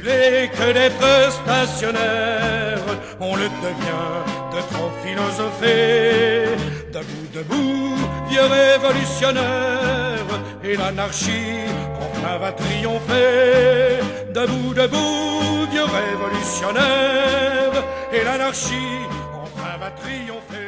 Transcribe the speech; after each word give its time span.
reculer 0.00 0.48
que 0.52 0.72
d'être 0.72 1.32
stationnaire. 1.32 2.78
On 3.20 3.36
le 3.36 3.44
devient 3.44 4.24
de 4.52 4.60
trop 4.72 4.90
philosopher. 5.02 6.46
Debout, 6.92 7.28
debout, 7.34 7.94
vieux 8.28 8.42
révolutionnaire. 8.42 10.24
Et 10.64 10.76
l'anarchie 10.76 11.64
enfin 12.00 12.38
va 12.38 12.52
triompher. 12.52 14.00
Debout, 14.32 14.74
debout, 14.74 15.66
vieux 15.70 15.84
révolutionnaire. 15.84 17.84
Et 18.12 18.24
l'anarchie 18.24 19.04
enfin 19.34 19.76
va 19.78 19.90
triompher. 19.90 20.66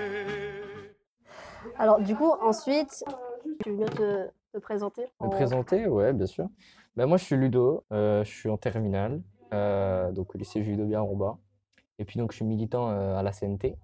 Alors, 1.78 2.00
du 2.00 2.14
coup, 2.14 2.30
ensuite, 2.42 3.02
tu 3.64 3.70
veux 3.70 3.76
bien 3.76 3.86
te, 3.86 4.28
te 4.52 4.58
présenter 4.58 5.02
Me 5.20 5.26
en- 5.26 5.30
présenter, 5.30 5.86
ouais, 5.86 6.12
bien 6.12 6.26
sûr. 6.26 6.46
Bah, 6.96 7.06
moi, 7.06 7.16
je 7.16 7.24
suis 7.24 7.36
Ludo, 7.36 7.84
euh, 7.92 8.22
je 8.24 8.30
suis 8.30 8.48
en 8.50 8.58
terminale, 8.58 9.22
euh, 9.54 10.12
donc 10.12 10.34
au 10.34 10.38
lycée 10.38 10.62
Jules 10.62 10.94
Rombas. 10.96 11.38
Et 11.98 12.04
puis, 12.04 12.18
donc, 12.18 12.32
je 12.32 12.36
suis 12.36 12.44
militant 12.44 12.90
euh, 12.90 13.16
à 13.16 13.22
la 13.22 13.32
CNT, 13.32 13.78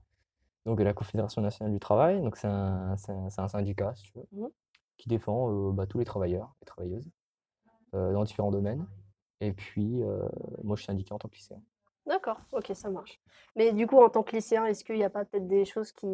donc 0.66 0.80
la 0.80 0.92
Confédération 0.92 1.40
nationale 1.40 1.72
du 1.72 1.80
travail. 1.80 2.20
Donc, 2.20 2.36
c'est 2.36 2.48
un, 2.48 2.96
syndicat, 3.48 3.94
si 3.94 4.04
tu 4.04 4.12
veux, 4.18 4.26
Mhm. 4.32 4.50
qui 4.98 5.08
défend 5.08 5.70
bah, 5.72 5.86
tous 5.86 5.98
les 5.98 6.04
travailleurs 6.04 6.54
et 6.62 6.64
travailleuses 6.64 7.08
dans 7.92 8.24
différents 8.24 8.50
domaines. 8.50 8.86
Et 9.40 9.52
puis, 9.52 10.02
moi, 10.62 10.76
je 10.76 10.82
suis 10.82 10.86
syndicat 10.86 11.14
en 11.14 11.18
tant 11.18 11.28
que 11.28 11.36
lycéen. 11.36 11.62
D'accord, 12.06 12.40
ok, 12.52 12.70
ça 12.74 12.88
marche. 12.90 13.20
Mais 13.54 13.72
du 13.72 13.86
coup, 13.86 13.98
en 14.02 14.08
tant 14.08 14.22
que 14.22 14.34
lycéen, 14.34 14.64
est-ce 14.64 14.82
qu'il 14.84 14.96
n'y 14.96 15.04
a 15.04 15.10
pas 15.10 15.24
peut-être 15.24 15.46
des 15.46 15.64
choses 15.64 15.92
qui, 15.92 16.06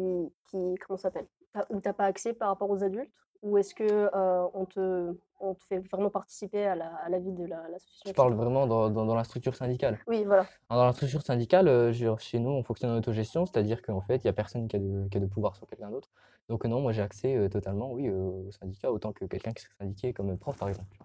qui 0.49 0.75
comment 0.85 0.97
ça 0.97 1.03
s'appelle, 1.03 1.27
T'as- 1.53 1.65
où 1.69 1.79
tu 1.79 1.87
n'as 1.87 1.93
pas 1.93 2.05
accès 2.05 2.33
par 2.33 2.49
rapport 2.49 2.69
aux 2.69 2.83
adultes? 2.83 3.11
Ou 3.41 3.57
est-ce 3.57 3.73
que 3.73 3.83
euh, 4.13 4.47
on 4.53 4.65
te, 4.65 5.15
on 5.39 5.53
te 5.53 5.63
fait 5.63 5.79
vraiment 5.79 6.09
participer 6.09 6.65
à 6.65 6.75
la, 6.75 6.87
à 6.95 7.09
la 7.09 7.19
vie 7.19 7.31
de 7.31 7.45
la- 7.45 7.67
l'association 7.69 8.09
Je 8.09 8.13
parle 8.13 8.33
vraiment 8.33 8.67
dans, 8.67 8.89
dans- 8.89 9.05
dans 9.05 9.15
la 9.15 9.23
structure 9.23 9.55
syndicale. 9.55 9.99
Oui, 10.07 10.23
voilà. 10.23 10.45
Dans 10.69 10.85
la 10.85 10.93
structure 10.93 11.21
syndicale, 11.21 11.67
euh, 11.67 11.93
chez 12.19 12.39
nous, 12.39 12.49
on 12.49 12.63
fonctionne 12.63 12.91
en 12.91 12.97
autogestion, 12.97 13.45
c'est-à-dire 13.45 13.81
qu'en 13.81 14.01
fait, 14.01 14.17
il 14.17 14.23
n'y 14.25 14.29
a 14.29 14.33
personne 14.33 14.67
qui 14.67 14.75
a, 14.75 14.79
de, 14.79 15.07
qui 15.09 15.17
a 15.17 15.19
de 15.21 15.25
pouvoir 15.25 15.55
sur 15.55 15.67
quelqu'un 15.67 15.89
d'autre. 15.91 16.09
Donc, 16.49 16.65
non, 16.65 16.81
moi, 16.81 16.91
j'ai 16.91 17.01
accès 17.01 17.35
euh, 17.35 17.49
totalement, 17.49 17.91
oui, 17.91 18.07
euh, 18.07 18.13
au 18.47 18.51
syndicat, 18.51 18.91
autant 18.91 19.11
que 19.13 19.25
quelqu'un 19.25 19.51
qui 19.51 19.63
serait 19.63 19.73
syndiqué 19.79 20.13
comme 20.13 20.37
prof, 20.37 20.57
par 20.57 20.69
exemple. 20.69 20.95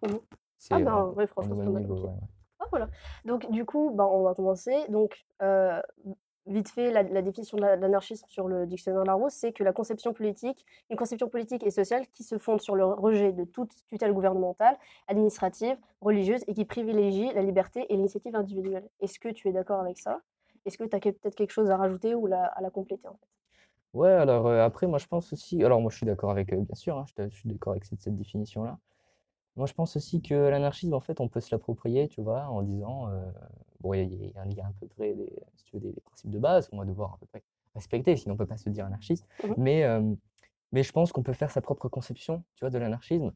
C'est 0.58 0.74
Ah 0.74 0.78
euh, 0.78 0.84
ben, 0.84 1.14
oui, 1.16 1.24
au 1.24 1.26
franchement, 1.26 1.54
c'est 1.54 1.62
même 1.62 1.66
pas 1.66 1.72
mal. 1.72 1.82
niveau, 1.82 1.96
ok. 1.96 2.04
ouais, 2.04 2.10
ouais. 2.10 2.28
Ah, 2.60 2.64
voilà. 2.70 2.88
Donc, 3.24 3.50
du 3.50 3.64
coup, 3.64 3.90
ben, 3.94 4.04
on 4.04 4.22
va 4.22 4.34
commencer. 4.34 4.74
Donc, 4.88 5.24
euh, 5.42 5.80
vite 6.50 6.68
fait, 6.68 6.90
la, 6.90 7.02
définition 7.22 7.56
de 7.56 7.62
la- 7.62 7.76
de 7.76 7.82
l'anarchisme 7.82 8.26
sur 8.28 8.48
le 8.48 8.66
dictionnaire 8.66 9.04
Larousse, 9.04 9.32
c'est 9.34 9.52
que 9.52 9.64
la 9.64 9.72
conception 9.72 10.12
politique, 10.12 10.66
une 10.90 10.96
conception 10.96 11.28
politique 11.28 11.64
et 11.66 11.70
sociale 11.70 12.06
qui 12.12 12.24
se 12.24 12.38
fonde 12.38 12.60
sur 12.60 12.76
le 12.76 12.84
rejet 12.84 13.32
de 13.32 13.44
toute 13.44 13.72
tutelle 13.88 14.12
gouvernementale, 14.12 14.76
administrative, 15.08 15.76
religieuse 16.00 16.42
et 16.46 16.54
qui 16.54 16.64
privilégie 16.64 17.32
la 17.32 17.42
liberté 17.42 17.86
et 17.88 17.96
l'initiative 17.96 18.36
individuelle. 18.36 18.88
Est-ce 19.00 19.18
que 19.18 19.28
tu 19.28 19.48
es 19.48 19.52
d'accord 19.52 19.80
avec 19.80 19.98
ça? 19.98 20.20
Est-ce 20.66 20.76
que 20.76 20.84
tu 20.84 20.94
as 20.96 21.00
peut-être 21.00 21.34
quelque 21.34 21.52
chose 21.52 21.70
à 21.70 21.76
rajouter 21.76 22.14
ou 22.14 22.26
à 22.26 22.60
la 22.60 22.70
compléter 22.70 23.08
en 23.08 23.14
fait? 23.14 23.26
Ouais, 23.92 24.10
alors 24.10 24.46
euh, 24.46 24.64
après, 24.64 24.86
moi, 24.86 24.98
je 24.98 25.06
pense 25.06 25.32
aussi. 25.32 25.64
Alors, 25.64 25.80
moi, 25.80 25.90
je 25.90 25.96
suis 25.96 26.06
d'accord 26.06 26.30
avec, 26.30 26.52
euh, 26.52 26.56
bien 26.60 26.74
sûr, 26.74 26.96
hein, 26.96 27.04
je 27.18 27.28
suis 27.34 27.48
d'accord 27.48 27.72
avec 27.72 27.84
cette, 27.84 28.00
cette 28.00 28.16
définition-là. 28.16 28.78
Moi, 29.60 29.66
je 29.66 29.74
pense 29.74 29.94
aussi 29.96 30.22
que 30.22 30.34
l'anarchisme, 30.34 30.94
en 30.94 31.00
fait, 31.00 31.20
on 31.20 31.28
peut 31.28 31.40
se 31.40 31.54
l'approprier, 31.54 32.08
tu 32.08 32.22
vois, 32.22 32.44
en 32.46 32.62
disant. 32.62 33.10
euh, 33.10 33.20
bon, 33.80 33.92
il 33.92 34.00
y, 34.00 34.32
a- 34.38 34.46
il 34.46 34.54
y 34.56 34.60
a- 34.62 34.66
à 34.66 34.72
peu 34.80 34.86
près 34.86 35.12
des, 35.14 35.30
si 35.56 35.64
tu 35.66 35.76
veux, 35.76 35.80
des, 35.80 35.92
des 35.92 36.00
principes 36.00 36.30
de 36.30 36.38
base 36.38 36.68
qu'on 36.68 36.78
va 36.78 36.86
devoir 36.86 37.12
à 37.14 37.18
peu 37.18 37.26
près 37.26 37.42
respecter, 37.74 38.16
sinon 38.16 38.32
on 38.32 38.36
ne 38.36 38.38
peut 38.38 38.46
pas 38.46 38.56
se 38.56 38.70
dire 38.70 38.86
anarchiste. 38.86 39.26
Mhm. 39.44 39.54
Mais, 39.58 39.84
euh, 39.84 40.00
mais 40.72 40.82
je 40.82 40.92
pense 40.92 41.12
qu'on 41.12 41.22
peut 41.22 41.34
faire 41.34 41.50
sa 41.50 41.60
propre 41.60 41.88
conception, 41.90 42.42
tu 42.56 42.60
vois, 42.64 42.70
de 42.70 42.78
l'anarchisme. 42.78 43.32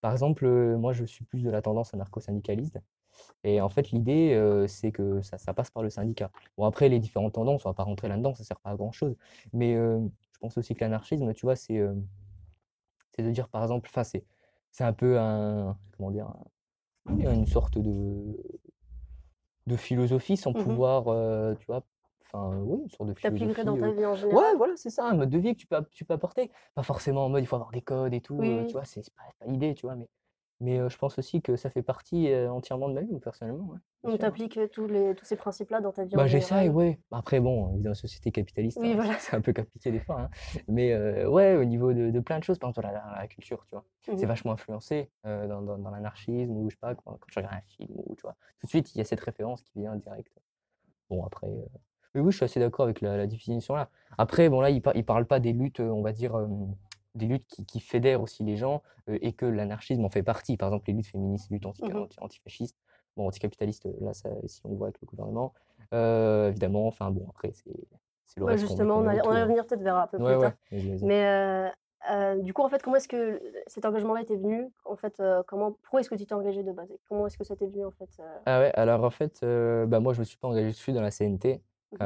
Par 0.00 0.12
exemple, 0.12 0.46
euh, 0.46 0.76
moi, 0.78 0.92
je 0.92 1.04
suis 1.04 1.24
plus 1.24 1.44
de 1.44 1.50
la 1.50 1.62
tendance 1.62 1.94
anarcho-syndicaliste. 1.94 2.80
Et 3.44 3.60
en 3.60 3.68
fait, 3.70 3.90
l'idée, 3.92 4.34
euh, 4.34 4.66
c'est 4.68 4.92
que 4.92 5.22
ça, 5.22 5.38
ça 5.38 5.54
passe 5.54 5.70
par 5.70 5.82
le 5.84 5.90
syndicat. 5.90 6.30
Bon, 6.58 6.64
après, 6.66 6.88
les 6.88 7.00
différentes 7.00 7.34
tendances, 7.34 7.66
on 7.66 7.70
va 7.70 7.74
pas 7.74 7.84
rentrer 7.84 8.08
là-dedans, 8.08 8.34
ça 8.34 8.44
sert 8.44 8.60
pas 8.60 8.70
à 8.70 8.76
grand-chose. 8.76 9.16
Mais 9.52 9.74
je 9.76 10.38
pense 10.40 10.58
aussi 10.58 10.74
que 10.74 10.80
l'anarchisme, 10.80 11.32
tu 11.34 11.46
vois, 11.46 11.56
c'est 11.56 11.80
c'est 13.12 13.22
de 13.22 13.30
dire, 13.30 13.48
par 13.48 13.62
exemple, 13.62 13.88
enfin, 13.90 14.04
c'est 14.04 14.24
c'est 14.78 14.84
un 14.84 14.92
peu 14.92 15.18
un, 15.18 15.76
comment 15.96 16.12
dire, 16.12 16.28
un- 17.08 17.34
une 17.34 17.46
sorte 17.46 17.78
de, 17.78 18.36
de 19.66 19.76
philosophie 19.76 20.36
sans 20.36 20.52
Mhm. 20.52 20.64
pouvoir, 20.64 21.08
euh, 21.08 21.54
tu 21.56 21.66
vois, 21.66 21.84
enfin, 22.26 22.56
oui, 22.58 22.78
une 22.84 22.88
sorte 22.90 23.08
de 23.08 23.14
T'appliquerais 23.20 23.64
dans 23.64 23.76
ta 23.76 23.90
philosophie. 23.90 24.00
vie 24.00 24.06
en 24.06 24.14
euh, 24.14 24.16
général? 24.16 24.44
Ouais, 24.52 24.56
voilà, 24.56 24.76
c'est 24.76 24.90
ça, 24.90 25.06
un 25.08 25.14
mode 25.14 25.30
de 25.30 25.38
vie 25.38 25.54
que 25.54 25.60
tu 25.60 25.66
peux, 25.66 25.84
tu 25.90 26.04
peux 26.04 26.14
apporter. 26.14 26.50
Pas 26.74 26.82
forcément 26.84 27.26
en 27.26 27.28
mode, 27.28 27.42
il 27.42 27.46
faut 27.46 27.56
avoir 27.56 27.70
des 27.72 27.82
codes 27.82 28.14
et 28.14 28.20
tout, 28.20 28.36
Oui, 28.38 28.50
euh, 28.50 28.64
tu 28.64 28.72
vois, 28.72 28.84
c'est 28.84 29.02
pas, 29.14 29.22
c'est 29.26 29.38
pas 29.38 29.46
l'idée, 29.46 29.74
tu 29.74 29.86
vois, 29.86 29.96
mais, 29.96 30.08
mais 30.60 30.78
euh, 30.78 30.88
je 30.88 30.98
pense 30.98 31.18
aussi 31.18 31.40
que 31.42 31.56
ça 31.56 31.70
fait 31.70 31.82
partie 31.82 32.32
euh, 32.32 32.50
entièrement 32.50 32.88
de 32.88 32.94
ma 32.94 33.02
vie, 33.02 33.18
personnellement, 33.20 33.66
ouais, 33.68 33.78
Donc, 34.10 34.18
t'appliques 34.20 34.58
tous, 34.72 34.86
les, 34.86 35.14
tous 35.14 35.24
ces 35.24 35.36
principes-là 35.36 35.80
dans 35.80 35.92
ta 35.92 36.04
vie 36.04 36.16
Bah, 36.16 36.26
j'essaye, 36.26 36.68
ouais. 36.68 36.98
Après, 37.10 37.40
bon, 37.40 37.76
dans 37.78 37.90
une 37.90 37.94
société 37.94 38.30
capitaliste, 38.32 38.78
Oui, 38.80 38.92
hein, 38.92 38.96
voilà. 38.96 39.14
c'est 39.18 39.36
un 39.36 39.40
peu 39.40 39.52
compliqué 39.52 39.90
des 39.90 40.00
fois. 40.00 40.22
hein. 40.22 40.30
Mais 40.68 40.92
euh, 40.92 41.28
ouais, 41.28 41.56
au 41.56 41.64
niveau 41.64 41.92
de, 41.92 42.10
de 42.10 42.20
plein 42.20 42.38
de 42.38 42.44
choses, 42.44 42.58
par 42.58 42.70
exemple, 42.70 42.86
la, 42.88 42.92
la- 42.92 43.16
la 43.20 43.26
culture, 43.28 43.64
tu 43.66 43.70
vois, 43.76 43.84
c'est 44.02 44.12
Mhm. 44.14 44.26
vachement 44.26 44.52
influencé 44.52 45.10
dans, 45.24 45.62
dans- 45.62 45.78
dans 45.78 45.90
l'anarchisme 45.90 46.52
ou 46.56 46.68
je 46.70 46.74
sais 46.74 46.80
pas, 46.80 46.94
quand, 46.94 47.12
quand 47.12 47.26
tu 47.30 47.38
regardes 47.38 47.54
un 47.56 47.60
film 47.68 47.90
ou 47.94 48.14
tu 48.16 48.22
vois, 48.22 48.36
tout 48.60 48.66
de 48.66 48.70
suite, 48.70 48.94
il 48.94 48.98
y 48.98 49.00
a 49.00 49.04
cette 49.04 49.20
référence 49.20 49.62
qui 49.62 49.78
vient 49.80 49.94
direct. 49.96 50.32
Bon, 51.10 51.24
après, 51.24 51.46
mais 52.14 52.20
oui, 52.22 52.32
je 52.32 52.36
suis 52.36 52.44
assez 52.44 52.58
d'accord 52.60 52.84
avec 52.84 53.00
la, 53.00 53.16
la 53.16 53.26
définition 53.26 53.74
là. 53.74 53.90
Après, 54.16 54.48
bon, 54.48 54.60
là, 54.60 54.70
il, 54.70 54.80
par- 54.82 54.96
il 54.96 55.04
parle 55.04 55.26
pas 55.26 55.40
des 55.40 55.52
luttes, 55.52 55.80
on 55.80 56.02
va 56.02 56.12
dire, 56.12 56.34
des 57.18 57.26
luttes 57.26 57.46
qui, 57.46 57.64
qui 57.66 57.80
fédèrent 57.80 58.22
aussi 58.22 58.44
les 58.44 58.56
gens 58.56 58.82
euh, 59.08 59.18
et 59.20 59.32
que 59.32 59.46
l'anarchisme 59.46 60.04
en 60.04 60.10
fait 60.10 60.22
partie. 60.22 60.56
Par 60.56 60.68
exemple, 60.68 60.84
les 60.88 60.94
luttes 60.94 61.06
féministes, 61.06 61.50
les 61.50 61.56
luttes 61.56 61.66
anti- 61.66 61.82
anti- 61.84 62.20
antifascistes, 62.20 62.76
bon, 63.16 63.26
anticapitalistes, 63.28 63.86
euh, 63.86 63.92
là, 64.00 64.14
ça, 64.14 64.30
si 64.46 64.60
on 64.64 64.74
voit 64.74 64.88
avec 64.88 65.00
le 65.00 65.06
gouvernement, 65.06 65.52
euh, 65.92 66.48
évidemment, 66.48 66.86
enfin, 66.86 67.10
bon, 67.10 67.26
après, 67.28 67.52
c'est 67.52 67.70
le 68.36 68.44
Ouais, 68.44 68.52
reste 68.52 68.66
justement, 68.66 68.98
on, 68.98 69.02
va 69.02 69.12
revenir 69.12 69.66
peut-être 69.66 69.82
vers 69.82 69.96
un 69.96 70.06
peu 70.06 70.18
Ouais, 70.18 70.36
plus 70.36 70.38
tard. 70.38 70.52
Mais 71.02 71.70
euh, 72.10 72.36
du 72.42 72.54
coup, 72.54 72.62
en 72.62 72.68
fait, 72.68 72.82
comment 72.82 72.96
est-ce 72.96 73.08
que 73.08 73.42
cet 73.66 73.84
engagement-là 73.84 74.22
était 74.22 74.36
venu? 74.36 74.70
En 74.84 74.96
fait, 74.96 75.18
euh, 75.20 75.42
comment, 75.46 75.72
pourquoi 75.72 76.00
est-ce 76.00 76.10
que 76.10 76.14
tu 76.14 76.24
t'es 76.26 76.34
engagé 76.34 76.62
de 76.62 76.72
base? 76.72 76.88
Comment 77.08 77.26
est-ce 77.26 77.36
que 77.36 77.44
ça 77.44 77.56
t'est 77.56 77.66
venu 77.66 77.84
en 77.84 77.90
fait 77.90 78.10
euh, 78.20 78.38
Ah 78.46 78.60
ouais, 78.60 78.72
alors 78.74 79.02
en 79.02 79.10
fait, 79.10 79.40
bah 79.42 80.00
moi 80.00 80.14
je 80.14 80.20
me 80.20 80.24
suis 80.24 80.36
pas 80.38 80.48
engagé 80.48 80.68
dessus 80.68 80.92
dans 80.92 81.02
la 81.02 81.10
CNT. 81.10 81.62
Il 81.92 81.98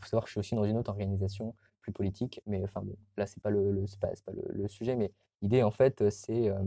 faut 0.00 0.06
savoir 0.06 0.24
que 0.24 0.28
je 0.28 0.32
suis 0.32 0.40
aussi 0.40 0.54
dans 0.54 0.64
une 0.64 0.78
autre 0.78 0.90
organisation 0.90 1.54
plus 1.86 1.92
politique, 1.92 2.40
mais 2.46 2.62
enfin 2.64 2.82
bon, 2.82 2.96
là 3.16 3.26
c'est 3.26 3.40
pas 3.42 3.50
le, 3.50 3.84
pas, 4.00 4.32
le, 4.32 4.42
le 4.52 4.68
sujet, 4.68 4.96
mais 4.96 5.12
l'idée 5.42 5.62
en 5.62 5.70
fait 5.70 6.02
euh, 6.02 6.10
c'est 6.10 6.48
euh, 6.50 6.58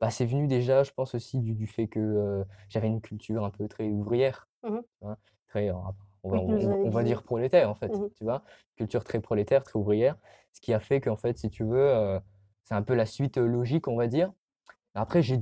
bah, 0.00 0.10
c'est 0.10 0.26
venu 0.26 0.46
déjà, 0.46 0.84
je 0.84 0.92
pense 0.92 1.14
aussi 1.14 1.38
du, 1.40 1.54
du 1.54 1.66
fait 1.66 1.88
que 1.88 1.98
euh, 1.98 2.44
j'avais 2.68 2.86
une 2.88 3.00
culture 3.00 3.44
un 3.44 3.50
peu 3.50 3.66
très 3.68 3.88
ouvrière, 3.88 4.48
vois, 5.00 5.18
très, 5.48 5.70
on 5.70 5.80
va, 5.82 5.94
on, 6.40 6.76
on- 6.84 7.02
dire 7.04 7.22
prolétaire 7.24 7.70
en 7.70 7.74
fait, 7.74 7.92
Mhm. 7.92 8.08
tu 8.16 8.24
vois, 8.24 8.44
culture 8.76 9.04
très 9.04 9.20
prolétaire, 9.20 9.64
très 9.64 9.78
ouvrière, 9.78 10.16
ce 10.52 10.60
qui 10.60 10.72
a 10.72 10.80
fait 10.80 11.00
qu'en 11.00 11.16
fait, 11.16 11.38
si 11.38 11.50
tu 11.50 11.64
veux, 11.64 11.78
euh, 11.80 12.20
c'est 12.64 12.74
un 12.74 12.82
peu 12.82 12.94
la 12.94 13.06
suite 13.06 13.38
logique, 13.38 13.88
on 13.88 13.96
va 13.96 14.06
dire. 14.08 14.32
Après, 14.94 15.22
j'ai 15.22 15.38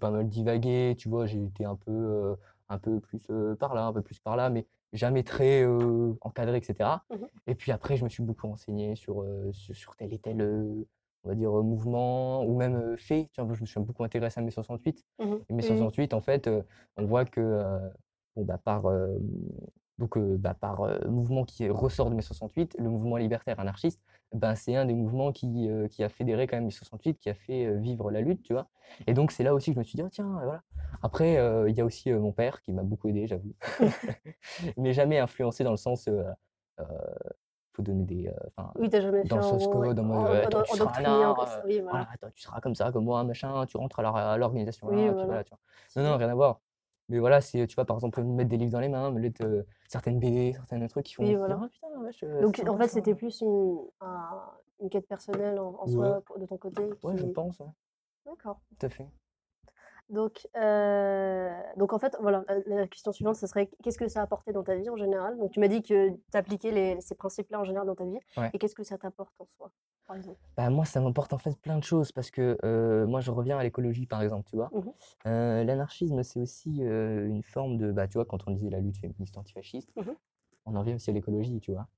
pas 0.00 0.10
mal 0.10 0.28
divagué, 0.28 0.94
tu 0.98 1.08
vois, 1.08 1.26
j'ai 1.26 1.44
été 1.44 1.64
un 1.64 1.76
peu, 1.76 2.36
un 2.68 2.78
peu 2.78 3.00
plus 3.00 3.26
euh, 3.30 3.54
par 3.54 3.74
là, 3.74 3.84
un 3.84 3.92
peu 3.92 4.02
plus 4.02 4.18
par 4.18 4.36
là, 4.36 4.50
mais 4.50 4.66
jamais 4.92 5.22
très 5.22 5.62
euh, 5.62 6.14
encadré, 6.20 6.56
etc. 6.56 6.90
Mhm. 7.10 7.26
Et 7.46 7.54
puis 7.54 7.72
après, 7.72 7.96
je 7.96 8.04
me 8.04 8.08
suis 8.08 8.22
beaucoup 8.22 8.48
renseigné 8.48 8.96
sur, 8.96 9.22
euh, 9.22 9.50
sur, 9.52 9.74
sur 9.74 9.96
tel 9.96 10.12
et 10.12 10.18
tel, 10.18 10.42
on 11.24 11.28
va 11.28 11.34
dire, 11.34 11.50
mouvement, 11.50 12.44
ou 12.44 12.56
même 12.56 12.96
fait. 12.96 13.28
Vois, 13.38 13.54
je 13.54 13.60
me 13.60 13.66
suis 13.66 13.80
beaucoup 13.80 14.04
intéressé 14.04 14.40
à 14.40 14.42
mai 14.42 14.50
68. 14.50 15.04
Mhm. 15.18 15.40
Et 15.48 15.54
oui. 15.54 15.62
68, 15.62 16.14
en 16.14 16.20
fait, 16.20 16.46
euh, 16.46 16.62
on 16.96 17.04
voit 17.04 17.24
que 17.24 17.40
euh, 17.40 17.78
bon, 18.36 18.44
bah, 18.44 18.58
par, 18.58 18.86
euh, 18.86 19.18
donc, 19.98 20.18
bah, 20.18 20.54
par 20.54 20.82
mouvement 21.08 21.44
qui 21.44 21.68
ressort 21.68 22.10
de 22.10 22.14
mai 22.14 22.22
68, 22.22 22.76
le 22.78 22.88
mouvement 22.88 23.16
libertaire 23.16 23.58
anarchiste, 23.60 24.02
ben, 24.32 24.54
c'est 24.54 24.76
un 24.76 24.84
des 24.84 24.94
mouvements 24.94 25.32
qui, 25.32 25.68
euh, 25.70 25.88
qui 25.88 26.02
a 26.04 26.08
fédéré 26.08 26.46
quand 26.46 26.56
même 26.56 26.64
mai 26.66 26.70
68, 26.70 27.18
qui 27.18 27.30
a 27.30 27.34
fait 27.34 27.66
euh, 27.66 27.78
vivre 27.78 28.10
la 28.10 28.20
lutte, 28.20 28.42
tu 28.42 28.52
vois. 28.52 28.68
Et 29.06 29.14
donc, 29.14 29.32
c'est 29.32 29.44
là 29.44 29.54
aussi 29.54 29.70
que 29.70 29.74
je 29.74 29.78
me 29.80 29.84
suis 29.84 29.96
dit, 29.96 30.02
oh, 30.02 30.08
tiens, 30.10 30.28
voilà. 30.42 30.62
Après, 31.02 31.36
euh, 31.38 31.68
il 31.68 31.76
y 31.76 31.80
a 31.80 31.84
aussi 31.84 32.10
mon 32.12 32.32
père 32.32 32.60
qui 32.62 32.72
m'a 32.72 32.82
beaucoup 32.82 33.08
aidé, 33.08 33.26
j'avoue. 33.26 33.54
Mais 34.76 34.92
jamais 34.92 35.18
influencé 35.18 35.64
dans 35.64 35.70
le 35.70 35.76
sens, 35.76 36.08
euh, 36.08 36.24
faut 37.72 37.82
donner 37.82 38.04
des. 38.04 38.30
Oui, 38.78 38.88
t'as 38.88 39.00
jamais 39.00 39.22
fait 39.22 39.28
dans 39.28 39.36
le 39.38 39.58
ouais, 39.78 39.88
code, 39.88 39.98
en 39.98 40.04
mode, 40.04 40.28
en- 40.28 40.32
en- 40.32 40.34
attends, 40.34 40.62
tu 40.62 40.72
seras 40.76 41.02
Oui, 41.64 41.80
voilà. 41.80 41.88
voilà, 41.90 42.08
attends, 42.12 42.28
tu 42.34 42.48
comme 42.62 42.74
ça, 42.74 42.92
comme 42.92 43.04
moi, 43.04 43.24
machin, 43.24 43.66
tu 43.66 43.76
rentres 43.76 43.98
à 43.98 44.02
l'or- 44.02 44.16
à 44.16 44.36
l'organisation 44.38 44.88
là, 44.88 44.96
Oui, 44.96 45.02
et 45.02 45.08
puis 45.08 45.14
voilà. 45.14 45.26
voilà, 45.26 45.44
tu 45.44 45.50
vois. 45.50 46.02
Non, 46.02 46.10
non, 46.10 46.16
rien 46.18 46.28
à 46.28 46.34
voir. 46.34 46.60
Mais 47.08 47.18
voilà, 47.20 47.40
c'est, 47.40 47.66
tu 47.66 47.74
vois, 47.76 47.84
par 47.84 47.96
exemple, 47.96 48.22
me 48.22 48.34
mettre 48.34 48.50
des 48.50 48.56
livres 48.56 48.72
dans 48.72 48.80
les 48.80 48.88
mains, 48.88 49.10
me 49.12 49.20
mettre 49.20 49.44
euh, 49.44 49.62
certaines 49.88 50.18
BD, 50.18 50.52
certains 50.54 50.84
trucs 50.88 51.06
qui 51.06 51.14
font 51.14 51.24
Oui, 51.24 51.34
voilà. 51.36 51.58
ah 51.62 51.68
putain, 51.68 51.86
euh, 52.26 52.40
Donc, 52.42 52.60
en 52.66 52.76
fait, 52.76 52.88
c'était 52.88 53.14
plus 53.14 53.40
une, 53.42 53.78
un- 54.00 54.50
une 54.80 54.90
quête 54.90 55.06
personnelle 55.06 55.58
en, 55.58 55.74
en 55.80 55.86
soi 55.86 56.16
Ouais. 56.34 56.40
de 56.40 56.46
ton 56.46 56.56
côté. 56.58 56.82
Ouais, 57.02 57.16
je 57.16 57.24
qui- 57.26 57.32
pense, 57.32 57.58
ouais, 57.60 57.66
D'accord. 58.26 58.60
tout 58.78 58.86
à 58.86 58.88
fait. 58.88 59.06
Donc, 60.08 60.46
euh, 60.56 61.50
donc, 61.76 61.92
en 61.92 61.98
fait, 61.98 62.16
voilà, 62.20 62.44
la, 62.48 62.76
la 62.76 62.86
question 62.86 63.12
suivante, 63.12 63.36
ce 63.36 63.46
serait 63.46 63.68
qu'est-ce 63.82 63.98
que 63.98 64.06
ça 64.08 64.20
a 64.20 64.22
apporté 64.22 64.52
dans 64.52 64.62
ta 64.62 64.76
vie 64.76 64.88
en 64.88 64.96
général? 64.96 65.36
Donc, 65.38 65.50
tu 65.50 65.60
m'as 65.60 65.68
dit 65.68 65.82
que 65.82 66.10
tu 66.10 66.20
appliquais 66.34 66.70
les, 66.70 67.00
ces 67.00 67.14
principes-là 67.16 67.60
en 67.60 67.64
général 67.64 67.86
dans 67.88 67.96
ta 67.96 68.04
vie. 68.04 68.18
Ouais. 68.36 68.50
Et 68.52 68.58
qu'est-ce 68.58 68.74
que 68.76 68.84
ça 68.84 68.98
t'apporte 68.98 69.34
en 69.40 69.46
soi 69.46 69.72
par 70.06 70.16
exemple? 70.16 70.38
Bah, 70.56 70.70
moi, 70.70 70.84
ça 70.84 71.00
m'importe 71.00 71.32
en 71.32 71.38
fait 71.38 71.58
plein 71.60 71.76
de 71.78 71.82
choses 71.84 72.12
parce 72.12 72.30
que 72.30 72.56
euh, 72.64 73.06
moi, 73.06 73.20
je 73.20 73.30
reviens 73.32 73.58
à 73.58 73.64
l'écologie, 73.64 74.06
par 74.06 74.22
exemple, 74.22 74.48
tu 74.48 74.56
vois? 74.56 74.70
Mmh 74.72 74.90
Euh, 75.26 75.64
l'anarchisme, 75.64 76.22
c'est 76.22 76.40
aussi 76.40 76.84
euh, 76.84 77.26
une 77.26 77.42
forme 77.42 77.76
de, 77.76 77.90
bah, 77.90 78.06
tu 78.06 78.14
vois, 78.14 78.24
quand 78.24 78.46
on 78.46 78.52
disait 78.52 78.70
la 78.70 78.80
lutte 78.80 78.98
féministe 78.98 79.36
antifasciste, 79.36 79.90
Mmh 79.96 80.16
on 80.66 80.76
en 80.76 80.82
vient 80.82 80.96
aussi 80.96 81.10
à 81.10 81.12
l'écologie, 81.12 81.60
tu 81.60 81.72
vois? 81.72 81.88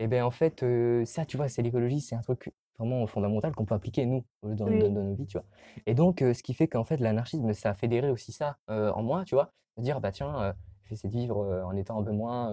Et 0.00 0.08
ben 0.08 0.24
en 0.24 0.30
fait, 0.30 0.62
euh, 0.62 1.04
ça, 1.04 1.26
tu 1.26 1.36
vois, 1.36 1.48
c'est 1.48 1.62
l'écologie, 1.62 2.00
c'est 2.00 2.16
un 2.16 2.20
truc 2.22 2.52
vraiment 2.78 3.06
fondamental 3.06 3.54
qu'on 3.54 3.64
peut 3.64 3.74
appliquer, 3.74 4.06
nous, 4.06 4.24
dans, 4.42 4.66
Oui. 4.66 4.78
dans- 4.78 4.90
dans 4.90 5.04
nos 5.04 5.14
vies, 5.14 5.26
tu 5.26 5.38
vois. 5.38 5.46
Et 5.86 5.94
donc, 5.94 6.22
euh, 6.22 6.34
ce 6.34 6.42
qui 6.42 6.54
fait 6.54 6.68
qu'en 6.68 6.84
fait, 6.84 6.98
l'anarchisme, 6.98 7.52
ça 7.52 7.70
a 7.70 7.74
fédéré 7.74 8.10
aussi 8.10 8.32
ça 8.32 8.58
euh, 8.70 8.90
en 8.92 9.02
moi, 9.02 9.24
tu 9.24 9.34
vois. 9.34 9.52
De 9.76 9.82
dire, 9.82 10.00
bah 10.00 10.12
tiens, 10.12 10.40
euh, 10.42 10.52
je 10.84 10.90
vais 10.90 10.94
essayer 10.94 11.08
de 11.10 11.14
vivre 11.18 11.62
en 11.66 11.76
étant 11.76 12.00
un 12.00 12.04
peu 12.04 12.12
moins, 12.12 12.50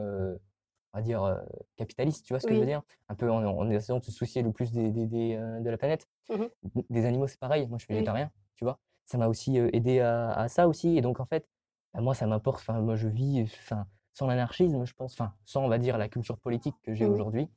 on 0.94 0.98
va 0.98 1.02
dire, 1.02 1.42
capitaliste, 1.78 2.26
tu 2.26 2.34
vois 2.34 2.40
ce 2.40 2.48
que 2.48 2.56
je 2.56 2.60
veux 2.60 2.66
dire? 2.66 2.82
Un 3.10 3.16
peu 3.16 3.30
en, 3.32 3.44
en 3.46 3.70
essayant 3.70 4.00
de 4.00 4.04
se 4.06 4.12
soucier 4.12 4.42
le 4.42 4.52
plus 4.52 4.72
des, 4.72 4.92
des- 4.92 5.08
des, 5.08 5.38
de 5.62 5.70
la 5.70 5.78
planète. 5.78 6.08
Mmh 6.30 6.50
Des 6.90 7.06
animaux, 7.06 7.28
c'est 7.28 7.40
pareil. 7.40 7.68
Moi, 7.68 7.78
je 7.78 7.86
suis 7.86 7.94
Oui. 7.94 7.98
végétarien, 7.98 8.32
tu 8.56 8.64
vois. 8.66 8.80
Ça 9.06 9.18
m'a 9.18 9.28
aussi 9.28 9.58
aidé 9.58 10.00
à, 10.00 10.32
à 10.32 10.48
ça 10.48 10.68
aussi. 10.68 10.98
Et 10.98 11.02
donc, 11.02 11.20
en 11.20 11.26
fait, 11.26 11.48
bah, 11.94 12.02
moi, 12.02 12.16
ça 12.16 12.26
m'importe. 12.28 12.60
Enfin, 12.62 12.80
moi, 12.82 12.96
je 12.96 13.08
vis, 13.08 13.44
enfin, 13.44 13.88
sans 14.14 14.28
l'anarchisme, 14.28 14.86
je 14.86 14.94
pense, 14.94 15.14
enfin, 15.14 15.34
sans, 15.46 15.64
on 15.64 15.68
va 15.70 15.78
dire, 15.78 15.98
la 15.98 16.10
culture 16.10 16.38
politique 16.40 16.76
que 16.84 16.94
j'ai 16.94 17.06
Mmh 17.06 17.10
aujourd'hui, 17.10 17.50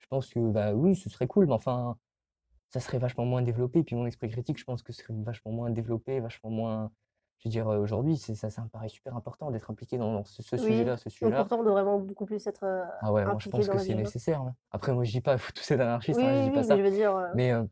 je 0.00 0.06
pense 0.08 0.28
que, 0.30 0.40
bah 0.50 0.74
oui, 0.74 0.96
ce 0.96 1.10
serait 1.10 1.26
cool, 1.28 1.46
mais 1.46 1.54
enfin, 1.54 1.96
ça 2.74 2.80
serait 2.80 2.98
vachement 2.98 3.24
moins 3.24 3.40
développé. 3.40 3.84
Puis 3.84 3.94
mon 3.94 4.04
esprit 4.04 4.28
critique, 4.28 4.58
je 4.58 4.64
pense 4.64 4.82
que 4.82 4.92
ce 4.92 5.02
serait 5.02 5.14
vachement 5.16 5.52
moins 5.52 5.70
développé, 5.70 6.18
vachement 6.18 6.50
moins. 6.50 6.90
Je 7.38 7.48
veux 7.48 7.50
dire, 7.52 7.66
aujourd'hui, 7.68 8.16
c'est 8.16 8.34
ça, 8.34 8.50
ça 8.50 8.62
me 8.62 8.68
paraît 8.68 8.88
super 8.88 9.14
important 9.16 9.50
d'être 9.52 9.70
impliqué 9.70 9.96
dans, 9.96 10.12
dans 10.12 10.24
ce, 10.24 10.42
ce 10.42 10.56
Oui. 10.56 10.62
sujet-là, 10.62 10.96
ce 10.96 11.08
sujet-là. 11.08 11.36
pourtant, 11.36 11.60
on 11.60 11.62
doit 11.62 11.72
vraiment 11.72 12.00
beaucoup 12.00 12.24
plus 12.26 12.44
être 12.48 12.64
euh, 12.64 12.82
Ah 13.00 13.12
ouais, 13.12 13.24
moi, 13.24 13.36
je 13.38 13.48
pense 13.48 13.68
que 13.68 13.78
c'est 13.78 13.92
hein. 13.92 13.96
nécessaire. 13.96 14.40
hein. 14.40 14.54
Après, 14.72 14.92
moi, 14.92 15.04
je 15.04 15.12
dis 15.12 15.20
pas, 15.20 15.36
tous 15.54 15.70
être 15.70 15.80
anarchistes, 15.80 16.18
Oui, 16.18 16.26
hein, 16.26 16.32
je 16.34 16.38
oui, 16.38 16.44
dis 16.48 16.50
pas 16.50 16.62
ça. 16.64 16.74
mais 16.74 16.82
je 16.82 16.88
veux 16.88 16.94
dire, 16.96 17.14
euh, 17.14 17.28
Mais, 17.36 17.52
euh, 17.52 17.62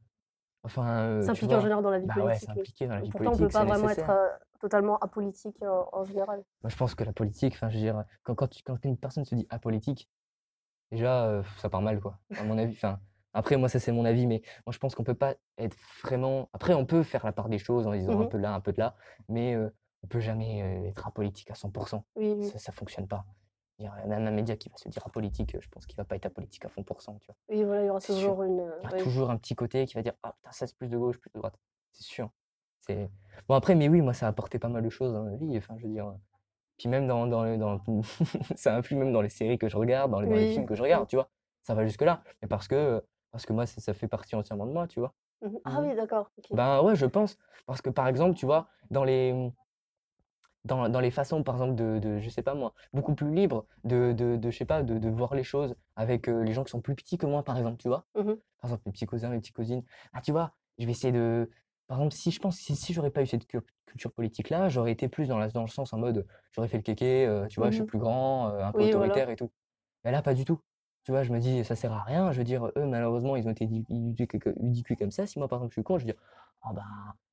enfin, 0.63 0.89
euh, 1.01 1.23
s'impliquer 1.23 1.57
en 1.57 1.61
général 1.61 1.83
dans 1.83 1.91
la 1.91 1.99
vie 1.99 2.07
bah 2.07 2.15
ouais, 2.17 2.23
politique. 2.23 2.49
oui. 2.51 2.55
s'impliquer 2.57 2.87
dans 2.87 2.95
la 2.95 3.01
vie 3.01 3.11
Pourtant, 3.11 3.27
on 3.31 3.33
ne 3.33 3.37
peut 3.39 3.49
politique, 3.49 3.59
pas 3.61 3.65
vraiment 3.65 3.89
être 3.91 4.41
totalement 4.61 4.99
apolitique 4.99 5.63
en, 5.63 5.89
en 5.93 6.05
général. 6.05 6.45
Moi, 6.63 6.71
je 6.71 6.77
pense 6.77 6.95
que 6.95 7.03
la 7.03 7.13
politique, 7.13 7.55
enfin, 7.55 7.69
je 7.71 7.75
veux 7.77 7.83
dire, 7.83 8.05
quand, 8.23 8.37
quand, 8.37 8.47
tu- 8.49 8.63
quand 8.63 8.85
une 8.85 8.97
personne 8.97 9.25
se 9.25 9.35
dit 9.35 9.47
apolitique, 9.51 10.09
déjà, 10.91 11.43
ça 11.59 11.69
part 11.71 11.83
mal, 11.83 11.99
quoi, 12.01 12.19
à 12.37 12.45
mon 12.45 12.57
avis. 12.59 12.75
Enfin, 12.75 13.01
après, 13.35 13.57
moi, 13.57 13.69
ça, 13.69 13.79
c'est 13.81 13.93
mon 13.93 14.05
avis, 14.05 14.27
mais 14.27 14.43
moi, 14.67 14.73
je 14.73 14.79
pense 14.79 14.95
qu'on 14.95 15.05
peut 15.05 15.15
pas 15.15 15.35
être 15.59 15.77
vraiment. 16.03 16.49
Après, 16.53 16.75
on 16.75 16.85
peut 16.87 17.03
faire 17.03 17.25
la 17.25 17.33
part 17.33 17.49
des 17.49 17.59
choses 17.59 17.87
en 17.87 17.93
disant 17.93 18.13
un 18.13 18.23
Mhm. 18.25 18.29
peu 18.29 18.39
de 18.39 18.43
là, 18.43 18.55
un 18.55 18.61
peu 18.61 18.73
de 18.73 18.79
là, 18.79 18.95
mais 19.29 19.55
euh, 19.55 19.69
on 20.03 20.07
peut 20.09 20.21
jamais 20.21 20.63
euh, 20.63 20.89
être 20.89 21.07
apolitique 21.07 21.51
à 21.51 21.55
100%. 21.55 22.05
Oui, 22.17 22.35
oui. 22.39 22.45
Ça, 22.49 22.59
ça 22.59 22.73
fonctionne 22.73 23.07
pas. 23.09 23.25
Il 23.79 23.87
y 23.87 23.89
a 23.89 24.07
même 24.07 24.27
un 24.27 24.31
média 24.31 24.55
qui 24.57 24.69
va 24.69 24.77
se 24.77 24.89
dire 24.89 25.03
apolitique, 25.07 25.57
je 25.59 25.69
pense 25.69 25.87
qu'il 25.87 25.97
va 25.97 26.05
pas 26.05 26.15
être 26.17 26.27
apolitique 26.27 26.65
à 26.65 26.69
fond 26.69 26.83
pour 26.85 27.01
cent, 27.03 27.19
tu 27.21 27.27
vois. 27.27 27.37
Oui, 27.49 27.65
voilà, 27.65 27.83
il 27.83 27.87
y 27.87 27.91
aura 27.91 28.01
toujours 28.01 28.43
une. 28.45 28.59
Il 28.59 28.59
y 28.59 28.87
aura 28.87 28.91
ouais. 28.93 28.99
toujours 29.03 29.31
un 29.31 29.37
petit 29.39 29.55
côté 29.55 29.87
qui 29.87 29.95
va 29.95 30.03
dire 30.03 30.13
Ah 30.23 30.35
putain, 30.37 30.53
ça 30.53 30.67
c'est 30.67 30.77
plus 30.77 30.89
de 30.89 30.97
gauche, 30.99 31.19
plus 31.19 31.31
de 31.35 31.39
droite. 31.39 31.55
C'est 31.93 32.05
sûr. 32.05 32.31
C'est... 32.81 33.11
Bon, 33.49 33.55
après, 33.55 33.75
mais 33.75 33.89
oui, 33.89 34.01
moi, 34.03 34.13
ça 34.13 34.27
a 34.27 34.29
apporté 34.29 34.59
pas 34.59 34.69
mal 34.69 34.83
de 34.83 34.91
choses 34.91 35.13
dans 35.13 35.23
ma 35.25 35.37
vie. 35.37 35.57
Enfin, 35.57 35.75
je 35.79 35.87
veux 35.87 35.93
dire. 35.93 36.15
Puis 36.79 36.89
même 36.89 37.07
dans, 37.07 37.27
dans, 37.27 37.45
le- 37.45 37.57
dans... 37.57 37.81
ça 38.57 38.77
influe 38.77 38.97
même 38.97 39.13
dans 39.13 39.23
les 39.23 39.29
séries 39.29 39.59
que 39.59 39.69
je 39.69 39.77
regarde, 39.77 40.11
dans 40.11 40.21
les, 40.21 40.29
dans 40.29 40.35
les 40.37 40.47
films 40.49 40.67
que 40.67 40.75
je 40.75 40.83
regarde, 40.83 41.09
tu 41.09 41.17
vois. 41.17 41.29
Ça 41.63 41.75
va 41.75 41.85
jusque-là. 41.85 42.23
Mais 42.43 42.49
parce 42.49 42.67
que, 42.69 43.05
parce 43.33 43.47
que 43.47 43.53
moi, 43.53 43.67
ça, 43.67 43.95
fait 43.95 44.09
partie 44.09 44.37
entièrement 44.37 44.67
de 44.67 44.73
moi, 44.73 44.87
tu 44.89 45.01
vois? 45.01 45.15
Mhm. 45.41 45.61
Ah 45.65 45.81
Mhm. 45.81 45.89
oui, 45.89 45.97
d'accord. 45.97 46.31
Ben 46.53 46.83
ouais, 46.83 46.97
je 46.97 47.07
pense. 47.07 47.39
Parce 47.67 47.83
que 47.83 47.91
par 47.91 48.09
exemple, 48.09 48.37
tu 48.37 48.47
vois, 48.47 48.69
dans 48.91 49.05
les, 49.05 49.53
dans, 50.65 50.89
dans 50.89 51.01
les 51.01 51.11
façons, 51.11 51.43
par 51.43 51.57
exemple, 51.57 51.75
de, 51.75 51.99
de, 51.99 52.19
je 52.21 52.29
sais 52.29 52.43
pas 52.43 52.55
moi, 52.55 52.73
beaucoup 52.93 53.15
plus 53.15 53.33
libres 53.35 53.67
de, 53.85 54.13
de, 54.13 54.37
de 54.37 54.51
je 54.51 54.57
sais 54.59 54.65
pas, 54.65 54.83
de, 54.83 54.99
de 54.99 55.09
voir 55.09 55.35
les 55.35 55.43
choses 55.45 55.75
avec 55.97 56.29
euh, 56.29 56.43
les 56.45 56.53
gens 56.53 56.63
qui 56.65 56.71
sont 56.71 56.81
plus 56.81 56.95
petits 56.95 57.19
que 57.19 57.27
moi, 57.27 57.43
par 57.45 57.57
exemple, 57.59 57.79
tu 57.79 57.89
vois? 57.89 58.07
Par 58.61 58.71
exemple, 58.71 58.85
mes 58.87 58.93
petits 58.93 59.07
cousins, 59.07 59.31
mes 59.31 59.41
petites 59.41 59.57
cousines. 59.57 59.85
Ah, 60.13 60.21
tu 60.23 60.33
vois, 60.33 60.55
je 60.79 60.87
vais 60.87 60.93
essayer 60.93 61.13
de. 61.13 61.51
Par 61.89 61.99
exemple, 61.99 62.15
si 62.15 62.31
je 62.31 62.41
pense, 62.41 62.57
si, 62.59 62.77
si 62.77 62.93
j'aurais 62.95 63.11
pas 63.11 63.23
eu 63.23 63.27
cette 63.27 63.47
cul- 63.47 63.61
culture 63.87 64.13
politique-là, 64.13 64.69
j'aurais 64.69 64.93
été 64.93 65.09
plus 65.09 65.29
dans, 65.29 65.39
la, 65.39 65.49
dans 65.49 65.63
le 65.63 65.69
sens 65.69 65.93
en 65.93 65.99
mode, 65.99 66.27
j'aurais 66.53 66.69
fait 66.69 66.79
le 66.79 66.83
kéké, 66.85 67.27
euh, 67.27 67.47
tu 67.49 67.61
vois, 67.61 67.71
je 67.71 67.77
suis 67.77 67.85
plus 67.85 67.99
grand, 67.99 68.51
euh, 68.51 68.65
un 68.65 68.73
peu 68.73 68.85
Oui, 68.85 68.93
voilà. 68.93 69.15
autoritaire 69.15 69.31
et 69.31 69.37
tout. 69.37 69.51
Mais 70.05 70.13
là, 70.13 70.23
pas 70.23 70.35
du 70.35 70.45
tout. 70.45 70.61
Tu 71.05 71.11
vois, 71.11 71.25
je 71.25 71.33
me 71.33 71.41
dis, 71.41 71.65
ça 71.65 71.75
sert 71.75 71.93
à 71.93 72.03
rien. 72.03 72.31
Je 72.33 72.39
veux 72.39 72.45
dire, 72.45 72.67
eux, 72.77 72.87
malheureusement, 72.87 73.35
ils 73.37 73.47
ont 73.49 73.51
été 73.51 73.69
éduqués 73.91 74.97
comme 74.97 75.11
ça. 75.11 75.27
Si 75.27 75.39
moi, 75.39 75.49
par 75.49 75.59
exemple, 75.59 75.73
je 75.73 75.75
suis 75.81 75.83
con, 75.85 75.99
je 75.99 76.05
dire, 76.05 76.15
ah 76.63 76.73
ben, 76.73 76.85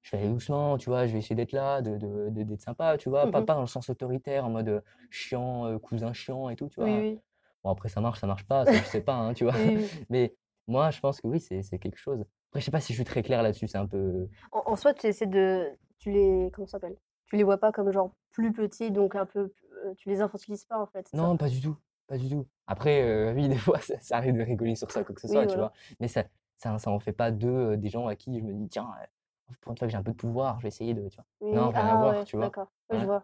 je 0.02 0.12
vais 0.12 0.24
aller 0.24 0.30
doucement, 0.32 0.78
tu 0.78 0.90
vois, 0.90 1.06
je 1.06 1.14
vais 1.14 1.20
essayer 1.20 1.36
d'être 1.36 1.52
là, 1.52 1.82
de, 1.82 1.98
de- 1.98 2.30
de- 2.30 2.44
d'être 2.44 2.62
sympa, 2.62 2.98
tu 2.98 3.10
vois, 3.10 3.28
pas, 3.30 3.40
Mhm. 3.42 3.46
pas 3.46 3.54
dans 3.54 3.62
le 3.62 3.68
sens 3.68 3.90
autoritaire, 3.90 4.46
en 4.46 4.50
mode 4.50 4.70
euh, 4.70 4.82
chiant, 5.12 5.66
euh, 5.68 5.78
cousin 5.78 6.14
chiant 6.14 6.50
et 6.50 6.56
tout, 6.56 6.68
tu 6.70 6.80
vois. 6.80 6.90
Oui. 6.90 7.20
Bon, 7.64 7.70
après, 7.70 7.90
ça 7.90 8.02
marche, 8.02 8.20
ça 8.20 8.26
marche 8.28 8.46
pas, 8.48 8.66
ça, 8.66 8.72
je 8.74 8.84
sais 8.86 9.02
pas, 9.02 9.16
hein, 9.16 9.34
tu 9.36 9.44
vois. 9.46 9.54
Oui, 9.56 9.76
oui. 9.78 9.90
Mais 10.10 10.36
moi, 10.68 10.90
je 10.90 11.00
pense 11.00 11.22
que 11.22 11.28
oui, 11.28 11.40
c'est 11.40 11.62
c'est 11.62 11.78
quelque 11.78 11.98
chose. 12.00 12.22
Après, 12.50 12.62
je 12.62 12.66
sais 12.66 12.72
pas 12.72 12.80
si 12.82 12.94
je 12.94 12.98
suis 12.98 13.04
très 13.06 13.22
clair 13.22 13.44
là-dessus, 13.44 13.68
c'est 13.68 13.78
un 13.78 13.86
peu. 13.86 14.28
En, 14.52 14.64
en 14.72 14.76
soi, 14.76 14.94
tu 14.96 15.06
essaies 15.06 15.28
de. 15.28 15.68
Tu 16.00 16.12
les. 16.12 16.50
Comment 16.54 16.66
ça 16.66 16.74
s'appelle? 16.80 16.96
Tu 17.28 17.36
les 17.36 17.44
vois 17.44 17.58
pas 17.60 17.72
comme 17.72 17.92
genre 17.92 18.12
plus 18.32 18.52
petits, 18.52 18.90
donc 18.90 19.16
un 19.16 19.28
peu. 19.28 19.54
euh, 19.86 19.94
Tu 19.98 20.10
les 20.10 20.22
infantilises 20.22 20.66
pas 20.66 20.80
en 20.82 20.88
fait. 20.88 21.08
c'est 21.08 21.18
ça? 21.18 21.24
Non, 21.24 21.38
pas 21.38 21.50
du 21.50 21.62
tout, 21.62 21.78
pas 22.10 22.18
du 22.18 22.28
tout. 22.30 22.46
Après, 22.68 23.02
euh, 23.04 23.34
oui, 23.34 23.48
des 23.50 23.58
fois, 23.58 23.80
ça, 23.80 24.00
ça 24.02 24.18
arrive 24.18 24.36
de 24.36 24.42
rigoler 24.44 24.76
sur 24.76 24.92
ça, 24.92 25.04
quoi 25.04 25.16
que 25.16 25.22
ce 25.22 25.28
Oui, 25.28 25.34
soit, 25.34 25.48
tu 25.48 25.58
vois. 25.58 25.72
Mais 26.00 26.08
ça, 26.08 26.24
ça, 26.58 26.78
ça 26.78 26.92
en 26.92 27.00
fait 27.00 27.14
pas 27.14 27.32
d'eux 27.32 27.72
euh, 27.74 27.78
des 27.78 27.90
gens 27.90 28.08
à 28.08 28.16
qui 28.16 28.40
je 28.40 28.44
me 28.44 28.52
dis, 28.54 28.68
tiens, 28.68 28.90
euh, 29.02 29.54
pour 29.62 29.72
une 29.72 29.78
fois 29.78 29.88
que 29.88 29.92
j'ai 29.92 29.98
un 29.98 30.04
peu 30.04 30.12
de 30.12 30.18
pouvoir, 30.18 30.58
je 30.58 30.64
vais 30.64 30.68
essayer 30.70 30.94
de, 30.94 31.08
tu 31.08 31.16
vois. 31.16 31.26
Oui, 31.42 31.56
Non, 31.56 31.70
rien 31.70 31.86
à 31.86 31.94
ah 31.94 31.98
voir, 31.98 32.14
ouais, 32.16 32.26
tu 32.26 32.36
vois. 32.36 32.48
d'accord. 32.48 32.68
Je 32.92 32.98
vois. 32.98 33.24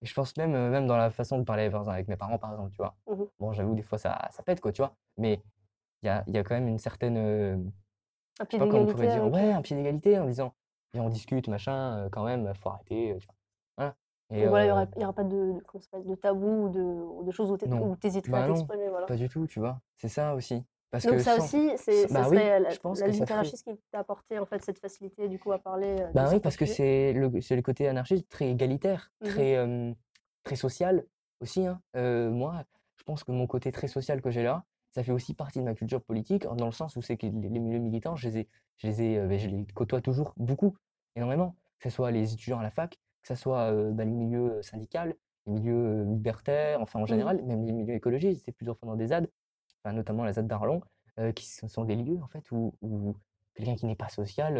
Et 0.00 0.06
je 0.06 0.14
pense 0.14 0.36
même, 0.36 0.50
même 0.50 0.86
dans 0.86 0.96
la 0.96 1.10
façon 1.10 1.38
de 1.38 1.44
parler 1.44 1.70
avec 1.72 2.08
mes 2.08 2.16
parents, 2.16 2.38
par 2.38 2.50
exemple, 2.52 2.70
tu 2.70 2.78
vois. 2.78 2.96
Mhm. 3.06 3.26
Bon, 3.38 3.52
j'avoue, 3.52 3.74
des 3.74 3.82
fois, 3.82 3.98
ça, 3.98 4.28
ça 4.32 4.42
pète, 4.42 4.60
quoi, 4.60 4.72
tu 4.72 4.82
vois. 4.82 4.96
Mais 5.16 5.40
il 6.02 6.06
y 6.06 6.08
a, 6.08 6.24
y 6.26 6.38
a 6.38 6.42
quand 6.42 6.54
même 6.54 6.68
une 6.68 6.78
certaine. 6.78 7.72
Un 8.40 8.44
pied 8.46 8.58
comment 8.58 8.70
on 8.70 8.86
d'égalité 8.86 8.92
pourrait 8.92 9.08
dire, 9.08 9.22
avec. 9.22 9.34
ouais, 9.34 9.52
un 9.52 9.62
pied 9.62 9.76
d'égalité 9.76 10.18
en 10.18 10.26
disant, 10.26 10.54
viens, 10.92 11.04
on 11.04 11.08
discute, 11.08 11.48
machin, 11.48 12.08
quand 12.10 12.24
même, 12.24 12.52
faut 12.54 12.70
arrêter, 12.70 13.16
tu 13.20 13.26
vois. 13.26 13.34
Voilà. 14.32 14.38
Et 14.38 14.40
Donc 14.42 14.48
voilà, 14.50 14.64
il 14.64 14.68
y 14.68 14.70
euh, 14.70 15.04
aura, 15.04 15.12
pas 15.12 15.24
de, 15.24 16.14
tabou 16.14 16.66
ou 16.66 17.22
de, 17.24 17.30
choses 17.30 17.50
où 17.50 17.56
tu 17.56 17.66
hésiterais 18.06 18.38
à 18.38 18.40
bah 18.42 18.48
non, 18.48 18.54
t'exprimer. 18.54 18.88
Voilà. 18.88 19.06
pas 19.06 19.16
du 19.16 19.28
tout, 19.28 19.46
tu 19.46 19.60
vois. 19.60 19.80
C'est 19.96 20.08
ça 20.08 20.34
aussi. 20.34 20.64
Parce 20.90 21.04
Donc 21.06 21.14
que 21.14 21.20
ça 21.20 21.36
sans. 21.36 21.44
aussi, 21.44 21.70
c'est, 21.76 22.06
Bah 22.12 22.22
ça 22.24 22.28
oui, 22.28 22.36
serait 22.36 22.60
la, 22.60 22.70
je 22.70 22.78
pense 22.78 23.00
la 23.00 23.06
que 23.06 23.10
lutte 23.12 23.20
ça 23.20 23.26
ferait. 23.26 23.34
anarchiste 23.38 23.64
qui 23.64 23.78
t'a 23.90 24.00
apporté 24.00 24.38
en 24.38 24.44
fait 24.46 24.62
cette 24.62 24.78
facilité 24.78 25.28
du 25.28 25.38
coup 25.38 25.52
à 25.52 25.58
parler 25.58 25.96
euh, 26.00 26.10
Ben 26.12 26.28
oui, 26.30 26.38
parce 26.40 26.56
que 26.56 26.66
c'est 26.66 27.14
le, 27.14 27.62
côté 27.62 27.88
anarchiste 27.88 28.28
très 28.28 28.50
égalitaire, 28.50 29.10
Mhm. 29.22 29.28
très, 29.30 29.56
euh, 29.56 29.92
très 30.44 30.56
social 30.56 31.04
aussi. 31.40 31.66
hein. 31.66 31.80
Euh, 31.96 32.30
moi, 32.30 32.64
je 32.96 33.04
pense 33.04 33.24
que 33.24 33.32
mon 33.32 33.46
côté 33.46 33.72
très 33.72 33.88
social 33.88 34.20
que 34.20 34.30
j'ai 34.30 34.42
là, 34.42 34.64
ça 34.90 35.02
fait 35.02 35.12
aussi 35.12 35.32
partie 35.32 35.60
de 35.60 35.64
ma 35.64 35.74
culture 35.74 36.02
politique, 36.02 36.46
dans 36.56 36.66
le 36.66 36.72
sens 36.72 36.94
où 36.96 37.00
c'est 37.02 37.16
que 37.16 37.24
les, 37.26 37.32
les 37.48 37.58
milieux 37.58 37.78
militants, 37.78 38.14
je 38.16 38.28
les 38.28 38.38
ai, 38.40 38.48
je 38.76 38.86
les 38.86 39.02
ai, 39.02 39.18
ben, 39.26 39.38
je 39.38 39.48
les 39.48 39.64
côtoie 39.74 40.02
toujours 40.02 40.34
beaucoup, 40.36 40.76
énormément. 41.16 41.56
Que 41.78 41.88
ce 41.88 41.96
soit 41.96 42.10
les 42.10 42.34
étudiants 42.34 42.58
à 42.60 42.62
la 42.62 42.70
fac, 42.70 42.98
que 43.22 43.28
ce 43.28 43.34
soit 43.34 43.72
ben, 43.72 44.08
les 44.08 44.14
milieux 44.14 44.62
syndicaux, 44.62 44.98
les 45.46 45.52
milieux 45.52 46.04
libertaires, 46.04 46.80
enfin 46.80 46.98
en 46.98 47.02
Mhm. 47.02 47.08
général, 47.08 47.42
même 47.44 47.64
les 47.64 47.72
milieux 47.72 47.94
écologistes, 47.94 48.40
j'étais 48.40 48.52
plusieurs 48.52 48.76
fois 48.78 48.88
dans 48.88 48.96
des 48.96 49.08
ZAD, 49.08 49.28
enfin, 49.84 49.94
notamment 49.94 50.24
la 50.24 50.32
ZAD 50.32 50.46
d'Arlon, 50.46 50.80
qui 51.34 51.46
sont 51.46 51.84
des 51.84 51.96
lieux 51.96 52.18
en 52.22 52.28
fait 52.28 52.50
où, 52.52 52.74
où 52.82 53.14
quelqu'un 53.54 53.74
qui 53.76 53.86
n'est 53.86 53.96
pas 53.96 54.08
social, 54.08 54.56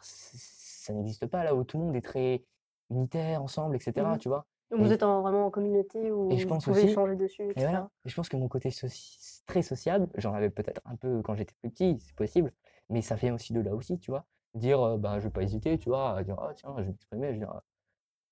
ça 0.00 0.92
n'existe 0.92 1.26
pas 1.26 1.44
là 1.44 1.54
où 1.54 1.64
tout 1.64 1.78
le 1.78 1.84
monde 1.84 1.96
est 1.96 2.00
très 2.04 2.42
unitaire 2.90 3.42
ensemble, 3.42 3.76
etc. 3.76 4.06
Mhm. 4.12 4.18
Tu 4.18 4.28
vois? 4.28 4.46
Donc 4.70 4.80
vous 4.80 4.92
êtes 4.92 5.02
en- 5.02 5.22
vraiment 5.22 5.46
en 5.46 5.50
communauté 5.50 6.10
où 6.10 6.30
et 6.32 6.38
je 6.38 6.46
vous 6.46 6.58
pouvez 6.58 6.82
aussi, 6.82 6.86
échanger 6.92 7.16
dessus, 7.16 7.42
et 7.42 7.52
voilà, 7.62 7.88
et 8.04 8.08
je 8.08 8.14
pense 8.16 8.28
que 8.28 8.36
mon 8.36 8.48
côté 8.48 8.70
soci- 8.70 9.42
très 9.46 9.62
sociable, 9.62 10.08
j'en 10.16 10.34
avais 10.34 10.50
peut-être 10.50 10.80
un 10.84 10.96
peu 10.96 11.22
quand 11.22 11.34
j'étais 11.36 11.54
plus 11.60 11.70
petit, 11.70 11.98
c'est 12.00 12.14
possible, 12.16 12.52
mais 12.88 13.00
ça 13.00 13.14
vient 13.14 13.34
aussi 13.34 13.52
de 13.52 13.60
là 13.60 13.74
aussi, 13.74 13.98
tu 13.98 14.10
vois? 14.10 14.24
Dire, 14.54 14.80
euh, 14.80 14.96
ben, 14.98 15.18
je 15.20 15.24
vais 15.24 15.30
pas 15.30 15.42
hésiter, 15.42 15.78
tu 15.78 15.88
vois, 15.88 16.16
à 16.16 16.24
dire, 16.24 16.36
ah 16.40 16.52
tiens, 16.54 16.74
je 16.78 16.82
vais 16.82 16.88
m'exprimer, 16.88 17.28
je 17.28 17.32
vais 17.34 17.38
dire, 17.38 17.60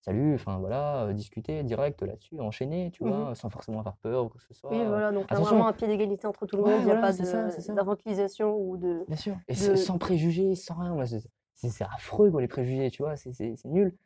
salut, 0.04 0.34
enfin 0.34 0.58
voilà, 0.58 1.04
euh, 1.04 1.12
discuter 1.14 1.62
direct 1.62 2.02
là-dessus, 2.02 2.38
enchaîner, 2.38 2.90
tu 2.90 3.04
Mhm. 3.04 3.10
vois, 3.10 3.34
sans 3.34 3.48
forcément 3.48 3.78
avoir 3.80 3.96
peur 3.96 4.26
ou 4.26 4.28
quoi 4.28 4.38
que 4.40 4.46
ce 4.46 4.54
soit. 4.54 4.70
Oui, 4.70 4.78
euh, 4.78 4.88
voilà, 4.88 5.12
donc 5.12 5.24
attention, 5.24 5.56
vraiment 5.56 5.68
un 5.68 5.72
pied 5.72 5.86
d'égalité 5.86 6.26
entre 6.26 6.44
tout 6.46 6.56
le 6.56 6.62
ouais, 6.62 6.70
monde, 6.72 6.80
il 6.82 6.84
n'y 6.84 6.90
a 6.90 6.94
voilà, 6.96 7.12
pas 7.12 7.74
d'infantilisation 7.74 8.54
ou 8.54 8.76
de, 8.76 9.04
Bien 9.08 9.16
sûr. 9.16 9.36
Et 9.48 9.54
de... 9.54 9.76
sans 9.76 9.96
préjugés, 9.98 10.54
sans 10.54 10.74
rien. 10.74 10.94
c'est 11.54 11.84
affreux, 11.84 12.30
quoi, 12.30 12.42
les 12.42 12.48
préjugés, 12.48 12.90
tu 12.90 13.02
vois, 13.02 13.16
c'est 13.16 13.32
nul. 13.64 13.96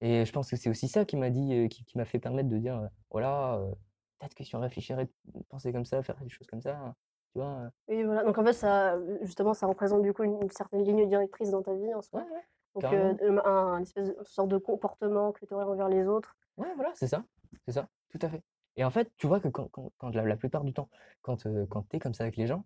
Et 0.00 0.24
je 0.24 0.32
pense 0.32 0.50
que 0.50 0.56
c'est 0.56 0.68
aussi 0.68 0.88
ça 0.88 1.04
qui 1.04 1.16
m'a 1.16 1.30
dit, 1.30 1.54
euh, 1.54 1.68
qui, 1.68 1.84
qui 1.84 1.96
m'a 1.96 2.04
fait 2.04 2.18
permettre 2.18 2.48
de 2.48 2.58
dire, 2.58 2.88
voilà, 3.10 3.54
euh, 3.54 3.70
peut-être 4.18 4.34
que 4.34 4.42
si 4.44 4.56
on 4.56 4.60
réfléchirait, 4.60 5.08
penser 5.48 5.72
comme 5.72 5.84
ça, 5.84 6.02
faire 6.02 6.16
des 6.20 6.28
choses 6.28 6.48
comme 6.48 6.60
ça, 6.60 6.94
tu 7.32 7.38
vois. 7.38 7.70
Oui, 7.88 8.02
voilà. 8.02 8.24
Donc 8.24 8.36
en 8.38 8.44
fait, 8.44 8.52
ça, 8.52 8.98
justement, 9.22 9.54
ça 9.54 9.66
représente 9.66 10.02
du 10.02 10.12
coup 10.12 10.24
une, 10.24 10.42
une 10.42 10.50
certaine 10.50 10.82
ligne 10.84 11.06
directrice 11.08 11.50
dans 11.50 11.62
ta 11.62 11.72
vie 11.74 11.94
en 11.94 11.98
Ouais, 11.98 12.02
soi. 12.02 12.20
ouais, 12.22 12.44
Donc 12.74 12.82
carrément. 12.82 13.16
euh, 13.22 13.40
un, 13.44 13.50
un 13.74 13.82
espèce 13.82 14.08
de 14.08 14.16
sorte 14.24 14.48
de 14.48 14.58
comportement 14.58 15.32
que 15.32 15.44
tu 15.46 15.54
aurais 15.54 15.64
envers 15.64 15.88
les 15.88 16.06
autres. 16.06 16.36
Ouais, 16.56 16.68
voilà, 16.76 16.92
c'est 16.94 17.08
ça, 17.08 17.24
c'est 17.66 17.72
ça, 17.72 17.88
tout 18.10 18.18
à 18.22 18.28
fait. 18.28 18.42
Et 18.76 18.84
en 18.84 18.90
fait, 18.90 19.10
tu 19.16 19.26
vois 19.26 19.40
que 19.40 19.48
quand, 19.48 19.68
quand, 19.70 19.92
quand 19.98 20.10
la, 20.14 20.24
la 20.24 20.36
plupart 20.36 20.64
du 20.64 20.72
temps, 20.72 20.88
quand, 21.22 21.46
euh, 21.46 21.66
quand 21.66 21.88
tu 21.88 21.96
es 21.96 21.98
comme 21.98 22.14
ça 22.14 22.24
avec 22.24 22.36
les 22.36 22.46
gens, 22.46 22.64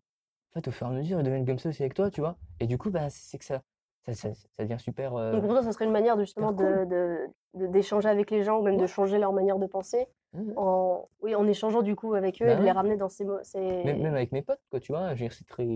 en 0.53 0.61
fait, 0.61 0.69
au 0.69 0.71
fur 0.71 0.87
et 0.87 0.91
à 0.91 0.93
mesure, 0.95 1.21
ils 1.21 1.25
deviennent 1.25 1.47
comme 1.47 1.59
ça 1.59 1.69
aussi 1.69 1.83
avec 1.83 1.95
toi, 1.95 2.11
tu 2.11 2.21
vois. 2.21 2.37
Et 2.61 2.67
du 2.67 2.79
coup, 2.79 2.91
bah, 2.91 3.11
c'est 3.11 3.38
que 3.38 3.45
ça, 3.45 3.62
ça, 4.07 4.15
ça, 4.15 4.35
ça 4.35 4.65
devient 4.65 4.79
super, 4.79 5.12
Donc 5.12 5.43
pour 5.43 5.50
toi, 5.50 5.62
ça 5.62 5.73
serait 5.73 5.85
une 5.85 5.93
manière 5.93 6.17
de, 6.17 6.23
justement 6.25 6.53
cool. 6.55 6.87
de, 6.88 7.29
de- 7.55 7.67
d'échanger 7.67 8.09
avec 8.09 8.31
les 8.31 8.43
gens 8.43 8.59
ou 8.59 8.62
même 8.62 8.79
de 8.79 8.87
changer 8.87 9.19
leur 9.19 9.33
manière 9.33 9.59
de 9.59 9.67
penser 9.67 10.07
Mhm. 10.35 10.55
en, 10.57 11.09
oui, 11.23 11.35
en 11.35 11.47
échangeant 11.47 11.81
du 11.83 11.97
coup 11.97 12.15
avec 12.15 12.43
eux 12.43 12.47
et 12.47 12.49
Bah 12.49 12.57
de 12.57 12.65
les 12.65 12.71
ramener 12.71 12.97
dans 12.97 13.09
ces, 13.09 13.25
mo- 13.25 13.38
Même, 13.38 13.43
ces... 13.45 14.03
même 14.03 14.15
avec 14.15 14.33
mes 14.33 14.43
potes, 14.43 14.61
quoi, 14.71 14.81
tu 14.81 14.93
vois, 14.93 15.15
je 15.15 15.25
veux 15.25 15.29
dire, 15.29 15.33
c'est 15.33 15.47
très. 15.47 15.67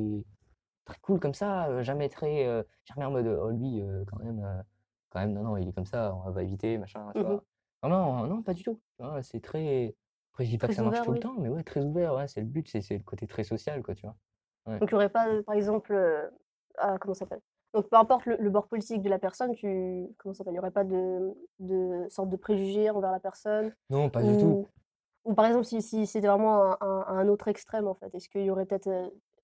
Très 0.85 0.99
cool 1.01 1.21
comme 1.21 1.35
ça, 1.35 1.83
jamais 1.83 2.09
très, 2.09 2.65
jamais 2.85 3.05
en 3.07 3.11
mode, 3.11 3.27
oh 3.27 3.51
lui, 3.51 3.83
quand 4.07 4.19
même, 4.19 4.65
quand 5.11 5.21
même, 5.21 5.33
non, 5.33 5.43
non, 5.45 5.57
il 5.57 5.69
est 5.69 5.73
comme 5.73 5.87
ça, 5.87 6.15
on 6.15 6.31
va 6.31 6.43
éviter, 6.43 6.79
machin, 6.79 7.13
tu 7.17 7.21
Mmh 7.21 7.23
vois. 7.27 7.45
Non, 7.83 7.89
non, 7.91 8.27
non, 8.27 8.43
pas 8.43 8.55
du 8.55 8.63
tout. 8.63 8.81
vois, 8.99 9.23
c'est 9.23 9.41
très, 9.41 9.97
après, 10.33 10.45
je 10.45 10.51
dis 10.51 10.59
pas 10.59 10.69
que 10.69 10.75
Très 10.75 10.77
ça 10.77 10.83
marche 10.83 11.01
ouvert, 11.01 11.03
tout 11.03 11.13
le 11.13 11.17
oui. 11.17 11.21
temps, 11.21 11.35
mais 11.39 11.49
ouais, 11.49 11.63
très 11.65 11.83
ouvert, 11.85 12.15
ouais, 12.15 12.29
c'est 12.29 12.41
le 12.41 12.47
but, 12.47 12.69
c'est 12.69 12.81
c'est 12.83 12.97
le 12.99 13.05
côté 13.05 13.27
très 13.27 13.45
social, 13.45 13.83
quoi, 13.83 13.95
tu 13.95 14.07
vois. 14.07 14.17
Ouais. 14.67 14.81
Donc 14.81 14.91
il 14.91 14.93
y 14.93 14.95
aurait 14.97 15.09
pas, 15.11 15.43
par 15.45 15.55
exemple, 15.55 16.31
ah 16.79 16.99
comment 17.01 17.15
ça 17.15 17.21
s'appelle? 17.21 17.41
Donc 17.75 17.89
peu 17.89 17.97
importe 17.97 18.27
le 18.27 18.37
le 18.37 18.51
bord 18.51 18.69
politique 18.69 19.03
de 19.03 19.09
la 19.09 19.19
personne, 19.19 19.53
tu 19.55 20.07
comment 20.19 20.35
ça 20.35 20.39
s'appelle? 20.39 20.55
Il 20.55 20.57
y 20.57 20.61
aurait 20.61 20.71
pas 20.71 20.85
de 20.85 21.35
de 21.61 22.07
sorte 22.09 22.29
de 22.31 22.37
préjugés 22.37 22.91
envers 22.91 23.13
la 23.13 23.21
personne? 23.21 23.75
Non, 23.91 24.11
pas 24.11 24.23
du 24.25 24.37
tout. 24.37 24.59
Ou 24.59 24.71
ou 25.25 25.35
par 25.35 25.47
exemple, 25.47 25.65
si 25.67 25.83
si 25.83 26.07
c'était 26.07 26.29
vraiment 26.29 26.73
un 26.73 26.79
un 26.83 27.05
un 27.09 27.29
autre 27.29 27.49
extrême, 27.49 27.87
en 27.89 27.95
fait, 27.95 28.15
est-ce 28.15 28.29
qu'il 28.29 28.45
y 28.45 28.51
aurait 28.51 28.67
peut-être, 28.67 28.89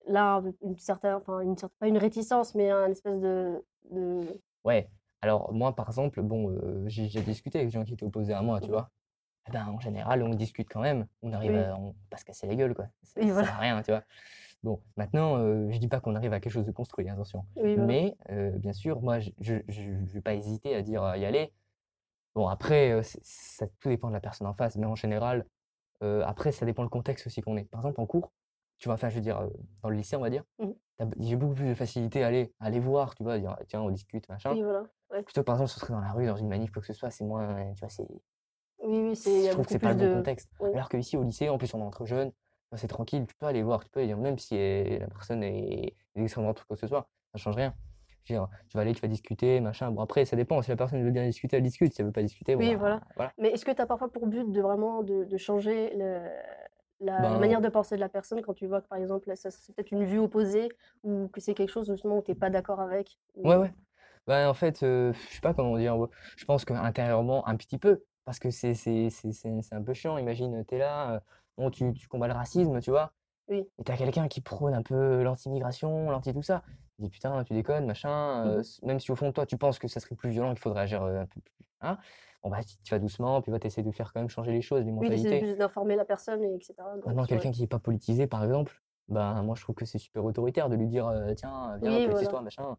là, 0.07 0.41
une 0.61 0.77
certaine 0.77 1.13
enfin 1.15 1.41
une 1.41 1.57
cer 1.57 1.69
pas 1.79 1.87
une 1.87 1.97
réticence, 1.97 2.55
mais 2.55 2.69
un 2.71 2.89
espèce 2.91 3.19
de 3.19 3.63
de 3.91 4.41
Ouais, 4.63 4.89
alors 5.21 5.53
moi, 5.53 5.75
par 5.75 5.87
exemple, 5.87 6.21
bon, 6.21 6.57
j'ai 6.87 7.07
discuté 7.21 7.59
avec 7.59 7.69
des 7.69 7.73
gens 7.73 7.83
qui 7.85 7.93
étaient 7.93 8.05
opposés 8.05 8.33
à 8.33 8.41
moi, 8.41 8.59
tu 8.61 8.69
vois? 8.71 8.91
Eh 9.47 9.51
ben, 9.51 9.67
en 9.67 9.79
général, 9.79 10.23
on 10.23 10.29
discute 10.35 10.69
quand 10.69 10.81
même, 10.81 11.07
on 11.23 11.33
arrive 11.33 11.51
Oui. 11.51 11.57
à 11.57 11.75
on 11.77 11.95
pas 12.09 12.17
se 12.17 12.25
casser 12.25 12.47
la 12.47 12.55
gueule, 12.55 12.75
quoi. 12.75 12.87
Ça 13.03 13.21
ça 13.21 13.27
sert 13.27 13.33
voilà. 13.33 13.55
à 13.55 13.59
rien, 13.59 13.81
tu 13.81 13.91
vois? 13.91 14.03
Bon, 14.63 14.81
maintenant, 14.97 15.37
heu, 15.39 15.69
je 15.71 15.79
dis 15.79 15.87
pas 15.87 16.01
qu'on 16.01 16.15
arrive 16.15 16.33
à 16.33 16.39
quelque 16.39 16.53
chose 16.53 16.65
de 16.65 16.71
construit, 16.71 17.09
hein, 17.09 17.13
attention. 17.13 17.45
Oui, 17.55 17.75
voilà. 17.75 17.87
Mais, 17.87 18.17
bien 18.57 18.73
sûr, 18.73 19.01
moi, 19.01 19.19
je 19.19 19.31
je 19.39 19.81
vais 20.13 20.21
pas 20.21 20.35
hésiter 20.35 20.75
à 20.75 20.81
dire, 20.81 21.03
à 21.03 21.17
y 21.17 21.25
aller. 21.25 21.53
Bon, 22.35 22.47
après, 22.47 23.01
ça 23.03 23.67
tout 23.79 23.89
dépend 23.89 24.09
de 24.09 24.13
la 24.13 24.21
personne 24.21 24.47
en 24.47 24.53
face, 24.53 24.75
mais 24.77 24.85
en 24.85 24.95
général, 24.95 25.45
après, 26.01 26.51
ça 26.51 26.65
dépend 26.65 26.83
le 26.83 26.89
contexte 26.89 27.27
aussi 27.27 27.41
qu'on 27.41 27.57
est. 27.57 27.65
Par 27.65 27.81
exemple, 27.81 28.01
en 28.01 28.05
cours, 28.05 28.31
tu 28.79 28.87
vois? 28.87 28.95
Enfin, 28.95 29.09
je 29.09 29.15
veux 29.15 29.21
dire, 29.21 29.47
dans 29.83 29.89
le 29.89 29.95
lycée, 29.97 30.15
on 30.15 30.21
va 30.21 30.29
dire, 30.29 30.43
Mmh 30.59 30.75
j'ai 31.19 31.35
beaucoup 31.37 31.55
plus 31.55 31.69
de 31.69 31.73
facilité 31.75 32.23
à 32.23 32.27
aller 32.27 32.53
à 32.59 32.65
aller 32.67 32.79
voir, 32.79 33.15
tu 33.15 33.23
vois? 33.23 33.39
Dire: 33.39 33.57
«Tiens, 33.67 33.81
on 33.81 33.91
discute, 33.91 34.29
machin». 34.29 34.57
Oui, 34.57 34.61
voilà. 34.61 34.89
Ouais. 35.11 35.25
Plutôt 35.25 35.41
que, 35.41 35.45
par 35.45 35.55
exemple, 35.55 35.71
ce 35.71 35.79
serait 35.81 35.93
dans 35.93 36.01
la 36.01 36.13
rue, 36.13 36.27
dans 36.27 36.37
une 36.37 36.49
manif, 36.49 36.71
quoi 36.71 36.81
que 36.81 36.87
ce 36.87 36.93
soit, 36.93 37.11
c'est 37.11 37.25
moins, 37.25 37.73
tu 37.75 37.81
vois? 37.81 37.89
C'est 37.89 38.07
Oui, 38.79 38.99
oui, 39.09 39.15
c'est 39.15 39.47
je 39.47 39.49
a 39.49 39.55
trouve 39.55 39.65
que 39.65 39.71
c'est 39.71 39.79
pas 39.79 39.91
plus 39.91 39.93
le 39.93 39.97
bon 39.97 40.07
de 40.07 40.07
contexte. 40.07 40.49
oui. 40.59 40.71
Alors 40.73 40.89
qu'ici, 40.89 41.17
au 41.17 41.23
lycée, 41.23 41.49
en 41.49 41.57
plus, 41.57 41.73
on 41.73 41.79
est 41.79 41.83
entre 41.83 42.05
jeunes, 42.05 42.31
bah, 42.71 42.77
c'est 42.77 42.87
tranquille, 42.87 43.25
tu 43.27 43.35
peux 43.35 43.45
aller 43.45 43.63
voir, 43.63 43.83
tu 43.83 43.89
peux 43.89 44.05
dire 44.05 44.17
même 44.17 44.37
si, 44.37 44.55
heu, 44.55 44.99
la 44.99 45.07
personne 45.07 45.43
est 45.43 45.95
droite 46.15 46.61
ou 46.61 46.65
quoi 46.67 46.75
que 46.75 46.81
ce 46.81 46.87
soit, 46.87 47.09
ça 47.33 47.37
change 47.39 47.55
rien. 47.55 47.73
Je 48.23 48.33
veux 48.33 48.39
dire, 48.39 48.49
tu 48.69 48.77
vas 48.77 48.81
aller, 48.81 48.93
tu 48.93 49.01
vas 49.01 49.07
discuter, 49.07 49.59
machin. 49.61 49.91
Bon, 49.91 50.01
après, 50.01 50.25
ça 50.25 50.35
dépend, 50.35 50.61
si 50.61 50.69
la 50.69 50.75
personne 50.77 51.03
veut 51.03 51.11
bien 51.11 51.25
discuter, 51.25 51.57
elle 51.57 51.63
discute, 51.63 51.93
si 51.93 52.01
elle 52.01 52.07
veut 52.07 52.11
pas 52.13 52.21
discuter, 52.23 52.55
bon, 52.55 52.65
Oui, 52.65 52.75
bah, 52.75 52.75
voilà. 52.75 53.01
voilà. 53.15 53.33
Mais 53.37 53.49
est-ce 53.51 53.63
que 53.65 53.71
tu 53.71 53.81
as 53.81 53.85
parfois 53.87 54.11
pour 54.11 54.27
but 54.27 54.51
de 54.51 54.61
vraiment 54.61 55.03
de 55.03 55.23
de 55.23 55.37
changer 55.37 55.95
le 55.95 56.27
la 56.99 57.37
Ben 57.37 57.39
manière 57.39 57.61
de 57.61 57.69
penser 57.69 57.95
de 57.95 57.99
la 58.01 58.09
personne 58.09 58.41
quand 58.41 58.53
tu 58.53 58.67
vois 58.67 58.81
que, 58.81 58.87
par 58.87 58.97
exemple, 58.99 59.35
ça 59.37 59.51
c'est 59.51 59.73
peut-être 59.75 59.91
une 59.91 60.05
vue 60.05 60.19
opposée 60.19 60.69
ou 61.03 61.27
que 61.29 61.41
c'est 61.41 61.53
quelque 61.55 61.69
chose 61.71 61.89
justement 61.91 62.17
où 62.19 62.21
tu 62.23 62.31
es 62.31 62.35
pas 62.35 62.49
d'accord 62.49 62.79
avec? 62.81 63.19
Ouais, 63.43 63.55
Ou 63.55 63.57
ouais. 63.57 63.73
Bah, 64.27 64.49
en 64.49 64.53
fait, 64.53 64.83
heu, 64.83 65.13
je 65.13 65.35
sais 65.35 65.39
pas 65.41 65.53
comment 65.53 65.77
dire, 65.77 65.97
ouais, 65.97 66.09
je 66.37 66.45
pense 66.45 66.65
qu'intérieurement, 66.65 67.47
un 67.47 67.55
petit 67.55 67.77
peu, 67.77 68.03
parce 68.25 68.37
que 68.39 68.51
c'est 68.51 68.73
c'est 68.73 69.09
c'est 69.09 69.31
c'est 69.31 69.61
c'est 69.61 69.75
un 69.75 69.83
peu 69.83 69.93
chiant. 69.93 70.17
Imagine, 70.17 70.63
tu 70.65 70.75
es 70.75 70.77
là, 70.77 71.23
bon, 71.57 71.69
tu 71.71 71.93
tu 71.93 72.07
combats 72.07 72.27
le 72.27 72.33
racisme, 72.33 72.79
tu 72.81 72.91
vois? 72.91 73.13
oui. 73.47 73.69
Et 73.79 73.83
tu 73.85 73.91
as 73.91 73.97
quelqu'un 73.97 74.27
qui 74.29 74.41
prône 74.41 74.73
un 74.75 74.83
peu 74.83 75.23
l'anti-immigration, 75.23 76.11
l'anti 76.11 76.33
tout 76.33 76.43
ça. 76.43 76.63
Tu 76.97 77.03
dis: 77.03 77.09
«Putain, 77.11 77.43
tu 77.45 77.53
déconnes, 77.53 77.85
machin», 77.87 78.43
Mmh 78.43 78.63
même 78.83 78.99
si 79.01 79.11
au 79.11 79.15
fond 79.17 79.27
de 79.29 79.33
toi, 79.33 79.45
tu 79.47 79.57
penses 79.57 79.79
que 79.79 79.87
ça 79.89 79.99
serait 80.01 80.15
plus 80.15 80.31
violent, 80.31 80.51
qu'il 80.51 80.59
faudrait 80.61 80.81
agir, 80.83 81.03
un 81.03 81.25
peu 81.27 81.41
plus 81.41 81.55
hein? 81.81 81.97
Bon, 82.43 82.49
bah, 82.49 82.59
tu 82.63 82.91
vas 82.93 82.99
doucement, 82.99 83.41
puis 83.41 83.51
bah, 83.51 83.59
tu 83.59 83.67
essaies 83.67 83.83
de 83.83 83.91
faire 83.91 84.13
quand 84.13 84.19
même 84.21 84.29
changer 84.29 84.51
les 84.53 84.61
choses, 84.61 84.85
les 84.85 84.91
Oui, 85.01 85.09
mentalités. 85.09 85.39
plus 85.39 85.57
d'informer 85.57 85.95
la 85.97 86.05
personne 86.05 86.41
et 86.43 86.55
et 86.55 86.61
cetera 86.63 86.97
donc 86.97 87.05
Maintenant, 87.05 87.25
ouais. 87.31 87.45
quelqu'un 87.45 87.51
qui 87.51 87.63
est 87.63 87.67
pas 87.67 87.79
politisé, 87.79 88.27
par 88.27 88.43
exemple, 88.43 88.83
bah, 89.07 89.41
moi, 89.43 89.55
je 89.55 89.61
trouve 89.61 89.75
que 89.75 89.85
c'est 89.85 89.97
super 89.99 90.23
autoritaire 90.25 90.69
de 90.69 90.75
lui 90.75 90.87
dire, 90.87 91.07
heu: 91.09 91.33
«Tiens, 91.35 91.77
viens, 91.79 91.99
Oui, 91.99 92.07
voilà. 92.07 92.39
politise-toi, 92.41 92.41
machin». 92.41 92.77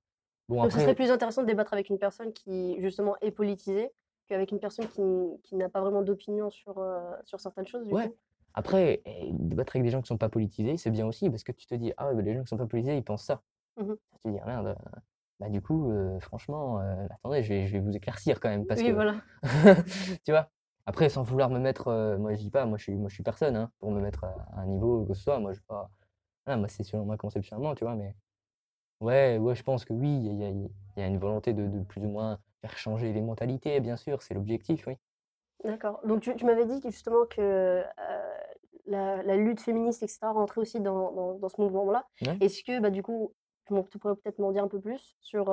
Bon, 0.48 0.62
Donc 0.62 0.72
ce 0.72 0.80
serait 0.80 0.94
après 0.94 0.96
plus 0.96 1.10
intéressant 1.10 1.42
de 1.42 1.46
débattre 1.46 1.72
avec 1.72 1.88
une 1.90 1.98
personne 1.98 2.32
qui 2.32 2.76
justement 2.80 3.16
est 3.20 3.30
politisée, 3.30 3.92
qu'avec 4.26 4.52
une 4.52 4.60
personne 4.60 4.88
qui 4.88 5.02
qui 5.42 5.56
n'a 5.56 5.68
pas 5.68 5.80
vraiment 5.80 6.02
d'opinion 6.02 6.50
sur, 6.50 6.78
heu, 6.80 7.00
sur 7.24 7.40
certaines 7.40 7.66
choses 7.66 7.86
du 7.86 7.96
ouais, 7.96 7.96
coup? 7.96 8.16
après 8.54 9.02
et 9.04 9.30
débattre 9.32 9.76
avec 9.76 9.84
des 9.84 9.90
gens 9.90 10.02
qui 10.02 10.08
sont 10.08 10.18
pas 10.18 10.28
politisés, 10.28 10.76
c'est 10.76 10.90
bien 10.90 11.06
aussi 11.06 11.28
parce 11.30 11.44
que 11.44 11.52
tu 11.52 11.66
te 11.66 11.74
dis: 11.74 11.92
«Ah 11.96 12.12
bah, 12.14 12.22
les 12.22 12.34
gens 12.34 12.42
qui 12.42 12.48
sont 12.48 12.56
pas 12.56 12.66
politisés, 12.66 12.96
ils 12.96 13.04
pensent 13.04 13.24
ça». 13.24 13.42
Mmh 13.76 13.88
mh. 13.90 13.96
Tu 14.22 14.30
te 14.30 14.34
dis: 14.34 14.40
«Ah 14.42 14.46
merde, 14.46 14.66
heu, 14.68 14.76
bah, 15.40 15.48
du 15.50 15.62
coup, 15.62 15.90
heu, 15.92 16.18
franchement, 16.20 16.80
heu, 16.80 17.08
attendez, 17.10 17.42
je 17.42 17.48
vais 17.50 17.66
je 17.68 17.72
vais 17.74 17.80
vous 17.80 17.96
éclaircir 17.96 18.40
quand 18.40 18.50
même 18.50 18.66
parce 18.66 18.82
Oui, 18.82 18.84
que» 18.84 18.92
voilà. 18.92 19.22
tu 20.24 20.32
vois? 20.32 20.50
Après 20.86 21.08
sans 21.08 21.22
vouloir 21.22 21.50
me 21.50 21.58
mettre, 21.60 21.88
heu, 21.88 22.18
moi, 22.18 22.34
je 22.34 22.38
dis 22.40 22.50
pas, 22.50 22.66
moi, 22.66 22.78
je 22.78 22.84
suis 22.84 22.96
moi, 22.96 23.08
je 23.08 23.14
suis 23.14 23.22
personne, 23.24 23.56
hein, 23.56 23.72
pour 23.80 23.90
me 23.92 24.00
mettre 24.00 24.24
à 24.24 24.34
un 24.60 24.66
niveau 24.66 25.04
que 25.06 25.14
ce 25.14 25.22
soit. 25.22 25.38
Moi, 25.40 25.52
je 25.54 25.60
pas 25.62 25.90
voilà, 26.46 26.58
moi, 26.58 26.68
c'est 26.68 26.84
selon 26.84 27.04
moi, 27.06 27.16
tu 27.76 27.84
vois? 27.84 27.96
Mais 27.96 28.16
ouais, 29.00 29.38
ouais, 29.38 29.54
je 29.54 29.62
pense 29.64 29.84
que 29.84 29.92
oui, 29.94 30.08
il 30.10 30.32
y 30.42 30.44
y 30.44 30.70
y 31.00 31.02
a 31.02 31.06
une 31.08 31.18
volonté 31.18 31.54
de 31.54 31.66
de 31.68 31.82
plus 31.84 32.02
ou 32.04 32.08
moins 32.10 32.40
faire 32.62 32.76
changer 32.78 33.12
les 33.12 33.22
mentalités, 33.22 33.80
bien 33.80 33.96
sûr, 33.96 34.22
c'est 34.22 34.34
l'objectif, 34.34 34.86
oui. 34.88 34.96
D'accord. 35.64 36.00
Donc 36.06 36.20
tu 36.22 36.34
tu 36.36 36.44
m'avais 36.46 36.64
dit 36.66 36.80
justement 36.84 37.26
que, 37.26 37.82
la 38.86 39.22
la 39.22 39.36
lutte 39.36 39.60
féministe 39.60 40.02
et 40.02 40.08
cetera 40.08 40.32
rentrait 40.32 40.60
aussi 40.60 40.80
dans 40.80 41.12
dans 41.12 41.34
dans 41.34 41.48
ce 41.48 41.60
mouvement-là. 41.60 42.06
Ouais. 42.20 42.40
Est-ce 42.40 42.62
que, 42.64 42.80
bah, 42.80 42.90
du 42.90 43.02
coup, 43.02 43.34
tu 43.90 43.98
pourrais 43.98 44.16
peut-être 44.16 44.38
m'en 44.38 44.52
dire 44.52 44.64
un 44.64 44.68
peu 44.68 44.80
plus 44.80 45.16
sur, 45.20 45.46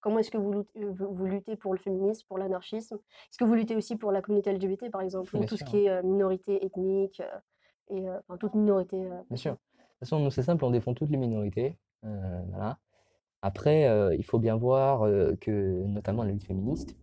comment 0.00 0.18
est-ce 0.18 0.30
que 0.30 0.38
vous 0.38 0.52
lout 0.52 0.66
vous 0.74 1.26
luttez 1.26 1.56
pour 1.56 1.72
le 1.72 1.78
féminisme, 1.78 2.26
pour 2.28 2.38
l'anarchisme? 2.38 2.96
Est-ce 2.96 3.38
que 3.38 3.44
vous 3.44 3.54
luttez 3.54 3.76
aussi 3.76 3.96
pour 3.96 4.12
la 4.12 4.22
communauté 4.22 4.52
LGBT, 4.52 4.90
par 4.90 5.00
exemple, 5.00 5.36
ou 5.36 5.44
tout 5.44 5.56
ce 5.56 5.64
qui 5.64 5.86
est, 5.86 6.02
minorité 6.02 6.64
ethnique, 6.64 7.22
et 7.90 8.06
enfin 8.10 8.36
toute 8.36 8.54
minorité, 8.54 9.08
bien 9.28 9.36
sûr. 9.36 9.52
De 9.52 9.56
toute 9.56 9.98
façon, 10.00 10.20
nous, 10.20 10.30
c'est 10.30 10.42
simple, 10.42 10.64
on 10.64 10.70
défend 10.70 10.94
toutes 10.94 11.10
les 11.10 11.16
minorités, 11.16 11.78
voilà. 12.02 12.78
Après, 13.42 13.88
il 14.16 14.24
faut 14.24 14.38
bien 14.38 14.56
voir, 14.56 15.08
que 15.40 15.84
notamment 15.84 16.24
la 16.24 16.32
lutte 16.32 16.44
féministe, 16.44 16.96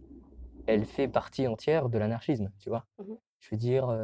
elle 0.68 0.86
fait 0.86 1.08
partie 1.08 1.48
entière 1.48 1.89
de 1.89 1.98
l'anarchisme, 1.98 2.51
tu 2.60 2.70
vois? 2.70 2.86
Mmh 3.00 3.12
mh. 3.12 3.15
Je 3.39 3.50
veux 3.51 3.58
dire, 3.58 3.98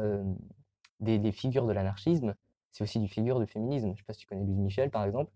des 1.00 1.18
des 1.18 1.32
figures 1.32 1.66
de 1.66 1.72
l'anarchisme, 1.72 2.36
c'est 2.70 2.84
aussi 2.84 3.00
des 3.00 3.08
figures 3.08 3.40
de 3.40 3.46
féminisme. 3.46 3.92
Je 3.92 3.98
sais 3.98 4.04
pas 4.04 4.12
si 4.12 4.20
tu 4.20 4.26
connais 4.26 4.44
Louise 4.44 4.60
Michel, 4.60 4.90
par 4.90 5.04
exemple? 5.04 5.32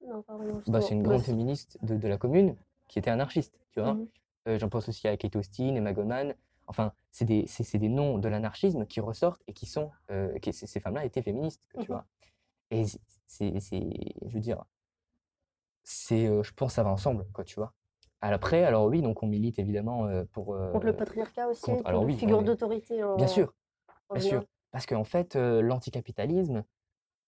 Non, 0.00 0.24
Bah, 0.66 0.80
justement. 0.80 0.80
c'est 0.80 0.94
une 0.94 1.02
Bah, 1.02 1.16
grande 1.16 1.22
féministe 1.24 1.78
de 1.82 1.96
de 1.96 2.08
la 2.08 2.16
commune 2.18 2.56
qui 2.88 2.98
était 2.98 3.10
anarchiste, 3.10 3.58
tu 3.70 3.80
vois? 3.80 3.90
mmh 3.92 4.02
mh. 4.02 4.08
Heu, 4.48 4.58
j'en 4.58 4.68
pense 4.68 4.88
aussi 4.88 5.08
à 5.08 5.16
Kate 5.16 5.36
Austin, 5.36 5.74
Emma 5.74 5.92
Goldman. 5.92 6.34
Enfin, 6.66 6.92
c'est 7.10 7.24
des 7.26 7.46
des 7.74 7.88
noms 7.88 8.18
de 8.18 8.28
l'anarchisme 8.28 8.86
qui 8.86 9.00
ressortent 9.00 9.42
et 9.46 9.52
qui 9.52 9.66
sont, 9.66 9.90
qui 10.40 10.52
ces 10.52 10.80
femmes-là 10.80 11.04
étaient 11.04 11.22
féministes, 11.22 11.62
Mmh 11.76 11.80
tu 11.80 11.90
vois? 11.92 12.06
Et 12.70 12.84
c'est 13.26 13.52
je 14.26 14.34
veux 14.34 14.40
dire, 14.40 14.64
c'est, 15.82 16.26
heu, 16.26 16.42
je 16.42 16.52
pense 16.52 16.74
ça 16.74 16.82
va 16.82 16.90
ensemble, 16.90 17.26
quoi, 17.32 17.44
tu 17.44 17.56
vois? 17.56 17.74
Après, 18.20 18.64
alors 18.64 18.86
oui, 18.86 19.02
donc 19.02 19.22
on 19.22 19.26
milite 19.26 19.58
évidemment, 19.58 20.08
heu, 20.08 20.24
pour, 20.32 20.56
Contre 20.70 20.86
le 20.86 20.92
patriarcat 20.96 21.48
aussi, 21.48 21.70
contre 21.72 21.86
alors 21.86 22.04
oui, 22.04 22.16
est 22.28 22.42
d'autorité 22.44 23.02
bien 23.14 23.26
en 23.26 23.28
sûr, 23.28 23.54
en 24.10 24.14
bien 24.14 24.20
sûr, 24.20 24.44
parce 24.72 24.86
qu'en 24.86 25.04
fait, 25.04 25.36
l'anticapitalisme, 25.36 26.64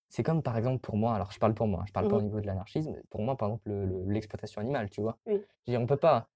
c'est 0.09 0.23
comme 0.23 0.43
par 0.43 0.57
exemple 0.57 0.81
pour 0.81 0.97
moi, 0.97 1.15
alors 1.15 1.33
je 1.33 1.39
parle 1.39 1.55
pour 1.55 1.67
moi, 1.69 1.85
je 1.87 1.93
parle 1.93 2.07
Mmh 2.07 2.09
pas 2.09 2.17
au 2.19 2.21
mh. 2.21 2.23
niveau 2.23 2.41
de 2.41 2.47
l'anarchisme, 2.47 2.97
pour 3.11 3.23
moi, 3.23 3.37
par 3.37 3.49
exemple, 3.49 3.69
le 3.71 3.87
le 3.87 4.05
l'exploitation 4.13 4.61
animale, 4.61 4.91
tu 4.91 5.01
vois? 5.03 5.19
Oui. 5.27 5.47
Je 5.67 5.73
veux 5.73 5.77
dire, 5.79 5.83
on 5.83 5.87
peut 5.87 5.97
pas, 5.99 6.31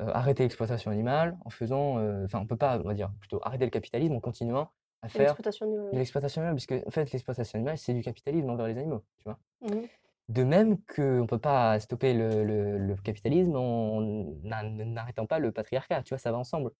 heu, 0.00 0.08
arrêter 0.16 0.44
l'exploitation 0.44 0.90
animale 0.92 1.38
en 1.44 1.50
faisant, 1.50 1.98
heu, 2.00 2.24
enfin, 2.26 2.40
on 2.40 2.46
peut 2.46 2.56
pas, 2.58 2.78
on 2.80 2.84
va 2.84 2.94
dire, 2.94 3.12
plutôt 3.20 3.40
arrêter 3.44 3.64
le 3.66 3.70
capitalisme 3.72 4.14
en 4.14 4.20
continuant 4.20 4.70
à 5.02 5.08
faire 5.10 5.38
L'exploitation 5.38 5.64
animale, 5.64 6.00
l'exploitation 6.00 6.42
animale, 6.42 6.56
puisque 6.56 6.86
en 6.86 6.90
fait, 6.90 7.12
l'exploitation 7.12 7.58
animale, 7.58 7.78
c'est 7.78 7.94
du 7.94 8.02
capitalisme 8.02 8.50
envers 8.50 8.66
les 8.68 8.78
animaux, 8.78 9.04
tu 9.18 9.24
vois? 9.26 9.40
Mmh 9.60 9.74
mh. 9.82 9.88
De 10.28 10.44
même 10.44 10.78
qu'on 10.84 11.26
peut 11.28 11.38
pas 11.40 11.78
stopper 11.80 12.14
le 12.14 12.44
le 12.44 12.78
le 12.78 12.96
capitalisme 12.96 13.56
en 13.56 14.00
n'a 14.44 14.62
n'arrêtant 14.62 15.26
pas 15.26 15.38
le 15.40 15.52
patriarcat, 15.52 16.02
tu 16.02 16.10
vois? 16.14 16.18
Ça 16.18 16.32
va 16.32 16.38
ensemble. 16.38 16.72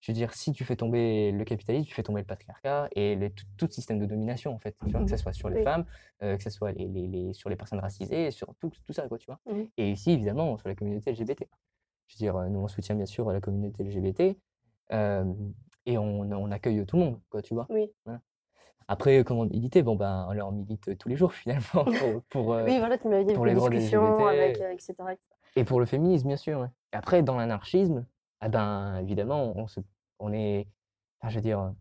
Je 0.00 0.10
veux 0.12 0.14
dire, 0.16 0.32
si 0.32 0.52
tu 0.52 0.64
fais 0.64 0.76
tomber 0.76 1.30
le 1.32 1.44
capitalisme, 1.44 1.86
tu 1.86 1.94
fais 1.94 2.02
tomber 2.02 2.22
le 2.22 2.26
patriarcat 2.26 2.88
et 2.92 3.16
les 3.16 3.30
tout 3.32 3.44
tout 3.58 3.68
système 3.70 3.98
de 3.98 4.06
domination, 4.06 4.54
en 4.54 4.58
fait, 4.58 4.76
tu 4.86 4.92
vois? 4.92 5.00
Mmh 5.00 5.04
Que 5.04 5.10
ça 5.10 5.16
mh. 5.16 5.22
soit 5.22 5.32
sur 5.34 5.50
les 5.50 5.56
Oui. 5.56 5.62
femmes, 5.64 5.84
heu, 6.22 6.36
que 6.36 6.42
ça 6.42 6.50
soit 6.50 6.72
les 6.72 6.88
les 6.88 7.06
les 7.06 7.32
sur 7.34 7.50
les 7.50 7.56
personnes 7.56 7.80
racisées, 7.80 8.30
sur 8.30 8.54
tout 8.60 8.70
tout 8.86 8.92
ça, 8.94 9.08
quoi, 9.08 9.18
tu 9.18 9.26
vois? 9.26 9.40
Mmh 9.46 9.52
mh. 9.60 9.70
Et 9.76 9.90
ici, 9.90 10.12
évidemment, 10.12 10.56
sur 10.58 10.68
la 10.68 10.74
communauté 10.74 11.10
LGBT. 11.10 11.48
Je 12.08 12.16
veux 12.16 12.18
dire, 12.18 12.36
heu, 12.38 12.48
nous, 12.48 12.60
on 12.60 12.68
soutient 12.68 12.94
bien 12.94 13.06
sûr 13.06 13.30
la 13.30 13.40
communauté 13.40 13.82
LGBT, 13.84 14.38
hem 14.90 15.52
et 15.86 15.98
on 15.98 16.20
on 16.22 16.50
accueille 16.50 16.84
tout 16.86 16.96
le 16.96 17.02
monde, 17.04 17.20
quoi, 17.30 17.42
tu 17.42 17.54
vois? 17.54 17.68
Oui. 17.68 17.92
Voilà. 18.06 18.20
Après, 18.88 19.22
comment 19.24 19.44
militer? 19.46 19.82
Bon, 19.82 19.96
ben, 19.96 20.26
on 20.28 20.32
leur 20.32 20.52
milite 20.52 20.98
tous 20.98 21.08
les 21.08 21.16
jours 21.16 21.32
finalement 21.34 21.84
pour 22.30 22.56
Oui, 22.66 22.78
voilà, 22.78 22.98
tu 22.98 23.08
dit 23.24 23.32
pour 23.34 23.46
les 23.46 23.54
droits 23.54 23.70
des 23.70 23.94
avec, 23.94 24.60
heu, 24.60 24.76
et 25.56 25.64
pour 25.64 25.80
le 25.80 25.86
féminisme, 25.86 26.28
bien 26.28 26.36
sûr, 26.36 26.60
ouais. 26.60 26.68
Après, 26.92 27.22
dans 27.22 27.36
l'anarchisme, 27.36 28.06
ah 28.40 28.48
ben, 28.48 28.98
évidemment, 29.00 29.52
on 29.56 29.66
se 29.68 29.80
on 30.18 30.32
est 30.32 30.68
enfin, 31.20 31.30
je 31.30 31.36
veux 31.36 31.42
dire, 31.42 31.74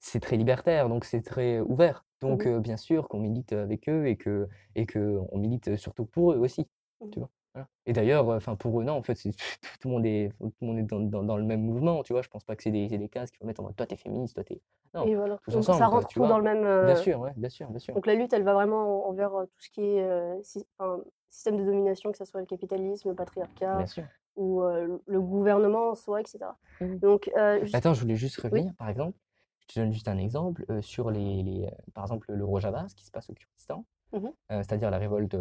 c'est 0.00 0.20
très 0.20 0.36
libertaire, 0.36 0.88
donc 0.88 1.04
c'est 1.04 1.22
très 1.22 1.60
ouvert. 1.60 2.06
Mmh 2.26 2.36
Donc 2.36 2.48
bien 2.48 2.76
sûr 2.76 3.08
qu'on 3.08 3.20
milite 3.20 3.52
avec 3.52 3.88
eux 3.88 4.06
et 4.08 4.16
que 4.16 4.48
et 4.76 4.86
qu'on 4.86 5.38
milite 5.38 5.76
surtout 5.76 6.06
pour 6.06 6.32
eux 6.32 6.38
aussi, 6.38 6.68
Mmh 7.00 7.12
tu 7.12 7.20
vois? 7.20 7.30
Voilà. 7.54 7.68
Et 7.86 7.92
d'ailleurs, 7.94 8.28
enfin, 8.28 8.56
pour 8.56 8.80
eux, 8.80 8.84
non, 8.84 8.94
en 8.94 9.02
fait, 9.02 9.14
tout 9.80 9.88
le 9.88 9.90
monde 9.94 10.06
est 10.06 10.30
tout 10.40 10.52
le 10.62 10.66
monde 10.68 10.78
est 10.78 10.82
dans 10.84 11.00
dans 11.00 11.24
dans 11.24 11.36
le 11.38 11.44
même 11.44 11.62
mouvement, 11.62 12.02
tu 12.04 12.12
vois? 12.14 12.22
Je 12.22 12.28
pense 12.28 12.44
pas 12.44 12.56
que 12.56 12.62
c'est 12.62 12.70
des 12.72 12.88
c'est 12.90 12.98
des 12.98 13.08
cases 13.08 13.30
qu'il 13.30 13.38
faut 13.38 13.46
mettre 13.46 13.60
en 13.62 13.64
mode: 13.64 13.76
«Toi, 13.76 13.86
tu 13.86 13.94
es 13.94 13.96
féministe, 13.98 14.34
toi, 14.36 14.44
tu 14.44 14.54
es» 14.54 14.62
non, 14.94 15.10
voilà. 15.14 15.38
tous 15.42 15.56
Donc 15.56 15.72
ça 15.72 15.86
ensemble, 15.86 15.88
quoi, 15.88 16.00
rentre 16.00 16.12
tout 16.12 16.26
dans 16.26 16.38
le 16.38 16.44
même, 16.44 16.64
Bien 16.80 16.94
sûr, 16.96 17.20
ouais, 17.20 17.32
bien 17.36 17.48
sûr, 17.50 17.68
bien 17.70 17.78
sûr. 17.78 17.96
donc 17.96 18.06
la 18.06 18.14
lutte, 18.14 18.32
elle 18.32 18.44
va 18.44 18.54
vraiment 18.54 19.06
en 19.06 19.10
envers, 19.10 19.30
tout 19.30 19.60
ce 19.64 19.70
qui 19.70 19.82
est, 19.82 20.02
heu, 20.08 20.40
si 20.42 20.66
enfin, 20.78 21.02
systèmes 21.30 21.56
de 21.58 21.64
domination, 21.64 22.12
que 22.12 22.18
ce 22.18 22.24
soit 22.24 22.40
le 22.40 22.46
capitalisme, 22.46 23.08
le 23.10 23.14
patriarcat 23.14 23.78
Bien 23.78 23.86
sûr. 23.86 24.06
Ou 24.36 24.62
le- 24.62 25.20
gouvernement 25.20 25.90
en 25.90 25.94
soi, 25.94 26.20
etc. 26.20 26.38
Mhm. 26.80 26.98
Donc, 26.98 27.30
juste- 27.62 27.74
Attends, 27.74 27.94
je 27.94 28.00
voulais 28.00 28.16
juste 28.16 28.40
revenir, 28.40 28.72
par 28.76 28.88
exemple, 28.88 29.16
je 29.60 29.74
te 29.74 29.80
donne 29.80 29.92
juste 29.92 30.08
un 30.08 30.18
exemple, 30.18 30.64
sur 30.82 31.10
les, 31.10 31.42
les, 31.42 31.70
par 31.94 32.04
exemple, 32.04 32.32
le 32.32 32.44
Rojava, 32.44 32.88
ce 32.88 32.94
qui 32.94 33.04
se 33.04 33.10
passe 33.10 33.28
au 33.30 33.34
Kurdistan, 33.34 33.84
euh, 34.14 34.28
c'est-à-dire 34.48 34.90
la 34.90 34.98
révolte, 34.98 35.34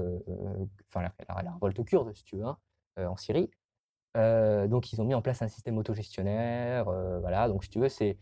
enfin, 0.89 1.01
la, 1.01 1.11
la- 1.27 1.41
la 1.43 1.51
révolte 1.53 1.83
kurde, 1.85 2.13
si 2.13 2.23
tu 2.23 2.35
veux, 2.37 2.45
hein, 2.45 2.57
en 2.97 3.15
Syrie. 3.17 3.49
Donc, 4.15 4.91
ils 4.91 5.01
ont 5.01 5.05
mis 5.05 5.13
en 5.15 5.21
place 5.21 5.41
un 5.41 5.47
système 5.47 5.77
autogestionnaire, 5.77 6.85
voilà, 7.21 7.47
donc 7.47 7.63
si 7.63 7.69
tu 7.69 7.79
veux, 7.79 7.89
c'est 7.89 8.17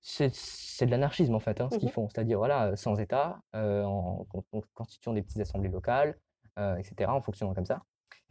c'est 0.00 0.86
de 0.86 0.90
l'anarchisme 0.92 1.34
en 1.34 1.40
fait, 1.40 1.60
hein, 1.60 1.68
ce 1.70 1.78
qu'ils 1.78 1.88
Mhm. 1.88 1.92
font, 1.94 2.08
c'est-à-dire 2.08 2.38
voilà, 2.38 2.76
sans 2.76 2.94
État, 3.00 3.40
euh, 3.56 3.82
en, 3.82 4.24
con- 4.30 4.44
con- 4.52 4.62
constituant 4.74 5.12
des 5.12 5.22
petites 5.22 5.40
assemblées 5.40 5.68
locales, 5.68 6.16
euh, 6.60 6.76
etc., 6.76 7.12
en 7.12 7.20
fonctionnant 7.20 7.54
comme 7.54 7.64
ça. 7.66 7.82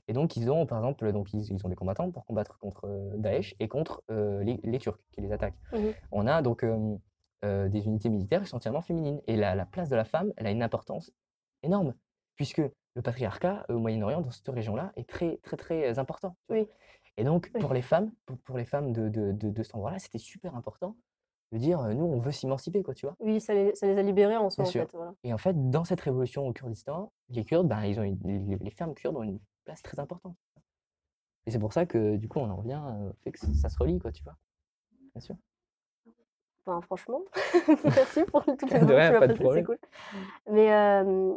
Et 0.07 0.13
donc, 0.13 0.37
ils 0.37 0.51
ont, 0.51 0.65
par 0.65 0.77
exemple, 0.77 1.11
donc 1.11 1.33
ils, 1.33 1.51
ils 1.51 1.65
ont 1.65 1.69
des 1.69 1.75
combattants 1.75 2.11
pour 2.11 2.25
combattre 2.25 2.57
contre 2.59 2.85
euh, 2.85 3.11
Daesh 3.17 3.55
et 3.59 3.67
contre 3.67 4.03
euh, 4.11 4.43
les, 4.43 4.59
les 4.63 4.77
Turcs 4.79 4.99
qui 5.11 5.21
les 5.21 5.31
attaquent. 5.31 5.57
Mhm. 5.73 5.93
On 6.11 6.27
a 6.27 6.41
donc 6.41 6.63
euh, 6.63 7.69
des 7.69 7.85
unités 7.85 8.09
militaires 8.09 8.41
qui 8.41 8.47
sont 8.47 8.57
entièrement 8.57 8.81
féminines. 8.81 9.21
Et 9.27 9.35
la, 9.35 9.55
la 9.55 9.65
place 9.65 9.89
de 9.89 9.95
la 9.95 10.05
femme, 10.05 10.31
elle 10.37 10.47
a 10.47 10.51
une 10.51 10.63
importance 10.63 11.11
énorme, 11.63 11.93
puisque 12.35 12.61
le 12.95 13.01
patriarcat 13.01 13.65
au 13.69 13.77
Moyen-Orient, 13.79 14.21
dans 14.21 14.31
cette 14.31 14.47
région-là, 14.47 14.91
est 14.95 15.07
très, 15.09 15.37
très, 15.43 15.57
très 15.57 15.99
important. 15.99 16.35
Oui. 16.49 16.67
Et 17.17 17.23
donc, 17.23 17.49
Oui. 17.55 17.61
pour 17.61 17.73
les 17.73 17.81
femmes, 17.81 18.11
pour, 18.25 18.37
pour 18.39 18.57
les 18.57 18.65
femmes 18.65 18.93
de, 18.93 19.09
de, 19.09 19.31
de, 19.31 19.49
de 19.49 19.63
cet 19.63 19.75
endroit-là, 19.75 19.99
c'était 19.99 20.17
super 20.17 20.55
important 20.55 20.95
de 21.51 21.57
dire, 21.57 21.81
nous, 21.95 22.05
on 22.05 22.19
veut 22.19 22.31
s'émanciper, 22.31 22.83
quoi, 22.83 22.93
tu 22.93 23.05
vois. 23.05 23.15
oui, 23.19 23.39
ça 23.39 23.53
les, 23.53 23.73
ça 23.75 23.85
les 23.87 23.97
a 23.97 24.01
libérés 24.01 24.35
en 24.37 24.49
soi, 24.49 24.63
Bien 24.63 24.69
en 24.69 24.71
sûr. 24.71 24.81
fait. 24.83 24.89
Voilà. 24.97 25.13
Et 25.23 25.33
en 25.33 25.37
fait, 25.37 25.69
dans 25.69 25.83
cette 25.85 26.01
révolution 26.01 26.45
au 26.47 26.53
Kurdistan, 26.53 27.11
les 27.29 27.45
Kurdes, 27.45 27.67
ben, 27.67 27.83
ils 27.85 27.99
ont 27.99 28.03
une- 28.03 28.19
les, 28.49 28.57
les 28.57 28.69
femmes 28.71 28.93
kurdes 28.95 29.15
ont 29.15 29.23
une 29.23 29.39
place 29.65 29.81
très 29.81 29.99
importante. 29.99 30.35
Et 31.45 31.51
c'est 31.51 31.59
pour 31.59 31.73
ça 31.73 31.85
que, 31.85 32.15
du 32.15 32.27
coup, 32.27 32.39
on 32.39 32.49
en 32.49 32.55
revient 32.55 32.81
euh, 32.83 33.09
au 33.09 33.13
fait 33.23 33.31
que 33.31 33.39
ça, 33.39 33.69
se 33.69 33.77
relie, 33.77 33.99
quoi, 33.99 34.11
tu 34.11 34.23
vois. 34.23 34.35
Bien 35.13 35.21
sûr. 35.21 35.35
Enfin, 36.65 36.81
franchement, 36.81 37.21
merci 37.83 38.23
pour 38.23 38.43
toutes 38.43 38.61
les 38.63 38.67
que 38.69 38.85
tu 38.85 38.85
m'as 39.13 39.19
passées, 39.27 39.45
c'est 39.53 39.63
cool. 39.63 39.77
Mais 40.49 40.73
euh, 40.73 41.33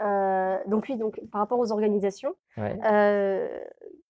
euh, 0.00 0.58
donc 0.66 0.84
oui, 0.88 0.96
donc 0.96 1.20
par 1.32 1.40
rapport 1.40 1.58
aux 1.58 1.72
organisations, 1.72 2.34
Ouais. 2.56 2.78
euh, 2.84 3.48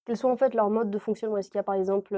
quels 0.04 0.18
sont 0.18 0.28
en 0.28 0.36
fait 0.36 0.52
leurs 0.52 0.68
modes 0.68 0.90
de 0.90 0.98
fonctionnement? 0.98 1.38
Est-ce 1.38 1.48
qu'il 1.48 1.56
y 1.56 1.60
a 1.60 1.64
par 1.64 1.76
exemple 1.76 2.14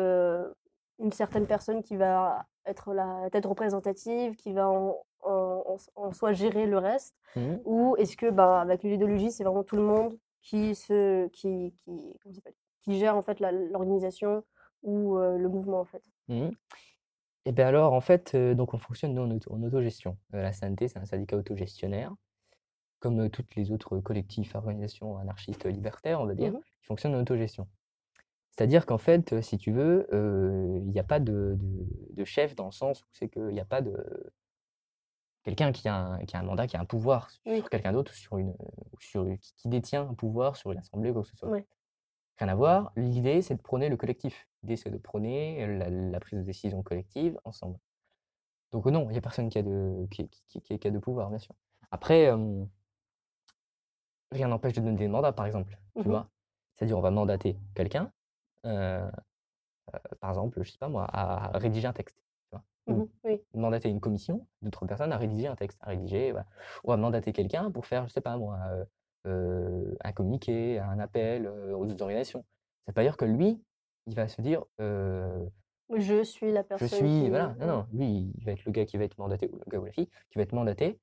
une 0.99 1.13
certaine 1.13 1.47
personne 1.47 1.83
qui 1.85 1.97
va 1.97 2.45
être 2.67 2.93
la 2.95 3.29
tête 3.31 3.47
représentative, 3.47 4.35
qui 4.35 4.53
va 4.53 4.69
en, 4.69 4.97
en- 5.23 5.63
en- 5.67 5.77
en 6.07 6.13
soi 6.13 6.33
gérer 6.33 6.67
le 6.67 6.79
reste, 6.79 7.15
Mhm. 7.37 7.61
ou 7.65 7.97
est-ce 7.97 8.17
que 8.17 8.29
bah, 8.29 8.61
avec 8.61 8.83
l'idéologie, 8.83 9.31
c'est 9.31 9.45
vraiment 9.45 9.63
tout 9.63 9.77
le 9.77 9.83
monde? 9.83 10.19
Qui 10.43 10.75
se 10.75 11.29
qui, 11.29 11.73
qui, 11.79 12.15
qui 12.83 12.99
gère 12.99 13.17
en 13.17 13.23
fait 13.23 13.41
l'organisation 13.41 14.45
ou 14.83 15.17
euh, 15.19 15.39
le 15.39 15.49
mouvement 15.49 15.81
en 15.81 15.85
fait? 15.85 16.03
Mhm. 16.29 16.53
Et 17.45 17.53
bien 17.53 17.67
alors, 17.67 17.93
en 17.93 18.01
fait, 18.01 18.35
euh, 18.35 18.55
donc 18.55 18.73
on 18.75 18.79
fonctionne 18.79 19.15
nous, 19.15 19.23
en, 19.23 19.31
auto- 19.31 19.53
en 19.53 19.63
autogestion. 19.63 20.17
Euh, 20.35 20.43
la 20.43 20.53
CNT, 20.53 20.87
c'est 20.89 20.99
un 20.99 21.05
syndicat 21.07 21.37
autogestionnaire, 21.37 22.15
comme 23.01 23.29
toutes 23.31 23.55
les 23.57 23.73
autres 23.73 23.99
collectifs, 23.99 24.55
organisations 24.55 25.19
anarchistes 25.19 25.65
libertaires, 25.67 26.21
on 26.21 26.27
va 26.27 26.35
dire, 26.35 26.53
Mhm. 26.53 26.61
qui 26.61 26.87
fonctionnent 26.87 27.15
en 27.17 27.21
autogestion. 27.21 27.67
C'est-à-dire 28.51 28.87
qu'en 28.87 28.99
fait, 28.99 29.41
si 29.41 29.59
tu 29.59 29.73
veux, 29.73 30.07
il 30.13 30.89
n'y 30.91 31.01
a 31.01 31.05
pas 31.05 31.19
de, 31.21 31.57
de- 31.59 31.87
de 32.15 32.25
chef 32.25 32.55
dans 32.55 32.67
le 32.67 32.73
sens 32.73 33.03
où 33.03 33.07
c'est 33.13 33.29
qu'il 33.29 33.47
n'y 33.47 33.61
a 33.61 33.65
pas 33.65 33.81
de 33.81 33.97
quelqu'un 35.43 35.73
qui 35.73 35.89
a 35.89 35.97
un, 35.97 36.25
qui 36.25 36.37
a 36.37 36.41
un 36.41 36.45
mandat, 36.45 36.67
qui 36.67 36.77
a 36.77 36.81
un 36.81 36.85
pouvoir 36.85 37.31
sur 37.31 37.69
quelqu'un 37.71 37.93
d'autre, 37.93 38.13
sur 38.15 38.39
une, 38.39 38.55
sur, 39.01 39.27
qui, 39.57 39.69
détient 39.69 40.09
un 40.09 40.15
pouvoir 40.15 40.57
sur 40.57 40.73
une 40.73 40.79
assemblée 40.79 41.11
ou 41.11 41.15
quoi 41.15 41.23
que 41.23 41.29
ce 41.29 41.37
soit. 41.37 41.51
Rien 42.39 42.49
à 42.49 42.55
voir. 42.55 42.93
L'idée, 42.97 43.43
c'est 43.43 43.55
de 43.55 43.63
prôner 43.63 43.89
le 43.89 43.97
collectif. 43.97 44.49
L'idée, 44.63 44.77
c'est 44.77 44.91
de 44.91 44.99
prôner 44.99 45.67
la, 45.79 45.91
la 45.91 46.21
prise 46.21 46.39
de 46.39 46.45
décision 46.45 46.83
collective 46.83 47.39
ensemble. 47.45 47.79
Donc 48.73 48.87
non, 48.87 49.05
il 49.11 49.13
n'y 49.13 49.19
a 49.19 49.21
personne 49.21 49.49
qui 49.51 49.59
a 49.59 49.63
de, 49.63 50.07
qui, 50.11 50.29
qui- 50.29 50.61
qui- 50.63 50.79
qui 50.79 50.89
a 50.89 50.91
de 50.91 50.99
pouvoir, 50.99 51.29
bien 51.29 51.39
sûr. 51.39 51.55
Après, 51.91 52.29
euh, 52.33 52.65
rien 54.31 54.49
n'empêche 54.49 54.73
de 54.75 54.81
donner 54.81 54.97
des 54.97 55.09
mandats, 55.09 55.33
par 55.33 55.47
exemple. 55.47 55.79
Tu 55.97 56.01
Mhm. 56.03 56.09
vois? 56.09 56.29
C'est-à-dire, 56.75 56.97
on 56.97 57.03
va 57.03 57.11
mandater 57.11 57.59
quelqu'un, 57.75 58.11
euh, 58.65 59.11
euh, 59.95 59.99
par 60.21 60.31
exemple, 60.31 60.63
je 60.63 60.71
sais 60.71 60.79
pas 60.79 60.89
moi, 60.89 61.05
à 61.13 61.57
rédiger 61.59 61.87
un 61.87 61.93
texte. 61.93 62.22
Oui. 62.89 63.41
mandater 63.55 63.89
une 63.89 64.01
commission 64.01 64.47
d'autres 64.61 64.87
personnes 64.87 65.13
à 65.13 65.17
rédiger 65.17 65.47
un 65.47 65.55
texte, 65.57 65.79
à 65.83 65.91
rédiger, 65.91 66.33
voilà. 66.33 66.47
Ou 66.85 66.93
à 66.93 66.97
mandater 66.97 67.33
quelqu'un 67.33 67.71
pour 67.71 67.87
faire, 67.87 68.07
je 68.09 68.13
sais 68.13 68.21
pas 68.21 68.37
moi, 68.37 68.59
euh, 68.73 68.85
euh, 69.29 69.95
un 70.03 70.13
communiqué, 70.13 70.79
un 70.81 70.99
appel 70.99 71.47
euh, 71.47 71.77
aux 71.77 71.85
autres 71.85 72.03
organisations. 72.03 72.45
Ça 72.85 72.91
veut 72.91 72.95
pas 72.95 73.03
dire 73.03 73.17
que 73.17 73.25
lui, 73.25 73.63
il 74.07 74.15
va 74.17 74.27
se 74.27 74.43
dire, 74.43 74.65
euh, 74.81 75.45
Je 75.97 76.25
suis 76.25 76.51
la 76.51 76.63
je 76.63 76.67
personne 76.67 76.89
suis, 76.99 77.07
qui... 77.23 77.29
voilà, 77.29 77.55
non, 77.61 77.67
non, 77.67 77.87
lui, 77.93 78.33
il 78.37 78.45
va 78.45 78.53
être 78.53 78.65
le 78.65 78.73
gars 78.73 78.85
qui 78.85 78.97
va 78.97 79.05
être 79.05 79.17
mandaté, 79.19 79.49
ou 79.53 79.59
le 79.59 79.71
gars 79.71 79.79
ou 79.79 79.85
la 79.85 79.93
fille, 79.93 80.09
qui 80.31 80.39
va 80.39 80.43
être 80.43 80.53
mandaté 80.53 80.99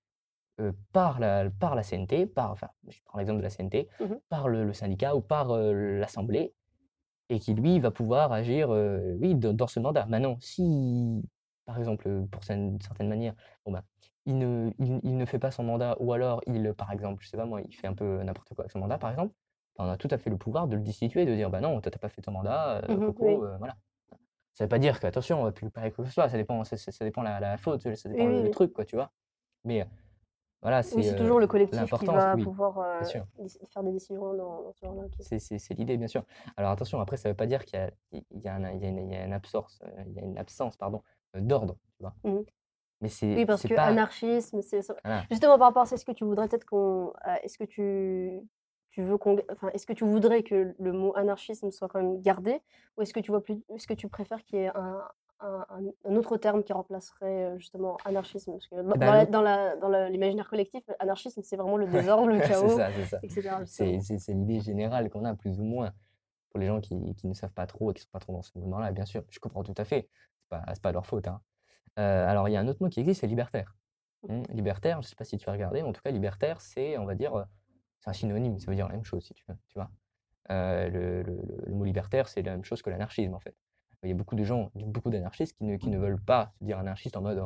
par 0.91 1.21
la, 1.21 1.49
par 1.49 1.73
la 1.75 1.83
CNT, 1.83 2.25
par, 2.25 2.51
enfin, 2.51 2.67
je 2.89 2.99
prends 3.05 3.17
l'exemple 3.19 3.37
de 3.39 3.43
la 3.43 3.49
CNT, 3.49 3.87
Mhm. 4.01 4.19
par 4.27 4.49
le, 4.49 4.65
le 4.65 4.73
syndicat 4.73 5.15
ou 5.15 5.21
par 5.21 5.57
l'Assemblée, 5.57 6.53
et 7.29 7.39
qui, 7.39 7.53
lui, 7.53 7.79
va 7.79 7.91
pouvoir 7.91 8.33
agir, 8.33 8.69
oui, 9.21 9.35
dans, 9.35 9.53
dans 9.53 9.67
ce 9.67 9.79
mandat. 9.79 10.05
Maintenant, 10.07 10.35
si, 10.41 11.23
par 11.69 11.77
exemple, 11.77 12.07
euh, 12.07 12.25
pour 12.25 12.43
certaines, 12.43 12.81
certaines 12.81 13.09
manières, 13.09 13.35
bon, 13.63 13.71
ben, 13.71 13.83
il 14.25 14.39
ne, 14.39 14.71
il, 14.79 14.99
il 15.03 15.17
ne 15.17 15.25
fait 15.25 15.37
pas 15.37 15.51
son 15.51 15.63
mandat, 15.63 15.95
ou 15.99 16.13
alors, 16.13 16.41
il, 16.47 16.73
par 16.73 16.91
exemple, 16.91 17.23
je 17.23 17.29
sais 17.29 17.37
pas 17.37 17.45
moi, 17.45 17.61
il 17.61 17.75
fait 17.75 17.85
un 17.85 17.93
peu 17.93 18.23
n'importe 18.23 18.55
quoi 18.55 18.63
avec 18.63 18.71
son 18.71 18.79
mandat, 18.79 18.97
par 18.97 19.11
exemple, 19.11 19.35
ben, 19.77 19.85
on 19.85 19.89
a 19.91 19.95
tout 19.97 20.07
à 20.09 20.17
fait 20.17 20.31
le 20.31 20.37
pouvoir 20.37 20.67
de 20.67 20.75
le 20.75 20.81
destituer, 20.81 21.27
de 21.27 21.35
dire, 21.35 21.51
bah 21.51 21.61
non, 21.61 21.79
t'as 21.79 21.91
pas 21.91 22.09
fait 22.09 22.23
ton 22.23 22.31
mandat, 22.31 22.81
euh, 22.83 22.95
Mhm, 22.95 23.05
coco, 23.05 23.25
oui. 23.25 23.45
euh, 23.45 23.57
voilà. 23.59 23.77
Ça 24.53 24.63
veut 24.65 24.69
pas 24.69 24.79
dire 24.79 24.99
qu'attention, 24.99 25.41
on 25.41 25.43
va 25.43 25.51
plus 25.51 25.65
le 25.65 25.71
parer 25.71 25.91
quoi 25.91 26.03
que 26.03 26.09
ce 26.09 26.13
soit, 26.15 26.27
ça 26.27 26.37
dépend, 26.37 26.63
ça, 26.63 26.75
dépend 27.05 27.21
la, 27.21 27.39
la 27.39 27.57
faute, 27.57 27.81
ça 27.95 28.09
dépend 28.09 28.25
Oui, 28.25 28.43
le, 28.43 28.49
truc, 28.49 28.73
quoi, 28.73 28.83
tu 28.83 28.95
vois. 28.95 29.11
Mais 29.63 29.85
voilà, 30.61 30.83
c'est 30.83 31.15
toujours 31.15 31.37
euh, 31.37 31.41
le 31.41 31.47
collectif 31.47 31.93
qui 31.93 32.05
va 32.05 32.35
oui, 32.35 32.43
pouvoir 32.43 32.79
euh, 32.79 33.05
faire 33.71 33.83
des 33.83 33.91
décisions 33.93 34.33
dans, 34.33 34.63
dans 34.63 34.73
ce 34.73 34.79
genre-là. 34.85 35.03
ok. 35.05 35.25
C'est 35.39 35.73
l'idée, 35.75 35.97
bien 35.97 36.07
sûr. 36.07 36.25
Alors 36.57 36.71
attention, 36.71 36.99
après, 36.99 37.15
ça 37.15 37.29
veut 37.29 37.35
pas 37.35 37.45
dire 37.45 37.63
qu'il 37.63 37.79
y 38.11 38.17
y 38.17 38.23
y 38.39 38.47
une, 38.49 39.11
y 39.11 39.15
a 39.15 39.25
une 39.25 39.33
absence, 39.33 39.81
il 40.07 40.13
y 40.13 40.19
a 40.19 40.23
une 40.23 40.37
absence, 40.37 40.75
pardon, 40.75 41.01
d'ordre, 41.35 41.75
tu 41.97 42.03
vois. 42.03 42.13
Mhm. 42.23 42.43
Mais 43.01 43.09
c'est 43.09 43.33
Oui, 43.33 43.45
parce 43.45 43.65
que 43.65 43.73
pas, 43.73 43.83
anarchisme, 43.85 44.61
c'est 44.61 44.81
justement 45.31 45.57
par 45.57 45.67
rapport 45.67 45.83
à 45.83 45.93
est-ce 45.93 46.03
que 46.05 46.11
tu 46.11 46.25
voudrais 46.25 46.47
peut-être 46.49 46.65
qu'on, 46.65 47.13
euh, 47.27 47.35
est-ce 47.43 47.57
que 47.57 47.63
tu, 47.63 48.41
tu 48.89 49.03
veux 49.03 49.17
qu'on, 49.17 49.37
enfin, 49.51 49.69
est-ce 49.73 49.85
que 49.85 49.93
tu 49.93 50.03
voudrais 50.03 50.43
que 50.43 50.75
le 50.77 50.91
mot 50.91 51.15
anarchisme 51.15 51.71
soit 51.71 51.87
quand 51.87 52.01
même 52.01 52.21
gardé, 52.21 52.59
ou 52.97 53.01
est-ce 53.01 53.13
que 53.13 53.19
tu 53.21 53.31
vois 53.31 53.41
plus, 53.41 53.61
est-ce 53.69 53.87
que 53.87 53.93
tu 53.93 54.09
préfères 54.09 54.43
qu'il 54.43 54.59
y 54.59 54.61
ait 54.63 54.71
un, 54.75 55.01
un, 55.39 56.15
autre 56.15 56.35
terme 56.37 56.63
qui 56.63 56.73
remplacerait 56.73 57.45
euh, 57.45 57.57
justement 57.57 57.97
anarchisme, 58.03 58.51
parce 58.51 58.67
que 58.67 58.75
dans, 58.75 58.95
Eh 58.95 59.25
dans 59.79 59.89
ben, 59.89 60.09
l'imaginaire 60.09 60.49
collectif, 60.49 60.83
anarchisme 60.99 61.41
c'est 61.43 61.55
vraiment 61.55 61.77
le 61.77 61.87
désordre, 61.91 62.27
le 62.27 62.39
chaos, 62.39 62.67
ça, 62.77 62.89
c'est 62.93 63.05
ça. 63.05 63.19
etc. 63.23 63.41
justement. 63.41 63.65
C'est 63.65 63.99
c'est- 64.01 64.17
c'est 64.19 64.33
l'idée 64.33 64.59
générale 64.59 65.09
qu'on 65.09 65.23
a, 65.23 65.33
plus 65.35 65.59
ou 65.59 65.63
moins, 65.63 65.93
pour 66.49 66.59
les 66.59 66.67
gens 66.67 66.81
qui, 66.81 67.15
qui 67.15 67.27
ne 67.27 67.33
savent 67.33 67.53
pas 67.53 67.67
trop 67.67 67.91
et 67.91 67.93
qui 67.93 68.01
ne 68.01 68.03
sont 68.03 68.11
pas 68.11 68.19
trop 68.19 68.33
dans 68.33 68.41
ce 68.41 68.51
mouvement-là, 68.55 68.91
bien 68.91 69.05
sûr. 69.05 69.23
Je 69.29 69.39
comprends 69.39 69.63
tout 69.63 69.75
à 69.77 69.85
fait. 69.85 70.09
C'est 70.51 70.57
pas, 70.65 70.65
c'est 70.73 70.81
pas 70.81 70.91
leur 70.91 71.05
faute. 71.05 71.27
hein. 71.27 71.41
Euh, 71.99 72.27
alors, 72.27 72.49
il 72.49 72.53
y 72.53 72.57
a 72.57 72.59
un 72.59 72.67
autre 72.67 72.81
mot 72.83 72.89
qui 72.89 72.99
existe, 73.01 73.21
c'est 73.21 73.27
libertaire. 73.27 73.75
Hum, 74.27 74.43
Libertaire, 74.49 75.01
je 75.01 75.07
ne 75.07 75.09
sais 75.09 75.15
pas 75.15 75.25
si 75.25 75.37
tu 75.37 75.49
as 75.49 75.53
regardé, 75.53 75.81
mais 75.81 75.89
en 75.89 75.93
tout 75.93 76.01
cas, 76.01 76.11
libertaire, 76.11 76.61
c'est, 76.61 76.97
on 76.97 77.05
va 77.05 77.15
dire, 77.15 77.35
euh, 77.35 77.43
c'est 77.99 78.09
un 78.09 78.13
synonyme, 78.13 78.59
ça 78.59 78.71
veut 78.71 78.75
dire 78.75 78.87
la 78.87 78.93
même 78.95 79.05
chose, 79.05 79.25
si 79.25 79.33
tu 79.33 79.43
veux, 79.47 79.55
tu 79.69 79.75
vois. 79.75 79.89
Euh, 80.51 80.89
le, 80.89 81.23
le- 81.23 81.73
mot 81.73 81.85
libertaire, 81.85 82.27
c'est 82.27 82.41
la 82.41 82.51
même 82.53 82.63
chose 82.65 82.81
que 82.81 82.89
l'anarchisme, 82.89 83.33
en 83.33 83.39
fait. 83.39 83.55
Il 84.03 84.09
y 84.09 84.11
a 84.11 84.15
beaucoup 84.15 84.35
de 84.35 84.43
gens, 84.43 84.71
beaucoup 84.75 85.09
d'anarchistes 85.09 85.57
qui 85.57 85.65
ne, 85.65 85.77
qui 85.77 85.89
ne 85.89 85.97
veulent 85.99 86.21
pas 86.21 86.53
se 86.59 86.65
dire 86.65 86.79
anarchiste 86.79 87.17
en 87.17 87.21
mode, 87.21 87.39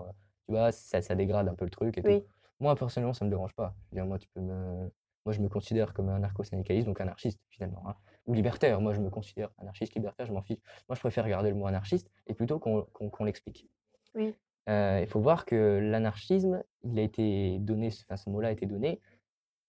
tu 0.45 0.51
vois, 0.53 0.71
ça, 0.71 1.01
ça 1.01 1.15
dégrade 1.15 1.47
un 1.47 1.55
peu 1.55 1.65
le 1.65 1.71
truc 1.71 1.97
et 1.97 2.03
tout. 2.03 2.19
Moi, 2.59 2.75
personnellement, 2.75 3.13
ça 3.13 3.25
ne 3.25 3.29
me 3.29 3.35
dérange 3.35 3.53
pas. 3.53 3.75
Je 3.91 3.95
veux 3.95 4.01
dire, 4.01 4.05
moi, 4.07 4.19
tu 4.19 4.29
peux 4.29 4.41
me... 4.41 4.91
moi, 5.25 5.33
je 5.33 5.41
me 5.41 5.49
considère 5.49 5.93
comme 5.93 6.09
un 6.09 6.15
anarcho-syndicaliste, 6.17 6.85
donc 6.87 7.01
anarchiste, 7.01 7.39
finalement. 7.49 7.83
hein. 7.89 7.95
Ou 8.25 8.33
libertaire, 8.33 8.79
moi, 8.79 8.93
je 8.93 9.01
me 9.01 9.09
considère 9.09 9.49
anarchiste, 9.57 9.95
libertaire, 9.95 10.25
je 10.25 10.31
m'en 10.33 10.41
fiche. 10.41 10.59
Moi, 10.87 10.95
je 10.95 10.99
préfère 11.01 11.27
garder 11.27 11.49
le 11.49 11.55
mot 11.55 11.67
anarchiste 11.67 12.09
et 12.27 12.33
plutôt 12.33 12.57
qu'on 12.59 13.23
l'explique. 13.25 13.67
Oui. 14.15 14.33
Euh, 14.69 14.99
Il 15.01 15.07
faut 15.07 15.19
voir 15.19 15.45
que 15.45 15.79
l'anarchisme, 15.81 16.63
il 16.83 16.97
a 16.97 17.01
été 17.01 17.59
donné, 17.59 17.89
ce- 17.91 18.03
enfin, 18.03 18.15
ce 18.15 18.29
mot-là 18.29 18.47
a 18.47 18.51
été 18.51 18.65
donné. 18.65 19.01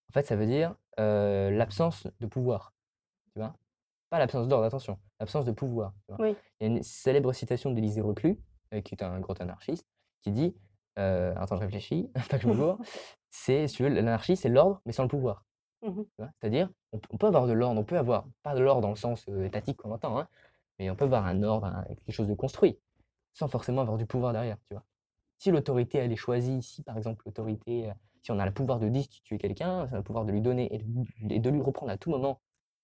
En 0.09 0.12
fait, 0.12 0.25
ça 0.25 0.37
veut 0.37 0.47
dire 0.47 0.77
euh, 1.01 1.51
l'absence 1.51 2.07
de 2.21 2.27
pouvoir. 2.27 2.73
Tu 3.33 3.40
vois? 3.40 3.57
Pas 4.11 4.21
l'absence 4.21 4.47
d'ordre, 4.47 4.64
attention, 4.67 4.99
l'absence 5.19 5.45
de 5.45 5.51
pouvoir. 5.51 5.93
tu 6.07 6.14
vois? 6.14 6.25
Oui. 6.27 6.37
Il 6.61 6.69
y 6.69 6.71
a 6.71 6.77
une 6.77 6.83
célèbre 6.85 7.33
citation 7.33 7.73
d'Élisée 7.73 8.01
Reclus, 8.03 8.38
euh, 8.73 8.81
qui 8.81 8.95
est 8.95 9.03
un 9.03 9.19
grand 9.19 9.40
anarchiste, 9.40 9.88
qui 10.23 10.31
dit 10.31 10.55
Attends, 10.97 11.57
je 11.57 11.61
réfléchis, 11.62 12.09
pas 12.31 12.37
que 12.38 12.43
je 12.45 12.49
me. 12.49 12.53
C'est, 13.31 13.67
si 13.67 13.75
tu 13.79 13.83
veux, 13.83 13.88
l'anarchie, 13.88 14.37
c'est 14.37 14.49
l'ordre, 14.49 14.81
mais 14.87 14.93
sans 14.93 15.03
le 15.03 15.09
pouvoir. 15.09 15.45
Vois? 16.18 16.31
C'est-à-dire, 16.40 16.70
on, 16.92 16.99
peut- 16.99 17.27
avoir 17.27 17.47
de 17.47 17.53
l'ordre, 17.53 17.81
on 17.81 17.85
peut 17.85 17.99
avoir, 17.99 18.27
pas 18.42 18.55
de 18.55 18.61
l'ordre 18.61 18.83
dans 18.83 18.90
le 18.90 18.97
sens 18.97 19.27
euh, 19.29 19.44
étatique 19.44 19.79
qu'on 19.79 19.92
entend, 19.92 20.18
hein, 20.18 20.29
mais 20.79 20.90
on 20.90 20.97
peut 20.97 21.05
avoir 21.05 21.27
un 21.27 21.42
ordre, 21.42 21.73
quelque 21.88 22.12
chose 22.12 22.29
de 22.29 22.35
construit, 22.35 22.79
sans 23.33 23.49
forcément 23.49 23.83
avoir 23.83 23.99
du 23.99 24.07
pouvoir 24.07 24.33
derrière, 24.33 24.59
tu 24.68 24.75
vois? 24.75 24.85
Si 25.38 25.51
l'autorité, 25.51 25.99
elle 25.99 26.12
est 26.12 26.16
choisie, 26.16 26.62
si 26.62 26.83
par 26.83 26.97
exemple 26.97 27.23
l'autorité, 27.27 27.92
si 28.23 28.31
on 28.33 28.38
a 28.38 28.47
le 28.47 28.53
pouvoir 28.53 28.79
de 28.81 28.88
destituer 28.88 29.38
quelqu'un, 29.38 29.87
on 29.90 29.94
a 29.94 29.97
le 29.99 30.03
pouvoir 30.03 30.25
de 30.25 30.33
lui 30.33 30.40
donner 30.40 30.75
et 30.75 31.38
de, 31.40 31.51
lui 31.51 31.61
reprendre 31.61 31.92
à 31.92 31.99
tout 31.99 32.11
moment 32.11 32.40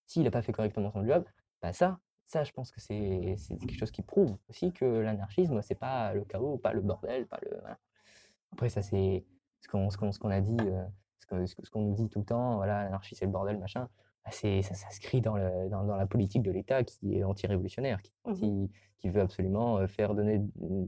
s'il 0.07 0.25
n'a 0.25 0.31
pas 0.31 0.43
fait 0.43 0.53
correctement 0.53 0.91
son 0.93 1.05
job, 1.07 1.25
bah 1.63 1.73
ça, 1.73 1.99
ça, 2.27 2.45
je 2.45 2.53
pense 2.53 2.71
que 2.73 2.81
c'est 2.81 3.37
quelque 3.49 3.77
chose 3.79 3.91
qui 3.91 4.03
prouve 4.03 4.37
aussi 4.49 4.73
que 4.73 4.85
l'anarchisme, 4.85 5.63
c'est 5.63 5.75
pas 5.77 6.13
le 6.15 6.25
chaos, 6.25 6.59
pas 6.59 6.73
le 6.73 6.81
bordel, 6.81 7.27
pas 7.27 7.39
le. 7.43 7.59
Après, 8.53 8.69
ça, 8.69 8.83
c'est 8.83 9.25
ce 9.61 9.69
qu'on 9.69 9.91
ce 9.91 9.97
qu'on- 9.97 10.13
ce 10.13 10.19
qu'on 10.19 10.31
a 10.31 10.41
dit, 10.41 10.57
ce 11.29 11.71
qu'on 11.71 11.81
nous 11.83 11.95
dit 11.95 12.09
tout 12.09 12.19
le 12.21 12.25
temps, 12.25 12.57
voilà, 12.57 12.85
l'anarchie, 12.85 13.15
c'est 13.15 13.25
le 13.27 13.31
bordel, 13.31 13.59
machin. 13.59 13.89
Bah, 14.25 14.31
c'est, 14.33 14.61
ça 14.63 14.75
s'inscrit 14.75 15.21
dans, 15.23 15.37
dans, 15.69 15.85
dans 15.85 15.97
la 15.97 16.07
politique 16.07 16.43
de 16.43 16.51
l'État 16.51 16.85
qui 16.85 17.17
est 17.17 17.25
anti-révolutionnaire, 17.25 18.03
qui, 18.03 18.13
Mhm. 18.27 18.35
qui, 18.35 18.71
qui 18.99 19.09
veut 19.09 19.23
absolument 19.23 19.79
euh, 19.79 19.87
faire 19.87 20.15
donner 20.15 20.39
mm, 20.39 20.87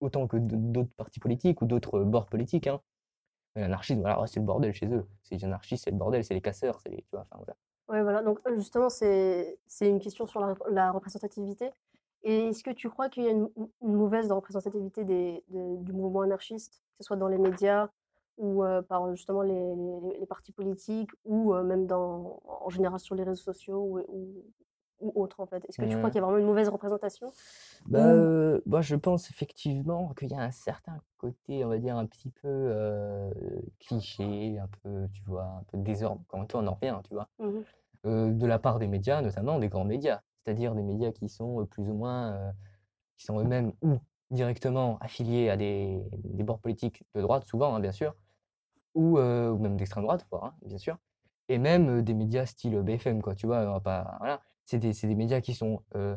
autant 0.00 0.26
que 0.26 0.36
d'autres 0.36 0.92
partis 0.96 1.18
politiques 1.20 1.62
ou 1.62 1.66
d'autres 1.66 2.00
bords 2.04 2.26
politiques. 2.26 2.66
Hein. 2.66 2.80
L'anarchisme, 3.56 4.00
voilà, 4.00 4.24
c'est 4.26 4.40
le 4.40 4.46
bordel 4.46 4.72
chez 4.74 4.86
eux. 4.86 5.06
C'est 5.22 5.36
les 5.36 5.44
anarchistes, 5.44 5.84
c'est 5.84 5.90
le 5.90 5.96
bordel, 5.96 6.22
c'est 6.24 6.34
les 6.34 6.42
casseurs, 6.42 6.78
c'est 6.80 6.90
les, 6.90 6.98
tu 6.98 7.08
vois, 7.12 7.22
enfin, 7.30 7.36
voilà. 7.38 7.56
Ouais, 7.88 8.02
voilà. 8.02 8.22
Donc, 8.22 8.38
euh, 8.46 8.54
justement, 8.56 8.90
c'est 8.90 9.56
une 9.80 9.98
question 9.98 10.26
sur 10.26 10.40
la, 10.40 10.48
rep- 10.52 10.68
la 10.70 10.90
représentativité. 10.92 11.70
Et 12.22 12.48
est-ce 12.48 12.62
que 12.62 12.70
tu 12.70 12.90
crois 12.90 13.08
qu'il 13.08 13.24
y 13.24 13.28
a 13.28 13.30
une, 13.30 13.48
une 13.56 13.94
mauvaise 13.94 14.30
représentativité 14.30 15.04
des, 15.04 15.42
de- 15.48 15.76
du 15.78 15.92
mouvement 15.94 16.20
anarchiste, 16.20 16.82
que 16.98 16.98
ce 17.02 17.04
soit 17.06 17.16
dans 17.16 17.28
les 17.28 17.38
médias 17.38 17.88
ou 18.38 18.64
euh, 18.64 18.82
par 18.82 19.10
justement 19.14 19.42
les, 19.42 19.54
les- 19.54 20.18
les 20.20 20.26
partis 20.26 20.52
politiques 20.52 21.10
ou 21.24 21.54
euh, 21.54 21.62
même 21.62 21.86
dans, 21.86 22.40
en 22.44 22.70
général 22.70 22.98
sur 23.00 23.14
les 23.14 23.24
réseaux 23.24 23.42
sociaux 23.42 23.80
ou, 23.82 23.98
ou, 24.08 24.44
ou 25.00 25.12
autres, 25.22 25.40
en 25.40 25.46
fait? 25.46 25.64
Est-ce 25.68 25.78
que 25.78 25.86
tu 25.86 25.96
crois 25.96 26.08
Ouais. 26.08 26.12
qu'il 26.12 26.20
y 26.20 26.22
a 26.22 26.26
vraiment 26.26 26.38
une 26.38 26.46
mauvaise 26.46 26.68
représentation? 26.68 27.30
Bah, 27.86 28.12
Ou- 28.12 28.14
euh, 28.14 28.60
je 28.80 28.96
pense 28.96 29.30
effectivement 29.30 30.12
qu'il 30.14 30.30
y 30.30 30.34
a 30.34 30.40
un 30.40 30.50
certain 30.50 30.98
côté, 31.18 31.64
on 31.64 31.68
va 31.68 31.78
dire, 31.78 31.96
un 31.96 32.06
petit 32.06 32.30
peu 32.30 33.30
cliché, 33.80 34.58
un 34.58 34.68
peu, 34.82 35.08
tu 35.12 35.22
vois, 35.24 35.44
un 35.44 35.62
peu 35.70 35.78
désordre. 35.78 36.22
Quand 36.28 36.44
toi, 36.46 36.60
on 36.62 36.66
en 36.66 36.74
revient, 36.74 36.98
tu 37.08 37.14
vois? 37.14 37.28
Euh, 38.06 38.32
de 38.32 38.46
la 38.46 38.58
part 38.58 38.78
des 38.78 38.86
médias, 38.86 39.22
notamment 39.22 39.58
des 39.58 39.68
grands 39.68 39.84
médias, 39.84 40.20
c'est-à-dire 40.44 40.74
des 40.74 40.82
médias 40.82 41.12
qui 41.12 41.28
sont 41.28 41.66
plus 41.66 41.88
ou 41.88 41.94
moins, 41.94 42.52
qui 43.16 43.24
sont 43.24 43.40
eux-mêmes 43.40 43.72
ou 43.82 43.98
directement 44.30 44.98
affiliés 45.00 45.48
à 45.50 45.56
des, 45.56 46.02
des 46.24 46.44
bords 46.44 46.60
politiques 46.60 47.04
de 47.14 47.22
droite, 47.22 47.44
souvent, 47.44 47.74
hein, 47.74 47.80
bien 47.80 47.92
sûr, 47.92 48.14
ou, 48.98 49.16
euh, 49.16 49.50
ou 49.50 49.58
même 49.58 49.76
d'extrême 49.76 50.02
droite, 50.02 50.26
voire, 50.30 50.46
hein, 50.46 50.54
bien 50.62 50.76
sûr, 50.76 50.98
et 51.48 51.58
même 51.58 51.88
euh, 51.88 52.02
des 52.02 52.14
médias 52.14 52.46
style 52.46 52.80
BFM, 52.82 53.22
quoi, 53.22 53.36
tu 53.36 53.46
vois, 53.46 53.60
on 53.72 53.80
pas, 53.80 54.16
voilà, 54.18 54.42
c'est 54.64 54.78
des, 54.78 54.92
des 54.92 55.14
médias 55.14 55.40
qui 55.40 55.54
sont, 55.54 55.82
euh, 55.94 56.16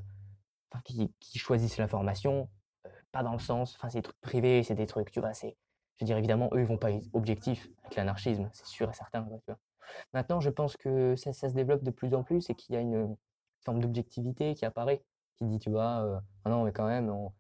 qui, 0.84 1.14
choisissent 1.38 1.78
l'information, 1.78 2.50
euh, 2.88 2.90
pas 3.12 3.22
dans 3.22 3.34
le 3.34 3.40
sens, 3.40 3.76
enfin, 3.76 3.90
c'est 3.90 4.00
des 4.00 4.04
trucs 4.04 4.20
privés, 4.22 4.64
c'est 4.64 4.74
des 4.74 4.88
trucs, 4.88 5.12
tu 5.12 5.20
vois, 5.20 5.34
c'est, 5.34 5.56
je 5.98 6.04
veux 6.04 6.08
dire, 6.08 6.18
évidemment, 6.18 6.50
eux, 6.54 6.62
ils 6.62 6.66
vont 6.66 6.80
pas 6.80 6.92
être 6.92 7.08
objectifs 7.14 7.70
avec 7.84 7.96
l'anarchisme, 7.98 8.50
c'est 8.52 8.66
sûr 8.66 8.90
et 8.90 8.94
certain. 8.94 9.28
Maintenant, 10.14 10.40
je 10.40 10.50
pense 10.50 10.76
que 10.76 11.16
ça, 11.16 11.34
se 11.34 11.54
développe 11.54 11.84
de 11.84 11.92
plus 11.92 12.16
en 12.16 12.24
plus 12.24 12.50
et 12.50 12.56
qu'il 12.56 12.74
y 12.74 12.78
a 12.80 12.82
une 12.82 13.16
forme 13.64 13.80
d'objectivité 13.80 14.56
qui 14.56 14.66
apparaît, 14.66 15.04
qui 15.36 15.46
dit, 15.46 15.60
tu 15.60 15.70
vois, 15.70 16.04
euh, 16.04 16.20
ah 16.46 16.50
non, 16.50 16.64
mais 16.64 16.72
quand 16.72 16.88
même, 16.88 17.10
on, 17.12 17.32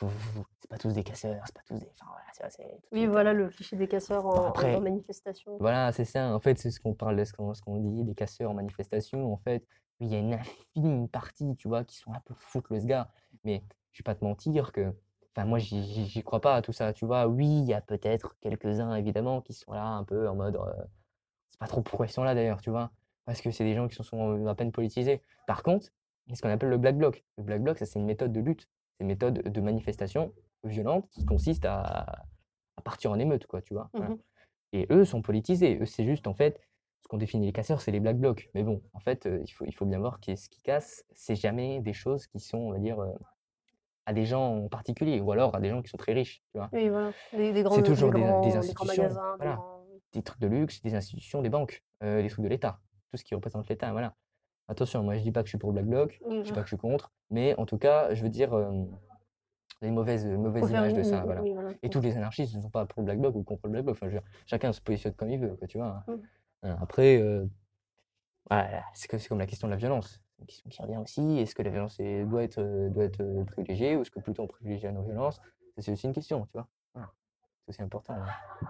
c'est 0.00 0.68
pas 0.70 0.78
tous 0.78 0.92
des 0.92 1.02
casseurs, 1.04 1.42
c'est 1.46 1.54
pas 1.54 1.62
tous 1.66 1.78
des. 1.78 1.88
Enfin, 2.00 2.10
voilà, 2.12 2.50
c'est- 2.50 2.80
Oui, 2.92 3.06
voilà 3.06 3.32
le 3.32 3.48
cliché 3.48 3.76
des 3.76 3.88
casseurs 3.88 4.26
en, 4.26 4.30
en- 4.34 4.48
après- 4.48 4.74
en 4.74 4.80
manifestation. 4.80 5.56
voilà, 5.60 5.92
c'est 5.92 6.04
ça. 6.04 6.34
En 6.34 6.40
fait, 6.40 6.58
c'est 6.58 6.70
ce 6.70 6.80
qu'on 6.80 6.94
parle, 6.94 7.16
de 7.16 7.24
ce 7.24 7.32
qu'on 7.32 7.54
ce 7.54 7.62
qu'on 7.62 7.76
dit, 7.78 8.04
des 8.04 8.14
casseurs 8.14 8.50
en 8.50 8.54
manifestation. 8.54 9.32
En 9.32 9.36
fait, 9.38 9.66
il 10.00 10.08
y 10.08 10.14
a 10.14 10.18
une 10.18 10.34
infime 10.34 11.08
partie, 11.08 11.54
tu 11.56 11.68
vois, 11.68 11.84
qui 11.84 11.96
sont 11.96 12.12
un 12.12 12.20
peu 12.20 12.34
le 12.70 12.80
sgare. 12.80 13.08
Mais 13.44 13.62
je 13.92 13.98
vais 14.00 14.04
pas 14.04 14.14
te 14.14 14.24
mentir 14.24 14.72
que, 14.72 14.92
enfin, 15.36 15.46
moi, 15.46 15.58
j'y 15.58 16.22
crois 16.24 16.40
pas 16.40 16.56
à 16.56 16.62
tout 16.62 16.72
ça, 16.72 16.92
tu 16.92 17.04
vois. 17.06 17.26
Oui, 17.28 17.46
il 17.46 17.64
y 17.64 17.74
a 17.74 17.80
peut-être 17.80 18.36
quelques-uns, 18.40 18.94
évidemment, 18.96 19.40
qui 19.40 19.52
sont 19.52 19.72
là 19.72 19.84
un 19.84 20.04
peu 20.04 20.28
en 20.28 20.34
mode, 20.34 20.56
euh, 20.56 20.72
c'est 21.50 21.58
pas 21.60 21.66
trop 21.66 21.82
pourquoi 21.82 22.06
ils 22.06 22.12
sont 22.12 22.24
là 22.24 22.34
d'ailleurs, 22.34 22.60
tu 22.60 22.70
vois. 22.70 22.90
Parce 23.24 23.40
que 23.40 23.50
c'est 23.52 23.64
des 23.64 23.74
gens 23.74 23.86
qui 23.86 23.94
sont, 23.94 24.02
sont 24.02 24.36
euh, 24.44 24.48
à 24.48 24.54
peine 24.56 24.72
politisés. 24.72 25.22
Par 25.46 25.62
contre, 25.62 25.88
il 26.26 26.30
y 26.30 26.32
a 26.32 26.36
ce 26.36 26.42
qu'on 26.42 26.48
appelle 26.50 26.70
le 26.70 26.78
black 26.78 26.96
bloc. 26.96 27.24
Le 27.38 27.44
black 27.44 27.62
bloc, 27.62 27.78
ça, 27.78 27.86
c'est 27.86 27.98
une 28.00 28.06
méthode 28.06 28.32
de 28.32 28.40
lutte. 28.40 28.68
C'est 28.98 29.04
une 29.04 29.08
méthode 29.08 29.42
de 29.42 29.60
manifestation 29.60 30.32
violente 30.64 31.08
qui 31.10 31.24
consiste 31.24 31.64
à, 31.64 32.24
à 32.76 32.82
partir 32.84 33.10
en 33.10 33.18
émeute, 33.18 33.46
quoi, 33.46 33.62
tu 33.62 33.74
vois. 33.74 33.90
Mhm. 33.94 34.18
Et 34.72 34.86
eux 34.90 35.04
sont 35.04 35.22
politisés. 35.22 35.78
Eux, 35.80 35.86
c'est 35.86 36.04
juste, 36.04 36.26
en 36.26 36.34
fait, 36.34 36.60
ce 37.02 37.08
qu'on 37.08 37.18
définit 37.18 37.46
les 37.46 37.52
casseurs, 37.52 37.80
c'est 37.80 37.90
les 37.90 38.00
black 38.00 38.18
blocs. 38.18 38.48
Mais 38.54 38.62
bon, 38.62 38.80
en 38.92 39.00
fait, 39.00 39.26
euh, 39.26 39.40
il 39.44 39.50
faut, 39.50 39.64
il 39.66 39.72
faut 39.74 39.84
bien 39.86 39.98
voir 39.98 40.20
que 40.20 40.34
ce 40.36 40.48
qui 40.48 40.62
casse, 40.62 41.04
c'est 41.12 41.34
jamais 41.36 41.80
des 41.80 41.92
choses 41.92 42.26
qui 42.26 42.38
sont, 42.40 42.58
on 42.58 42.70
va 42.72 42.78
dire, 42.78 43.00
euh, 43.00 43.12
à 44.06 44.12
des 44.12 44.24
gens 44.24 44.64
en 44.64 44.68
particulier, 44.68 45.20
ou 45.20 45.30
alors 45.32 45.54
à 45.54 45.60
des 45.60 45.68
gens 45.68 45.82
qui 45.82 45.88
sont 45.88 45.96
très 45.96 46.12
riches, 46.12 46.42
tu 46.52 46.58
vois. 46.58 46.68
Oui, 46.72 46.88
voilà. 46.88 47.12
Des, 47.32 47.52
des 47.52 47.62
grands, 47.62 47.76
des 47.76 47.82
toujours 47.82 48.12
des- 48.12 48.20
grands, 48.20 48.56
institutions, 48.56 49.02
magasins, 49.02 49.32
des 49.32 49.36
voilà. 49.38 49.54
grands- 49.56 49.84
Des 50.12 50.22
trucs 50.22 50.40
de 50.40 50.46
luxe, 50.46 50.80
des 50.82 50.94
institutions, 50.94 51.40
des 51.42 51.48
banques, 51.50 51.82
euh, 52.02 52.20
des 52.22 52.28
trucs 52.28 52.44
de 52.44 52.48
l'État, 52.48 52.80
tout 53.10 53.16
ce 53.16 53.24
qui 53.24 53.34
représente 53.34 53.68
l'État, 53.68 53.90
voilà. 53.92 54.14
Attention, 54.68 55.02
moi 55.02 55.16
je 55.16 55.22
dis 55.22 55.32
pas 55.32 55.42
que 55.42 55.46
je 55.46 55.50
suis 55.52 55.58
pour 55.58 55.70
le 55.70 55.74
black 55.82 55.86
bloc, 55.86 56.20
Oui, 56.24 56.38
je 56.38 56.42
dis 56.44 56.52
pas 56.52 56.60
que 56.60 56.66
je 56.66 56.74
suis 56.74 56.78
contre, 56.78 57.12
mais 57.30 57.54
en 57.58 57.66
tout 57.66 57.78
cas, 57.78 58.14
je 58.14 58.22
veux 58.22 58.28
dire, 58.28 58.54
euh, 58.54 58.70
les 59.82 59.90
mauvaises, 59.90 60.24
mauvaises 60.26 60.62
Faut 60.62 60.68
faire 60.68 60.80
images 60.80 60.94
de 60.94 61.02
ça, 61.02 61.24
voilà. 61.24 61.42
oui, 61.42 61.52
voilà. 61.52 61.70
Et 61.82 61.90
tous 61.90 62.00
les 62.00 62.16
anarchistes 62.16 62.54
ne 62.54 62.60
sont 62.60 62.70
pas 62.70 62.86
pour 62.86 63.02
le 63.02 63.06
black 63.06 63.18
bloc 63.20 63.34
ou 63.34 63.42
contre 63.42 63.66
le 63.66 63.72
black 63.72 63.84
bloc. 63.84 63.96
Enfin, 63.96 64.06
je 64.08 64.14
veux 64.14 64.20
dire, 64.20 64.28
chacun 64.46 64.72
se 64.72 64.80
positionne 64.80 65.14
comme 65.14 65.30
il 65.30 65.40
veut, 65.40 65.56
quoi, 65.56 65.66
tu 65.66 65.78
vois. 65.78 66.04
Mm. 66.06 66.12
Hein, 66.62 66.76
Après, 66.80 67.20
euh, 67.20 67.44
voilà, 68.48 68.82
c'est 68.94 69.08
que- 69.08 69.18
c'est 69.18 69.28
comme 69.28 69.40
la 69.40 69.46
question 69.46 69.66
de 69.66 69.72
la 69.72 69.76
violence. 69.78 70.20
Question 70.46 70.70
qui 70.70 70.82
revient 70.82 70.96
aussi. 70.98 71.38
Est-ce 71.38 71.54
que 71.54 71.62
la 71.62 71.70
violence 71.70 71.98
est- 72.00 72.24
doit 72.24 72.42
être, 72.44 72.58
euh, 72.58 72.88
doit 72.90 73.04
être 73.04 73.20
euh, 73.20 73.44
privilégiée 73.44 73.96
ou 73.96 74.02
est-ce 74.02 74.10
que 74.10 74.20
plutôt 74.20 74.42
on 74.42 74.46
privilégie 74.48 74.84
la 74.84 74.92
non-violence 74.92 75.40
C'est 75.78 75.92
aussi 75.92 76.06
une 76.06 76.12
question, 76.12 76.44
tu 76.46 76.52
vois. 76.54 76.66
Voilà. 76.94 77.10
C'est 77.64 77.70
aussi 77.70 77.82
important. 77.82 78.14
ouais. 78.14 78.68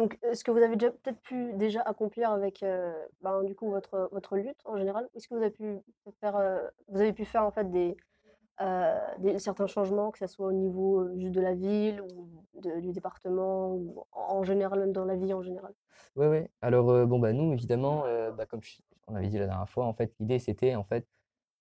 Donc, 0.00 0.18
est-ce 0.22 0.44
que 0.44 0.50
vous 0.50 0.62
avez 0.62 0.76
déjà 0.76 0.90
peut-être 0.92 1.20
pu 1.20 1.52
déjà 1.56 1.82
accomplir 1.82 2.30
avec 2.30 2.62
euh, 2.62 2.90
ben, 3.20 3.44
du 3.44 3.54
coup 3.54 3.68
votre, 3.68 4.08
votre 4.12 4.38
lutte 4.38 4.56
en 4.64 4.78
général? 4.78 5.06
Est-ce 5.14 5.28
que 5.28 5.34
vous 5.34 5.42
avez 5.42 5.50
pu 5.50 5.82
faire 6.20 6.36
euh, 6.36 6.66
vous 6.88 7.02
avez 7.02 7.12
pu 7.12 7.26
faire 7.26 7.44
en 7.44 7.50
fait 7.50 7.70
des, 7.70 7.98
euh, 8.62 8.98
des 9.18 9.38
certains 9.38 9.66
changements, 9.66 10.10
que 10.10 10.18
ce 10.18 10.26
soit 10.26 10.46
au 10.46 10.52
niveau 10.52 11.00
euh, 11.00 11.14
juste 11.18 11.32
de 11.32 11.42
la 11.42 11.52
ville 11.54 12.00
ou 12.00 12.60
de- 12.62 12.80
du 12.80 12.92
département 12.92 13.74
ou 13.74 14.06
en, 14.12 14.42
général 14.42 14.80
même 14.80 14.92
dans 14.92 15.04
la 15.04 15.16
vie 15.16 15.34
en 15.34 15.42
général? 15.42 15.74
Ouais, 16.16 16.28
ouais. 16.28 16.50
Alors, 16.62 16.88
euh, 16.88 17.04
bon, 17.04 17.18
bah, 17.18 17.34
nous, 17.34 17.52
évidemment, 17.52 18.06
euh, 18.06 18.30
bah, 18.30 18.46
comme 18.46 18.62
je- 18.62 18.78
on 19.06 19.14
avait 19.16 19.28
dit 19.28 19.36
la 19.36 19.48
dernière 19.48 19.68
fois, 19.68 19.84
en 19.84 19.92
fait, 19.92 20.14
l'idée, 20.18 20.38
c'était, 20.38 20.76
en 20.76 20.84
fait, 20.84 21.06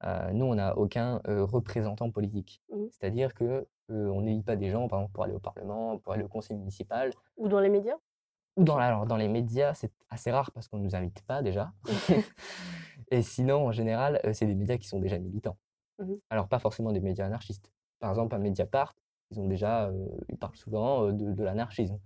euh, 0.05 0.31
nous, 0.31 0.45
on 0.45 0.55
n'a 0.55 0.77
aucun 0.77 1.19
euh, 1.27 1.43
représentant 1.43 2.09
politique. 2.09 2.61
Mhm. 2.71 2.87
C'est-à-dire 2.89 3.33
que 3.33 3.67
euh, 3.91 4.07
on 4.07 4.21
n'élit 4.21 4.43
pas 4.43 4.55
des 4.55 4.69
gens, 4.69 4.87
par 4.87 4.99
exemple, 4.99 5.13
pour 5.13 5.23
aller 5.25 5.33
au 5.35 5.39
Parlement, 5.39 5.97
pour 5.97 6.13
aller 6.13 6.23
au 6.23 6.29
conseil 6.29 6.55
municipal, 6.55 7.11
Ou 7.35 7.49
dans 7.49 7.59
les 7.59 7.69
médias? 7.69 7.97
Ou 8.59 8.63
dans, 8.65 8.77
la- 8.77 8.87
alors, 8.87 9.05
dans 9.05 9.15
les 9.15 9.27
médias, 9.29 9.73
c'est 9.73 9.91
assez 10.09 10.31
rare 10.31 10.51
parce 10.51 10.67
qu'on 10.67 10.77
ne 10.77 10.83
nous 10.83 10.95
invite 10.95 11.21
pas 11.23 11.41
déjà. 11.41 11.71
Et 13.11 13.21
sinon, 13.21 13.67
en 13.67 13.71
général, 13.71 14.19
euh, 14.25 14.33
c'est 14.33 14.45
des 14.45 14.55
médias 14.55 14.77
qui 14.77 14.87
sont 14.87 14.99
déjà 14.99 15.17
militants. 15.17 15.57
Mhm. 15.99 16.17
Alors, 16.29 16.47
pas 16.47 16.59
forcément 16.59 16.91
des 16.91 16.99
médias 16.99 17.25
anarchistes. 17.25 17.71
Par 17.99 18.09
exemple, 18.09 18.35
un 18.35 18.39
Mediapart, 18.39 18.95
ils 19.31 19.39
ont 19.39 19.47
déjà, 19.47 19.85
euh, 19.87 20.07
ils 20.29 20.37
parlent 20.37 20.55
souvent 20.57 21.05
euh, 21.05 21.11
de, 21.13 21.31
de 21.31 21.43
l'anarchisme. 21.43 21.99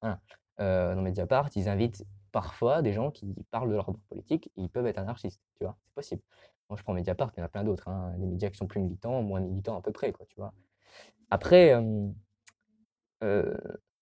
Voilà. 0.00 0.20
Euh, 0.60 0.94
dans 0.94 1.02
Mediapart, 1.02 1.50
ils 1.54 1.68
invitent 1.68 2.04
parfois 2.32 2.82
des 2.82 2.92
gens 2.92 3.10
qui 3.10 3.34
parlent 3.50 3.68
de 3.68 3.74
leur 3.74 3.92
politique 4.08 4.50
et 4.56 4.62
ils 4.62 4.70
peuvent 4.70 4.86
être 4.86 4.98
anarchistes, 4.98 5.40
tu 5.58 5.64
vois, 5.64 5.76
c'est 5.84 5.94
possible. 5.94 6.22
Moi, 6.70 6.76
je 6.76 6.82
prends 6.82 6.94
Mediapart, 6.94 7.30
il 7.36 7.40
y 7.40 7.42
en 7.42 7.46
a 7.46 7.48
plein 7.48 7.64
d'autres, 7.64 7.88
hein, 7.88 8.14
des 8.18 8.26
médias 8.26 8.50
qui 8.50 8.56
sont 8.56 8.66
plus 8.66 8.80
militants, 8.80 9.22
moins 9.22 9.40
militants 9.40 9.78
à 9.78 9.82
peu 9.82 9.92
près, 9.92 10.12
quoi, 10.12 10.26
tu 10.26 10.36
vois. 10.36 10.52
Après, 11.30 11.74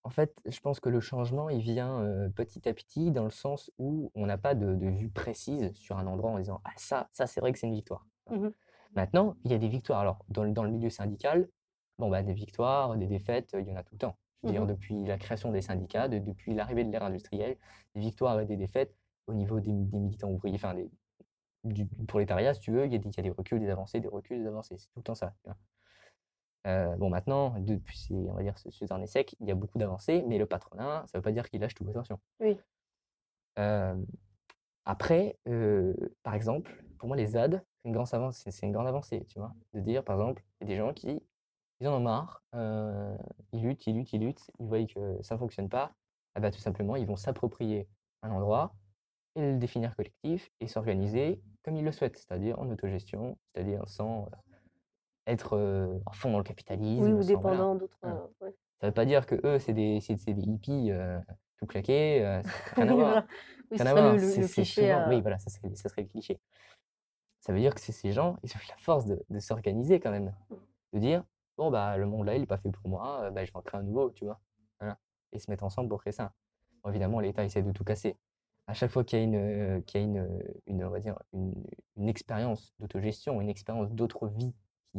en 0.07 0.11
fait, 0.11 0.33
je 0.47 0.61
pense 0.61 0.79
que 0.79 0.89
le 0.89 1.01
changement, 1.01 1.51
il 1.51 1.61
vient 1.61 2.01
euh, 2.01 2.29
petit 2.29 2.69
à 2.69 2.73
petit 2.75 3.11
dans 3.11 3.25
le 3.25 3.31
sens 3.31 3.73
où 3.79 4.13
on 4.15 4.27
n'a 4.27 4.39
pas 4.39 4.55
de, 4.55 4.77
de 4.77 4.87
vue 4.87 5.09
précise 5.09 5.73
sur 5.75 5.99
un 5.99 6.07
endroit 6.07 6.31
en 6.31 6.39
disant 6.39 6.61
Ah, 6.65 6.71
ça, 6.77 7.09
ça 7.13 7.27
c'est 7.27 7.41
vrai 7.41 7.53
que 7.53 7.59
c'est 7.59 7.67
une 7.67 7.75
victoire. 7.75 8.07
Mhm. 8.31 8.53
Maintenant, 8.95 9.35
il 9.45 9.51
y 9.51 9.55
a 9.55 9.59
des 9.59 9.69
victoires. 9.69 9.99
Alors, 9.99 10.25
dans, 10.29 10.45
le- 10.45 10.53
dans 10.53 10.63
le 10.63 10.71
milieu 10.71 10.91
syndical, 10.91 11.49
bon, 11.99 12.09
bah, 12.09 12.23
des 12.23 12.35
victoires, 12.35 12.97
des 12.97 13.09
défaites, 13.09 13.57
il 13.59 13.67
y 13.69 13.73
en 13.73 13.77
a 13.77 13.83
tout 13.83 13.95
le 13.95 13.99
temps. 13.99 14.17
Je 14.45 14.49
veux 14.49 14.53
dire, 14.53 14.63
Mhm. 14.63 14.69
depuis 14.69 15.05
la 15.05 15.19
création 15.19 15.51
des 15.51 15.61
syndicats, 15.61 16.07
de- 16.07 16.21
depuis 16.21 16.55
l'arrivée 16.55 16.85
de 16.85 16.93
l'ère 16.93 17.03
industrielle, 17.03 17.57
des 17.97 18.01
victoires 18.01 18.39
et 18.39 18.47
des 18.47 18.57
défaites 18.57 18.95
au 19.27 19.35
niveau 19.35 19.59
des, 19.59 19.73
des 19.73 19.99
militants 19.99 20.31
ouvriers, 20.31 20.55
enfin, 20.55 20.75
des, 20.75 20.89
du, 21.65 21.85
prolétariat, 22.07 22.55
si 22.55 22.61
tu 22.61 22.71
veux, 22.71 22.87
y, 22.87 22.95
il 22.95 23.17
y 23.17 23.21
a 23.21 23.23
des 23.23 23.31
reculs, 23.31 23.59
des 23.59 23.71
avancées, 23.71 23.99
des 23.99 24.09
reculs, 24.09 24.41
des 24.41 24.47
avancées. 24.47 24.77
C'est 24.79 24.87
tout 24.87 25.01
le 25.01 25.03
temps 25.03 25.17
ça. 25.17 25.35
Euh, 26.67 26.97
bon, 26.97 27.11
maintenant, 27.11 27.55
depuis 27.61 27.97
ces, 27.97 28.15
on 28.15 28.35
va 28.35 28.43
dire, 28.43 28.59
ce, 28.59 28.71
ce 28.71 28.85
dernier 28.85 29.07
siècle, 29.07 29.37
il 29.41 29.47
y 29.47 29.53
a 29.53 29.55
beaucoup 29.55 29.79
d'avancées, 29.79 30.23
mais 30.27 30.39
le 30.39 30.47
patronat, 30.47 31.05
ça 31.07 31.17
ne 31.17 31.21
veut 31.21 31.23
pas 31.23 31.33
dire 31.33 31.49
qu'il 31.49 31.61
lâche 31.61 31.75
toute 31.75 31.89
attention. 31.89 32.19
Oui. 32.41 32.59
Euh, 33.59 33.95
après, 34.85 35.39
euh, 35.49 35.95
par 36.23 36.35
exemple, 36.35 36.85
pour 36.99 37.09
moi, 37.09 37.17
les 37.17 37.27
ZAD, 37.27 37.65
c'est 37.83 37.89
une 37.89 37.95
grande 37.95 38.09
avancée, 38.13 38.51
c'est 38.51 38.67
une 38.67 38.73
grande 38.73 38.89
avancée, 38.89 39.25
tu 39.29 39.39
vois. 39.39 39.55
De 39.75 39.81
dire, 39.81 40.03
par 40.03 40.17
exemple, 40.17 40.43
il 40.61 40.69
y 40.69 40.73
a 40.73 40.75
des 40.75 40.79
gens 40.79 40.93
qui, 40.93 41.23
ils 41.81 41.89
en 41.89 41.95
ont 41.95 42.01
marre, 42.01 42.43
ils 43.53 43.63
luttent, 43.63 43.87
ils 43.87 43.95
luttent, 43.95 44.13
ils 44.13 44.21
luttent, 44.21 44.51
ils 44.59 44.67
voient 44.67 44.85
que 44.87 45.23
ça 45.23 45.35
ne 45.35 45.39
fonctionne 45.39 45.69
pas, 45.69 45.93
ah 46.35 46.41
bah, 46.41 46.51
tout 46.51 46.59
simplement, 46.59 46.97
ils 46.97 47.07
vont 47.07 47.17
s'approprier 47.17 47.89
un 48.23 48.31
endroit 48.31 48.75
et 49.37 49.41
le 49.41 49.59
définir 49.59 49.95
collectif 49.95 50.51
et 50.61 50.67
s'organiser 50.67 51.41
comme 51.63 51.77
ils 51.77 51.85
le 51.85 51.93
souhaitent, 51.93 52.17
c'est-à-dire 52.17 52.59
en 52.59 52.71
autogestion, 52.71 53.37
c'est-à-dire 53.53 53.87
sans 53.89 54.29
être 55.27 55.55
euh, 55.57 55.99
à 56.07 56.13
fond 56.13 56.31
dans 56.31 56.39
le 56.39 56.45
capitalisme, 56.45 57.03
Oui, 57.03 57.13
ou 57.13 57.25
dépendant 57.25 57.75
d'autres. 57.75 57.99
Ouais. 58.03 58.53
Ça 58.81 58.87
veut 58.89 58.93
pas 58.93 59.05
dire 59.07 59.27
que 59.27 59.35
eux, 59.45 59.59
c'est 59.59 59.73
des, 59.73 60.01
c'est, 60.01 60.17
c'est 60.19 60.35
des 60.35 60.43
hippies 60.43 60.91
euh, 60.93 61.19
tout 61.57 61.67
claqués. 61.67 62.25
euh, 62.25 62.43
rien 62.77 62.89
à 62.89 62.95
voir. 62.95 63.07
voilà. 63.13 63.27
Oui, 63.71 63.77
Rien 63.79 63.79
ce 63.79 63.83
à 63.83 63.87
serait 63.91 64.01
voir. 64.03 64.15
le, 64.15 64.21
le- 64.21 64.29
C'est 64.29 64.41
le 64.41 64.47
c'est 64.47 64.53
cliché. 64.55 64.81
souvent. 64.83 65.09
Oui, 65.09 65.17
euh, 65.17 65.21
voilà, 65.21 65.39
ça 65.39 65.51
serait, 65.51 65.75
ça 65.75 65.89
serait 65.89 66.03
le 66.03 66.09
cliché. 66.09 66.41
Ça 67.41 67.53
veut 67.53 67.61
dire 67.61 67.75
que 67.75 67.81
c'est 67.81 67.93
ces 67.93 68.13
gens, 68.13 68.37
ils 68.43 68.51
ont 68.51 68.59
eu 68.59 68.69
la 68.69 68.77
force 68.77 69.07
de, 69.07 69.25
de 69.31 69.39
s'organiser 69.39 70.01
quand 70.01 70.11
même. 70.11 70.35
De 70.93 70.99
dire, 70.99 71.25
bon, 71.57 71.71
bah, 71.71 71.97
le 71.97 72.07
monde 72.07 72.27
là, 72.27 72.35
il 72.35 72.41
n'est 72.41 72.47
pas 72.47 72.59
fait 72.59 72.71
pour 72.71 72.89
moi, 72.89 73.31
bah, 73.31 73.45
je 73.45 73.53
vais 73.53 73.57
en 73.57 73.63
créer 73.63 73.81
un 73.81 73.85
nouveau, 73.85 74.11
tu 74.11 74.25
vois. 74.25 74.41
Voilà. 74.81 74.99
Et 75.33 75.39
se 75.39 75.51
mettre 75.51 75.65
ensemble 75.65 75.89
pour 75.89 76.01
créer 76.01 76.13
ça. 76.13 76.33
Bon, 76.83 76.91
évidemment, 76.91 77.21
l'État 77.21 77.45
essaie 77.45 77.63
de 77.63 77.73
tout 77.73 77.85
casser. 77.85 78.17
À 78.67 78.75
chaque 78.75 78.91
fois 78.91 79.05
qu'il 79.05 79.19
y 79.19 79.23
a 79.23 79.25
une, 79.25 79.83
qu'il 79.85 80.01
y 80.01 80.05
a 80.05 80.07
une, 80.07 80.43
une, 80.67 80.85
on 80.85 80.91
va 80.91 80.99
dire, 80.99 81.17
une, 81.33 81.55
une 81.97 82.09
expérience 82.09 82.75
d'autogestion, 82.81 83.41
une 83.41 83.49
expérience 83.49 83.93
d'autre 83.93 84.27
vie 84.27 84.53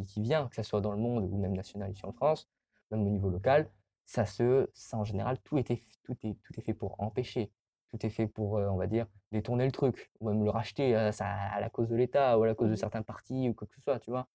qui, 0.04 0.06
qui 0.06 0.20
vient, 0.22 0.48
que 0.48 0.56
ce 0.56 0.62
soit 0.62 0.80
dans 0.80 0.92
le 0.92 0.98
monde 0.98 1.28
ou 1.30 1.38
même 1.38 1.54
national 1.54 1.90
ici 1.92 2.04
en 2.06 2.12
France, 2.12 2.48
même 2.90 3.06
au 3.06 3.10
niveau 3.10 3.30
local, 3.30 3.70
ça 4.06 4.24
se, 4.26 4.68
ça 4.74 4.96
en 4.98 5.04
général, 5.04 5.38
tout, 5.42 5.58
était, 5.58 5.84
tout, 6.02 6.16
est, 6.26 6.34
tout 6.42 6.58
est 6.58 6.62
fait 6.62 6.74
pour 6.74 7.00
empêcher. 7.00 7.52
Tout 7.90 8.04
est 8.04 8.10
fait 8.10 8.26
pour, 8.26 8.58
euh, 8.58 8.68
on 8.68 8.76
va 8.76 8.86
dire, 8.86 9.06
détourner 9.32 9.64
le 9.64 9.72
truc, 9.72 10.10
ou 10.20 10.28
même 10.28 10.44
le 10.44 10.50
racheter 10.50 10.94
à, 10.94 11.10
ça- 11.12 11.26
à 11.26 11.60
la 11.60 11.70
cause 11.70 11.88
de 11.88 11.96
l'État 11.96 12.38
ou 12.38 12.42
à 12.42 12.46
la 12.46 12.54
cause 12.54 12.70
de 12.70 12.74
Mhm. 12.74 12.76
certains 12.76 13.02
partis 13.02 13.48
ou 13.48 13.54
quoi 13.54 13.66
que 13.66 13.74
ce 13.74 13.80
soit, 13.80 13.98
tu 13.98 14.10
vois. 14.10 14.28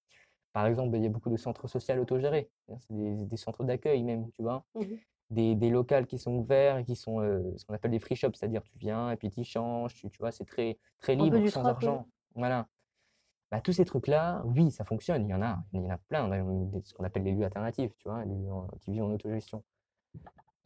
Par 0.52 0.66
exemple, 0.66 0.96
il 0.96 1.02
y 1.02 1.06
a 1.06 1.10
beaucoup 1.10 1.30
de 1.30 1.36
centres 1.36 1.68
sociaux 1.68 1.96
autogérés, 2.00 2.50
c'est 2.80 2.94
des, 2.96 3.26
des 3.26 3.36
centres 3.36 3.64
d'accueil 3.64 4.02
même, 4.04 4.30
tu 4.32 4.42
vois. 4.42 4.66
mhm. 4.74 5.04
Des, 5.30 5.54
des 5.56 5.70
locales 5.70 6.06
qui 6.06 6.18
sont 6.18 6.34
ouverts 6.36 6.78
et 6.78 6.84
qui 6.84 6.96
sont 6.96 7.20
euh, 7.20 7.56
ce 7.56 7.64
qu'on 7.64 7.74
appelle 7.74 7.90
des 7.92 7.98
free 7.98 8.16
shops, 8.16 8.34
c'est-à-dire 8.34 8.62
tu 8.62 8.78
viens 8.78 9.10
et 9.10 9.16
puis 9.16 9.30
tu 9.30 9.42
changes, 9.44 9.94
tu, 9.94 10.10
tu 10.10 10.18
vois, 10.18 10.32
c'est 10.32 10.44
très, 10.44 10.78
très 10.98 11.16
libre, 11.16 11.42
sans 11.46 11.68
argent. 11.68 12.08
Voilà. 12.34 12.68
Bah, 13.54 13.60
tous 13.60 13.72
ces 13.72 13.84
trucs-là, 13.84 14.42
oui, 14.46 14.72
ça 14.72 14.84
fonctionne, 14.84 15.28
il 15.28 15.30
y 15.30 15.34
en 15.34 15.40
a, 15.40 15.62
il 15.72 15.80
y 15.80 15.86
en 15.86 15.90
a 15.90 15.96
plein, 15.96 16.28
ce 16.82 16.92
qu'on 16.92 17.04
appelle 17.04 17.22
les 17.22 17.30
lieux 17.30 17.44
alternatifs, 17.44 17.92
tu 17.98 18.08
vois, 18.08 18.24
les 18.24 18.34
lieux 18.34 18.50
qui 18.80 18.90
vivent 18.90 19.04
en 19.04 19.12
autogestion. 19.12 19.62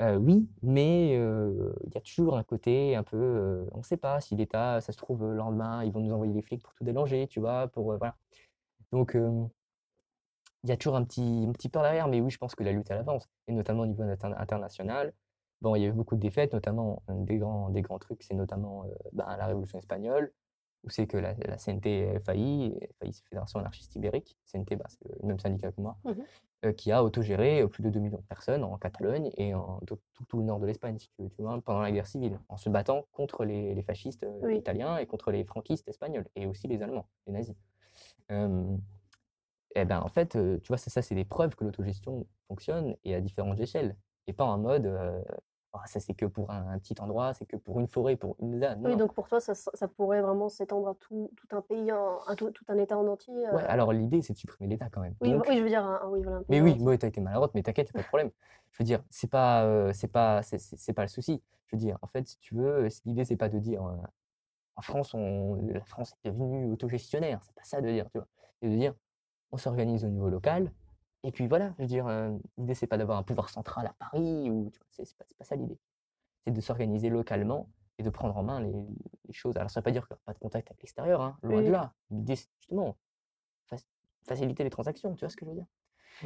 Euh, 0.01 0.17
oui, 0.17 0.49
mais 0.63 1.15
euh, 1.19 1.75
il 1.85 1.95
y 1.95 1.99
a 1.99 2.01
toujours 2.01 2.39
un 2.39 2.45
côté 2.45 2.97
un 2.97 3.03
peu, 3.03 3.19
euh, 3.19 3.67
on 3.73 3.79
ne 3.79 3.83
sait 3.83 3.99
pas 3.99 4.23
si 4.23 4.37
l'État, 4.37 4.81
ça 4.81 4.93
se 4.93 4.97
trouve, 4.97 5.23
le 5.23 5.35
lendemain, 5.35 5.85
ils 5.85 5.93
vont 5.93 6.01
nous 6.01 6.15
envoyer 6.15 6.33
les 6.33 6.41
flics 6.41 6.63
pour 6.63 6.73
tout 6.73 6.83
délonger, 6.83 7.27
tu 7.27 7.41
vois. 7.41 7.71
Donc, 8.91 9.15
il 10.65 10.71
y 10.71 10.73
a 10.73 10.77
toujours 10.79 10.97
un 10.97 11.05
petit, 11.05 11.45
un 11.47 11.53
petit 11.53 11.69
peur 11.69 11.83
derrière, 11.83 12.09
mais 12.09 12.23
oui, 12.23 12.31
je 12.31 12.39
pense 12.39 12.55
que 12.55 12.65
la 12.65 12.73
lutte, 12.73 12.91
elle 12.91 13.01
avance, 13.01 13.29
et 13.49 13.53
notamment 13.53 13.83
au 13.83 13.87
niveau 13.87 14.03
inter- 14.03 14.33
international. 14.35 15.13
Bon, 15.61 15.75
il 15.75 15.83
y 15.83 15.85
a 15.85 15.89
eu 15.89 15.93
beaucoup 15.93 16.15
de 16.15 16.21
défaites, 16.21 16.55
notamment 16.55 17.03
des 17.11 17.37
grands, 17.37 17.69
des 17.69 17.83
grands 17.83 17.99
trucs, 17.99 18.23
c'est 18.23 18.33
notamment 18.33 18.87
ben, 19.13 19.37
la 19.37 19.45
Révolution 19.45 19.79
espagnole, 19.79 20.33
où 20.85 20.91
c'est 20.91 21.07
que 21.07 21.17
la, 21.17 21.35
la 21.35 21.59
CNT 21.59 21.87
et 22.15 22.21
failli, 22.21 22.79
c'est 23.03 23.25
Fédération 23.29 23.59
anarchiste 23.61 23.95
ibérique, 23.97 24.37
CNT, 24.45 24.77
bah, 24.77 24.87
c'est 24.89 25.09
le 25.21 25.27
même 25.27 25.39
syndicat 25.39 25.73
que 25.73 25.81
moi, 25.81 25.97
Mhm. 26.05 26.25
euh, 26.65 26.73
qui 26.73 26.91
a 26.93 27.03
autogéré 27.05 27.61
euh, 27.63 27.69
plus 27.69 27.83
de 27.83 27.91
2 27.91 28.01
millions 28.01 28.19
de 28.19 28.27
personnes 28.27 28.65
en 28.65 28.77
Catalogne 28.79 29.31
et 29.37 29.55
en 29.55 29.81
tout, 29.87 29.99
tout- 30.29 30.39
le 30.39 30.45
nord 30.45 30.59
de 30.61 30.67
l'Espagne, 30.67 30.99
si 30.99 31.09
tu 31.11 31.23
veux, 31.23 31.31
tu 31.31 31.43
vois, 31.43 31.61
pendant 31.63 31.81
la 31.81 31.91
guerre 31.93 32.07
civile, 32.07 32.39
en 32.49 32.57
se 32.57 32.69
battant 32.71 33.07
contre 33.13 33.45
les, 33.45 33.75
les 33.75 33.83
fascistes 33.83 34.25
euh, 34.25 34.39
Oui. 34.43 34.57
italiens 34.59 34.97
et 34.99 35.07
contre 35.07 35.31
les 35.33 35.45
franquistes 35.45 35.89
espagnols, 35.89 36.27
et 36.37 36.47
aussi 36.47 36.69
les 36.69 36.83
Allemands, 36.83 37.09
les 37.27 37.33
nazis. 37.33 37.57
Euh, 38.31 38.77
et 39.75 39.85
ben 39.85 40.01
en 40.01 40.09
fait, 40.09 40.31
tu 40.63 40.69
vois, 40.69 40.79
ça, 40.79 40.91
ça 40.91 41.03
c'est 41.03 41.15
des 41.15 41.25
preuves 41.25 41.55
que 41.55 41.65
l'autogestion 41.65 42.27
fonctionne 42.49 42.97
et 43.05 43.15
à 43.15 43.21
différentes 43.21 43.61
échelles. 43.61 43.97
Et 44.27 44.33
pas 44.33 44.45
en 44.45 44.59
mode, 44.59 44.87
euh, 44.87 45.23
Ah, 45.75 45.83
ça 45.87 46.01
c'est 46.01 46.15
que 46.15 46.25
pour 46.25 46.51
un, 46.51 46.71
un 46.71 46.79
petit 46.79 46.95
endroit, 47.01 47.35
c'est 47.35 47.45
que 47.45 47.57
pour 47.57 47.79
une 47.79 47.89
forêt, 47.89 48.17
pour 48.17 48.37
une 48.41 48.59
zone. 48.59 48.81
Oui, 48.87 48.97
donc 48.97 49.13
pour 49.13 49.29
toi, 49.29 49.39
ça, 49.39 49.55
ça 49.55 49.87
pourrait 49.87 50.23
vraiment 50.23 50.49
s'étendre 50.49 50.89
à 50.89 50.95
tout, 50.95 51.31
tout 51.37 51.57
un 51.57 51.61
pays, 51.61 51.91
un, 51.91 52.19
un 52.27 52.35
tout, 52.35 52.51
tout 52.51 52.65
un 52.69 52.79
État 52.79 52.97
en 52.99 53.07
entier. 53.07 53.35
Ouais, 53.35 53.63
euh, 53.63 53.67
alors 53.69 53.93
l'idée 53.93 54.23
c'est 54.23 54.33
de 54.33 54.39
supprimer 54.39 54.69
l'État 54.71 54.89
quand 54.91 55.03
même. 55.03 55.15
Oui, 55.21 55.33
Donc, 55.33 55.45
oui, 55.47 55.59
je 55.59 55.63
veux 55.63 55.69
dire, 55.69 55.85
un, 55.85 56.09
oui, 56.09 56.23
voilà, 56.23 56.41
Mais 56.49 56.61
oui, 56.63 56.79
moi, 56.79 56.97
t'as 56.97 57.09
été 57.09 57.21
maladroite, 57.21 57.51
mais 57.55 57.63
t'inquiète, 57.63 57.93
pas 57.93 58.01
de 58.01 58.07
problème. 58.07 58.31
Je 58.73 58.79
veux 58.79 58.85
dire, 58.87 59.03
c'est 59.11 59.31
pas, 59.31 59.65
euh, 59.65 59.93
c'est 59.93 60.09
pas, 60.09 60.43
c'est 60.43 60.93
pas 60.95 61.03
le 61.03 61.09
souci. 61.09 61.43
Je 61.67 61.77
veux 61.77 61.81
dire, 61.81 61.99
en 62.01 62.07
fait, 62.07 62.27
si 62.27 62.39
tu 62.39 62.55
veux, 62.55 62.89
l'idée, 63.05 63.25
c'est 63.27 63.37
pas 63.37 63.51
de 63.51 63.59
dire, 63.59 63.85
euh, 63.85 63.97
en 64.77 64.83
France, 64.83 65.13
on, 65.13 65.57
la 65.57 65.85
France 65.85 66.15
est 66.25 66.31
devenue 66.31 66.73
autogestionnaire. 66.73 67.41
C'est 67.43 67.55
pas 67.55 67.65
ça 67.65 67.81
de 67.83 67.91
dire, 67.91 68.09
tu 68.11 68.19
vois. 68.19 68.27
C'est 68.63 68.69
de 68.71 68.75
dire, 68.75 68.95
on 69.53 69.59
s'organise 69.59 70.05
au 70.05 70.09
niveau 70.09 70.31
local. 70.31 70.73
Et 71.25 71.33
puis 71.33 71.47
voilà, 71.49 71.75
je 71.79 71.83
veux 71.83 71.89
dire, 71.89 72.07
euh, 72.07 72.37
l'idée, 72.57 72.75
c'est 72.75 72.87
pas 72.87 72.97
d'avoir 72.97 73.19
un 73.19 73.23
pouvoir 73.23 73.49
central 73.49 73.87
à 73.87 73.95
Paris 73.99 74.51
ou, 74.51 74.71
c'est 74.91 75.17
pas, 75.17 75.25
ça 75.41 75.57
l'idée. 75.57 75.79
C'est 76.47 76.53
de 76.53 76.61
s'organiser 76.61 77.11
localement 77.11 77.69
et 77.99 78.03
de 78.03 78.11
prendre 78.11 78.37
en 78.37 78.43
main 78.43 78.61
les, 78.61 78.73
les 79.27 79.33
choses. 79.33 79.57
Alors, 79.57 79.71
ça 79.71 79.81
veut 79.81 79.85
pas 79.85 79.91
dire 79.91 80.07
qu'il 80.07 80.15
n'y 80.15 80.21
a 80.21 80.25
pas 80.27 80.35
de 80.35 80.39
contact 80.39 80.71
avec 80.71 80.81
l'extérieur, 80.83 81.21
hein, 81.21 81.37
loin 81.43 81.63
de 81.63 81.71
là. 81.73 81.93
L'idée, 82.11 82.37
c'est 82.37 82.49
justement 82.61 82.97
fac- 83.71 83.87
faciliter 84.25 84.63
les 84.65 84.71
transactions, 84.71 85.15
tu 85.15 85.21
vois 85.25 85.31
ce 85.31 85.37
que 85.37 85.45
je 85.45 85.51
veux 85.51 85.57
dire? 85.57 85.67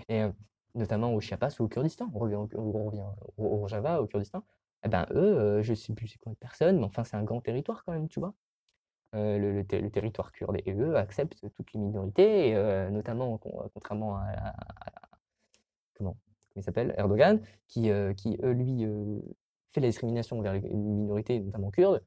Et 0.09 0.23
euh, 0.23 0.31
notamment 0.75 1.13
au 1.15 1.21
Chiapas 1.21 1.57
ou 1.59 1.65
au 1.65 1.69
Kurdistan, 1.69 2.11
on 2.15 2.19
revient, 2.19 2.37
au, 2.37 2.49
on 2.55 2.85
revient 2.87 3.05
au, 3.39 3.45
au 3.45 3.57
Rojava, 3.59 4.03
au 4.03 4.07
Kurdistan, 4.07 4.45
eh 4.85 4.89
ben 4.89 5.07
eux, 5.13 5.39
euh, 5.39 5.63
je 5.63 5.75
sais 5.75 5.95
plus 5.95 6.09
c'est 6.09 6.19
combien 6.19 6.35
de 6.35 6.39
personnes, 6.39 6.79
mais 6.79 6.85
enfin 6.85 7.05
c'est 7.05 7.17
un 7.17 7.25
grand 7.25 7.41
territoire 7.41 7.85
quand 7.85 7.93
même, 7.93 8.09
tu 8.09 8.21
vois, 8.21 8.35
euh, 9.15 9.39
le, 9.39 9.53
le 9.53 9.65
ter- 9.65 9.81
le 9.83 9.91
territoire 9.91 10.33
kurde. 10.33 10.57
Et 10.67 10.73
eux 10.73 10.97
acceptent 10.97 11.45
toutes 11.55 11.73
les 11.73 11.81
minorités, 11.81 12.49
et, 12.51 12.57
euh, 12.57 12.91
notamment 12.91 13.39
con- 13.39 13.71
contrairement 13.75 14.17
à, 14.17 14.23
à- 14.23 14.49
à- 14.51 15.09
comment, 15.95 16.17
il 16.57 16.63
s'appelle, 16.63 16.95
Erdogan, 16.99 17.41
qui, 17.67 17.91
euh, 17.91 18.15
qui 18.15 18.37
lui, 18.43 18.85
euh, 18.85 19.21
fait 19.73 19.81
la 19.81 19.89
discrimination 19.89 20.41
vers 20.41 20.53
les 20.55 20.61
minorités, 20.61 21.41
notamment 21.41 21.71
kurdes, 21.71 22.03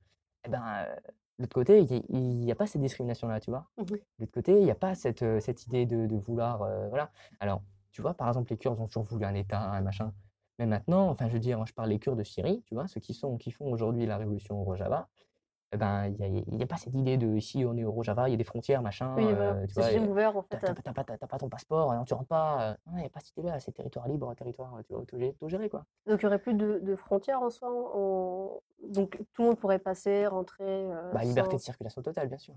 eh 0.45 0.49
ben, 0.49 0.63
euh, 0.65 0.95
de 1.37 1.43
l'autre 1.43 1.53
côté, 1.53 1.85
il 2.09 2.39
n'y 2.39 2.51
a 2.51 2.55
pas 2.55 2.65
cette 2.67 2.81
discrimination-là, 2.81 3.39
tu 3.39 3.49
vois. 3.49 3.67
Mhm. 3.77 3.85
De 3.85 3.99
l'autre 4.19 4.31
côté, 4.31 4.57
il 4.57 4.63
n'y 4.63 4.71
a 4.71 4.75
pas 4.75 4.95
cette, 4.95 5.23
euh, 5.23 5.39
cette 5.39 5.65
idée 5.67 5.85
de, 5.85 6.05
de 6.05 6.15
vouloir, 6.15 6.61
euh, 6.61 6.87
voilà. 6.89 7.11
Alors, 7.39 7.61
tu 7.91 8.01
vois, 8.01 8.13
par 8.13 8.27
exemple, 8.27 8.51
les 8.51 8.57
Kurdes 8.57 8.79
ont 8.79 8.87
toujours 8.87 9.03
voulu 9.03 9.25
un 9.25 9.33
État, 9.33 9.59
un 9.59 9.81
machin. 9.81 10.13
Mais 10.59 10.65
maintenant, 10.65 11.09
enfin, 11.09 11.27
je 11.27 11.33
veux 11.33 11.39
dire, 11.39 11.65
je 11.65 11.73
parle 11.73 11.89
des 11.89 11.99
Kurdes 11.99 12.19
de 12.19 12.23
Syrie, 12.23 12.63
tu 12.67 12.75
vois, 12.75 12.87
ceux 12.87 13.01
qui 13.01 13.13
sont, 13.13 13.37
qui 13.37 13.51
font 13.51 13.69
aujourd'hui 13.69 14.05
la 14.05 14.17
révolution 14.17 14.61
au 14.61 14.63
Rojava, 14.63 15.09
eh 15.71 15.77
ben, 15.77 16.07
il 16.07 16.43
n'y 16.55 16.61
a, 16.61 16.63
a 16.63 16.67
pas 16.67 16.77
cette 16.77 16.93
idée 16.93 17.17
de 17.17 17.35
ici, 17.35 17.65
on 17.65 17.75
est 17.75 17.83
au 17.83 17.91
Rojava, 17.91 18.29
il 18.29 18.31
y 18.31 18.33
a 18.35 18.37
des 18.37 18.43
frontières, 18.43 18.81
machin, 18.81 19.15
Oui, 19.17 19.25
euh, 19.29 19.65
tu 19.67 19.73
C'est 19.81 19.99
ouvert, 19.99 20.37
en 20.37 20.41
fait. 20.43 20.57
t'as 20.59 20.71
euh, 20.71 21.17
pas, 21.27 21.37
ton 21.37 21.49
passeport, 21.49 21.93
non, 21.93 22.03
tu 22.05 22.13
rentres 22.13 22.27
pas. 22.27 22.71
euh, 22.71 22.75
il 22.93 22.97
n'y 22.97 23.05
a 23.05 23.09
pas 23.09 23.19
cette 23.19 23.35
idée-là, 23.37 23.59
c'est 23.59 23.71
territoire 23.71 24.07
libre, 24.07 24.33
territoire, 24.35 24.77
tu 24.85 24.93
vois, 24.93 25.01
autogé- 25.03 25.31
autogéré, 25.33 25.69
quoi. 25.69 25.85
Donc, 26.07 26.21
il 26.21 26.25
n'y 26.25 26.27
aurait 26.27 26.39
plus 26.39 26.53
de, 26.53 26.79
de 26.79 26.95
frontières 26.95 27.41
en 27.41 27.49
soi. 27.49 27.69
en- 27.69 28.61
Donc, 28.87 29.17
tout 29.33 29.41
le 29.41 29.47
monde 29.49 29.59
pourrait 29.59 29.79
passer, 29.79 30.27
rentrer. 30.27 30.63
euh, 30.91 31.11
Bah, 31.11 31.23
liberté 31.23 31.55
de 31.57 31.61
circulation 31.61 32.01
totale, 32.01 32.27
bien 32.29 32.37
sûr. 32.37 32.55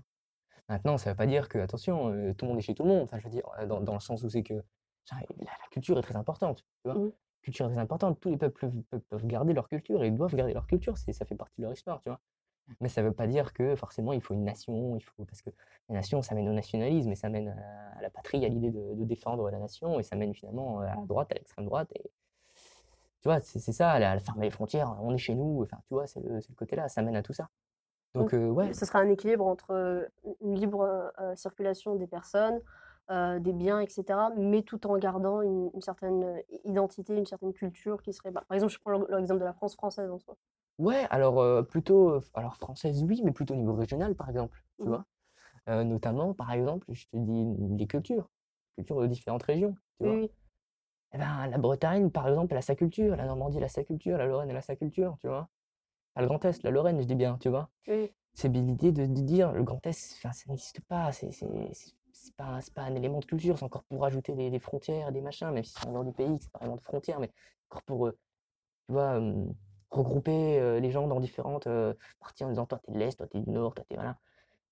Maintenant, 0.69 0.97
ça 0.97 1.09
ne 1.09 1.13
veut 1.13 1.17
pas 1.17 1.25
dire 1.25 1.49
que, 1.49 1.57
attention, 1.57 2.09
euh, 2.13 2.33
tout 2.33 2.45
le 2.45 2.49
monde 2.49 2.59
est 2.59 2.61
chez 2.61 2.75
tout 2.75 2.83
le 2.83 2.89
monde. 2.89 3.03
Enfin, 3.03 3.17
je 3.17 3.23
veux 3.23 3.31
dire, 3.31 3.43
euh, 3.59 3.65
dans, 3.65 3.81
dans 3.81 3.93
le 3.95 3.99
sens 3.99 4.23
où 4.23 4.29
c'est 4.29 4.43
que 4.43 4.53
genre, 4.53 5.19
la, 5.39 5.45
la 5.45 5.67
culture 5.71 5.97
est 5.97 6.03
très 6.03 6.15
importante. 6.15 6.63
Tu 6.85 6.91
vois. 6.91 6.93
La 6.93 7.09
culture 7.41 7.65
est 7.65 7.69
très 7.73 7.79
importante. 7.81 8.19
Tous 8.19 8.29
les 8.29 8.37
peuples 8.37 8.69
peuvent, 8.89 9.01
peuvent 9.09 9.25
garder 9.25 9.53
leur 9.53 9.67
culture 9.67 10.03
et 10.03 10.11
doivent 10.11 10.35
garder 10.35 10.53
leur 10.53 10.67
culture. 10.67 10.95
Ça 10.97 11.25
fait 11.25 11.35
partie 11.35 11.55
de 11.57 11.63
leur 11.63 11.73
histoire, 11.73 11.99
tu 12.01 12.09
vois. 12.09 12.19
Mais 12.81 12.89
ça 12.89 13.01
ne 13.01 13.07
veut 13.07 13.13
pas 13.13 13.27
dire 13.27 13.53
que 13.53 13.75
forcément 13.75 14.13
il 14.13 14.21
faut 14.21 14.33
une 14.33 14.43
nation, 14.43 14.95
il 14.95 15.01
faut 15.01 15.25
parce 15.25 15.41
que 15.41 15.49
la 15.89 15.95
nation, 15.95 16.21
ça 16.21 16.35
mène 16.35 16.47
au 16.49 16.53
nationalisme 16.53 17.11
et 17.11 17.15
ça 17.15 17.29
mène 17.29 17.49
à, 17.49 18.01
la 18.01 18.09
patrie, 18.09 18.45
à 18.45 18.49
l'idée 18.49 18.71
de, 18.71 18.95
de 18.95 19.03
défendre 19.05 19.49
la 19.49 19.59
nation 19.59 19.99
et 19.99 20.03
ça 20.03 20.15
mène 20.15 20.33
finalement 20.33 20.79
à 20.79 20.85
la 20.85 20.95
droite, 21.07 21.31
à 21.31 21.35
l'extrême 21.35 21.65
droite. 21.65 21.89
Et 21.95 22.11
tu 23.21 23.27
vois, 23.27 23.39
c'est, 23.41 23.59
ça, 23.59 23.99
la, 23.99 24.15
la 24.15 24.21
fermer 24.21 24.45
les 24.45 24.51
frontières, 24.51 24.95
on 25.01 25.13
est 25.13 25.17
chez 25.17 25.35
nous. 25.35 25.61
Enfin, 25.63 25.77
tu 25.87 25.93
vois, 25.93 26.07
c'est 26.07 26.21
le, 26.21 26.39
côté-là, 26.55 26.87
ça 26.87 27.01
mène 27.01 27.17
à 27.17 27.21
tout 27.21 27.33
ça. 27.33 27.49
Donc, 28.15 28.31
Donc, 28.31 28.33
euh, 28.33 28.49
ouais, 28.49 28.73
Ce 28.73 28.85
sera 28.85 28.99
un 28.99 29.09
équilibre 29.09 29.45
entre 29.45 29.71
euh, 29.71 30.05
une 30.41 30.55
libre 30.55 31.11
euh, 31.19 31.35
circulation 31.35 31.95
des 31.95 32.07
personnes, 32.07 32.61
euh, 33.11 33.39
des 33.39 33.51
biens, 33.51 33.81
etc., 33.81 34.29
mais 34.37 34.61
tout 34.61 34.87
en 34.87 34.97
gardant 34.97 35.41
une, 35.41 35.69
une 35.73 35.81
certaine 35.81 36.23
euh, 36.23 36.41
identité, 36.63 37.15
une 37.15 37.25
certaine 37.25 37.53
culture 37.53 38.01
qui 38.01 38.13
serait. 38.13 38.31
bah, 38.31 38.43
par 38.47 38.55
exemple, 38.55 38.71
je 38.71 38.79
prends 38.79 38.91
le- 38.91 39.07
l'exemple 39.17 39.41
de 39.41 39.45
la 39.45 39.53
France 39.53 39.75
française 39.75 40.09
en 40.09 40.17
soi. 40.19 40.37
Ouais, 40.79 41.05
alors 41.11 41.39
euh, 41.41 41.61
plutôt, 41.61 42.19
alors 42.33 42.55
française, 42.55 43.03
oui, 43.03 43.21
mais 43.23 43.31
plutôt 43.31 43.53
au 43.53 43.57
niveau 43.57 43.75
régional, 43.75 44.15
par 44.15 44.29
exemple, 44.29 44.63
tu 44.81 44.87
Mhm. 44.87 44.95
vois? 44.95 45.05
Euh, 45.69 45.83
notamment, 45.83 46.33
par 46.33 46.51
exemple, 46.53 46.87
je 46.93 47.05
te 47.07 47.17
dis 47.17 47.45
les 47.77 47.87
cultures, 47.87 48.29
cultures 48.77 49.01
de 49.01 49.07
différentes 49.07 49.43
régions, 49.43 49.75
tu 49.99 50.05
vois? 50.05 50.21
oui. 50.21 50.31
Eh 51.13 51.17
ben, 51.19 51.47
la 51.47 51.57
Bretagne, 51.59 52.11
par 52.11 52.27
exemple, 52.27 52.53
elle 52.53 52.59
a 52.59 52.61
sa 52.63 52.75
culture, 52.75 53.15
la 53.15 53.25
Normandie, 53.25 53.57
elle 53.57 53.63
a 53.65 53.69
sa 53.69 53.83
culture, 53.83 54.17
la 54.17 54.27
Lorraine, 54.27 54.49
elle 54.51 54.57
a 54.57 54.61
sa 54.61 54.75
culture, 54.75 55.17
tu 55.21 55.27
vois? 55.27 55.49
Pas 56.15 56.21
le 56.21 56.27
Grand 56.27 56.43
Est, 56.45 56.63
la 56.63 56.71
Lorraine, 56.71 57.01
je 57.01 57.07
dis 57.07 57.15
bien, 57.15 57.37
tu 57.39 57.49
vois? 57.49 57.71
oui. 57.87 58.13
C'est 58.33 58.49
l'idée 58.49 58.91
de, 58.91 59.05
de 59.05 59.21
dire, 59.21 59.53
le 59.53 59.63
Grand 59.63 59.85
Est, 59.87 60.13
enfin, 60.17 60.33
ça 60.33 60.45
n'existe 60.49 60.81
pas, 60.81 61.11
c'est 61.11 61.31
pas, 62.37 62.59
pas 62.75 62.83
un 62.83 62.95
élément 62.95 63.19
de 63.19 63.25
culture, 63.25 63.57
c'est 63.57 63.65
encore 63.65 63.83
pour 63.85 64.01
rajouter 64.01 64.33
des, 64.35 64.49
des 64.51 64.59
frontières, 64.59 65.11
des 65.11 65.21
machins, 65.21 65.51
même 65.51 65.63
si 65.63 65.73
c'est 65.73 65.87
en 65.87 65.93
dehors 65.93 66.05
du 66.05 66.13
pays, 66.13 66.37
c'est 66.41 66.51
pas 66.51 66.59
vraiment 66.59 66.75
de 66.77 66.81
frontières, 66.81 67.19
mais 67.19 67.31
encore 67.69 67.83
pour, 67.83 68.07
euh, 68.07 68.11
tu 68.87 68.93
vois, 68.93 69.19
regrouper 69.91 70.59
euh, 70.59 70.79
les 70.79 70.91
gens 70.91 71.07
dans 71.07 71.19
différentes 71.19 71.67
euh, 71.67 71.93
parties 72.19 72.43
en 72.43 72.49
disant, 72.49 72.65
toi, 72.65 72.79
t'es 72.79 72.91
de 72.91 72.97
l'Est, 72.99 73.17
toi, 73.17 73.27
t'es 73.27 73.39
du 73.39 73.49
Nord, 73.49 73.73
toi, 73.75 73.85
t'es 73.89 73.95
voilà. 73.95 74.17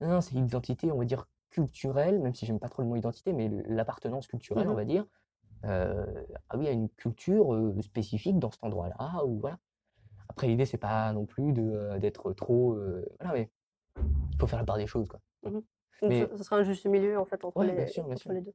Non, 0.01 0.09
non, 0.09 0.21
c'est 0.21 0.35
une 0.35 0.45
identité, 0.45 0.91
on 0.91 0.97
va 0.99 1.05
dire, 1.05 1.27
culturelle, 1.49 2.19
même 2.19 2.35
si 2.35 2.45
j'aime 2.45 2.59
pas 2.59 2.69
trop 2.69 2.81
le 2.83 2.87
mot 2.87 2.95
identité, 2.95 3.33
mais 3.33 3.49
l'appartenance 3.67 4.27
culturelle, 4.27 4.67
on 4.67 4.71
Mhm. 4.71 4.75
va 4.77 4.85
dire. 4.85 5.05
Euh, 5.65 6.05
ah 6.49 6.57
oui, 6.57 6.67
à 6.67 6.71
une 6.71 6.89
culture 6.89 7.53
euh, 7.53 7.81
spécifique 7.81 8.37
dans 8.37 8.51
cet 8.51 8.63
endroit-là, 8.63 9.25
ou 9.25 9.39
voilà. 9.39 9.57
Après, 10.29 10.47
l'idée, 10.47 10.65
c'est 10.65 10.77
pas 10.77 11.11
non 11.13 11.25
plus 11.25 11.53
euh, 11.57 11.97
d'être 11.99 12.31
trop. 12.33 12.77
voilà, 13.19 13.33
mais 13.33 13.49
il 13.95 14.37
faut 14.39 14.45
faire 14.47 14.59
la 14.59 14.65
part 14.65 14.77
des 14.77 14.85
choses, 14.87 15.07
quoi. 15.07 15.19
Donc, 15.43 15.63
Mais- 16.03 16.27
ce, 16.29 16.37
ce 16.37 16.43
sera 16.43 16.57
un 16.57 16.63
juste 16.63 16.85
milieu, 16.85 17.17
en 17.17 17.25
fait, 17.25 17.43
entre, 17.43 17.57
Ouais, 17.57 17.65
les, 17.67 17.73
bien 17.75 17.87
sûr, 17.87 18.03
bien 18.03 18.13
entre 18.13 18.21
sûr. 18.21 18.31
les 18.33 18.41
deux. 18.41 18.53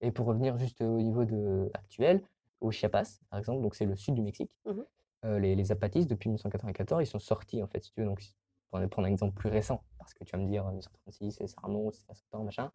Et 0.00 0.10
pour 0.10 0.26
revenir 0.26 0.56
juste 0.56 0.80
au 0.80 1.00
niveau 1.02 1.24
de, 1.24 1.70
actuel, 1.74 2.22
au 2.60 2.70
Chiapas, 2.70 3.18
par 3.30 3.40
exemple, 3.40 3.60
donc 3.62 3.74
c'est 3.74 3.84
le 3.84 3.96
sud 3.96 4.14
du 4.14 4.22
Mexique. 4.22 4.50
Mhm. 4.64 4.84
Euh, 5.24 5.38
les, 5.38 5.56
les 5.56 5.64
zapatistes, 5.64 6.08
depuis 6.08 6.28
1994, 6.28 7.02
ils 7.02 7.06
sont 7.06 7.18
sortis, 7.18 7.62
en 7.62 7.66
fait, 7.66 7.82
si 7.84 7.92
tu 7.92 8.00
veux. 8.00 8.06
Donc, 8.06 8.22
pour 8.70 8.80
prendre 8.90 9.06
un 9.08 9.10
exemple 9.10 9.34
plus 9.34 9.48
récent, 9.48 9.82
parce 9.98 10.14
que 10.14 10.24
tu 10.24 10.36
vas 10.36 10.42
me 10.42 10.48
dire 10.48 10.64
1936, 10.64 11.44
ça 11.46 11.60
remonte, 11.62 11.94
c'est 11.94 12.04
60 12.04 12.34
ans, 12.34 12.44
machin. 12.44 12.70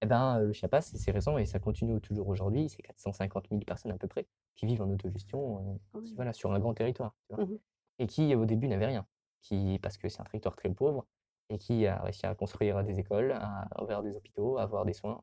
Eh 0.00 0.06
ben, 0.06 0.38
le 0.40 0.52
Chiapas, 0.52 0.82
c'est 0.82 1.10
récent 1.10 1.38
et 1.38 1.46
ça 1.46 1.58
continue 1.58 2.00
toujours 2.00 2.28
aujourd'hui. 2.28 2.68
C'est 2.68 2.82
450 2.82 3.48
000 3.50 3.60
personnes 3.62 3.92
à 3.92 3.96
peu 3.98 4.06
près 4.06 4.26
qui 4.54 4.66
vivent 4.66 4.82
en 4.82 4.90
autogestion 4.90 5.58
euh, 5.58 5.78
Ah 5.94 5.98
oui. 6.00 6.12
voilà, 6.14 6.32
sur 6.32 6.52
un 6.52 6.58
grand 6.60 6.74
territoire. 6.74 7.14
tu 7.28 7.34
vois. 7.34 7.44
Mhm. 7.44 7.58
Et 7.98 8.06
qui, 8.06 8.34
au 8.34 8.44
début, 8.44 8.68
n'avaient 8.68 8.86
rien. 8.86 9.06
Qui, 9.40 9.78
parce 9.82 9.96
que 9.98 10.08
c'est 10.08 10.20
un 10.20 10.24
territoire 10.24 10.54
très 10.56 10.68
pauvre 10.70 11.06
et 11.48 11.58
qui 11.58 11.86
a 11.86 12.00
réussi 12.02 12.26
à 12.26 12.34
construire 12.34 12.84
des 12.84 12.98
écoles, 13.00 13.32
à 13.32 13.68
ouvrir 13.82 14.02
des 14.02 14.14
hôpitaux, 14.16 14.58
à 14.58 14.62
avoir 14.62 14.84
des 14.84 14.92
soins, 14.92 15.20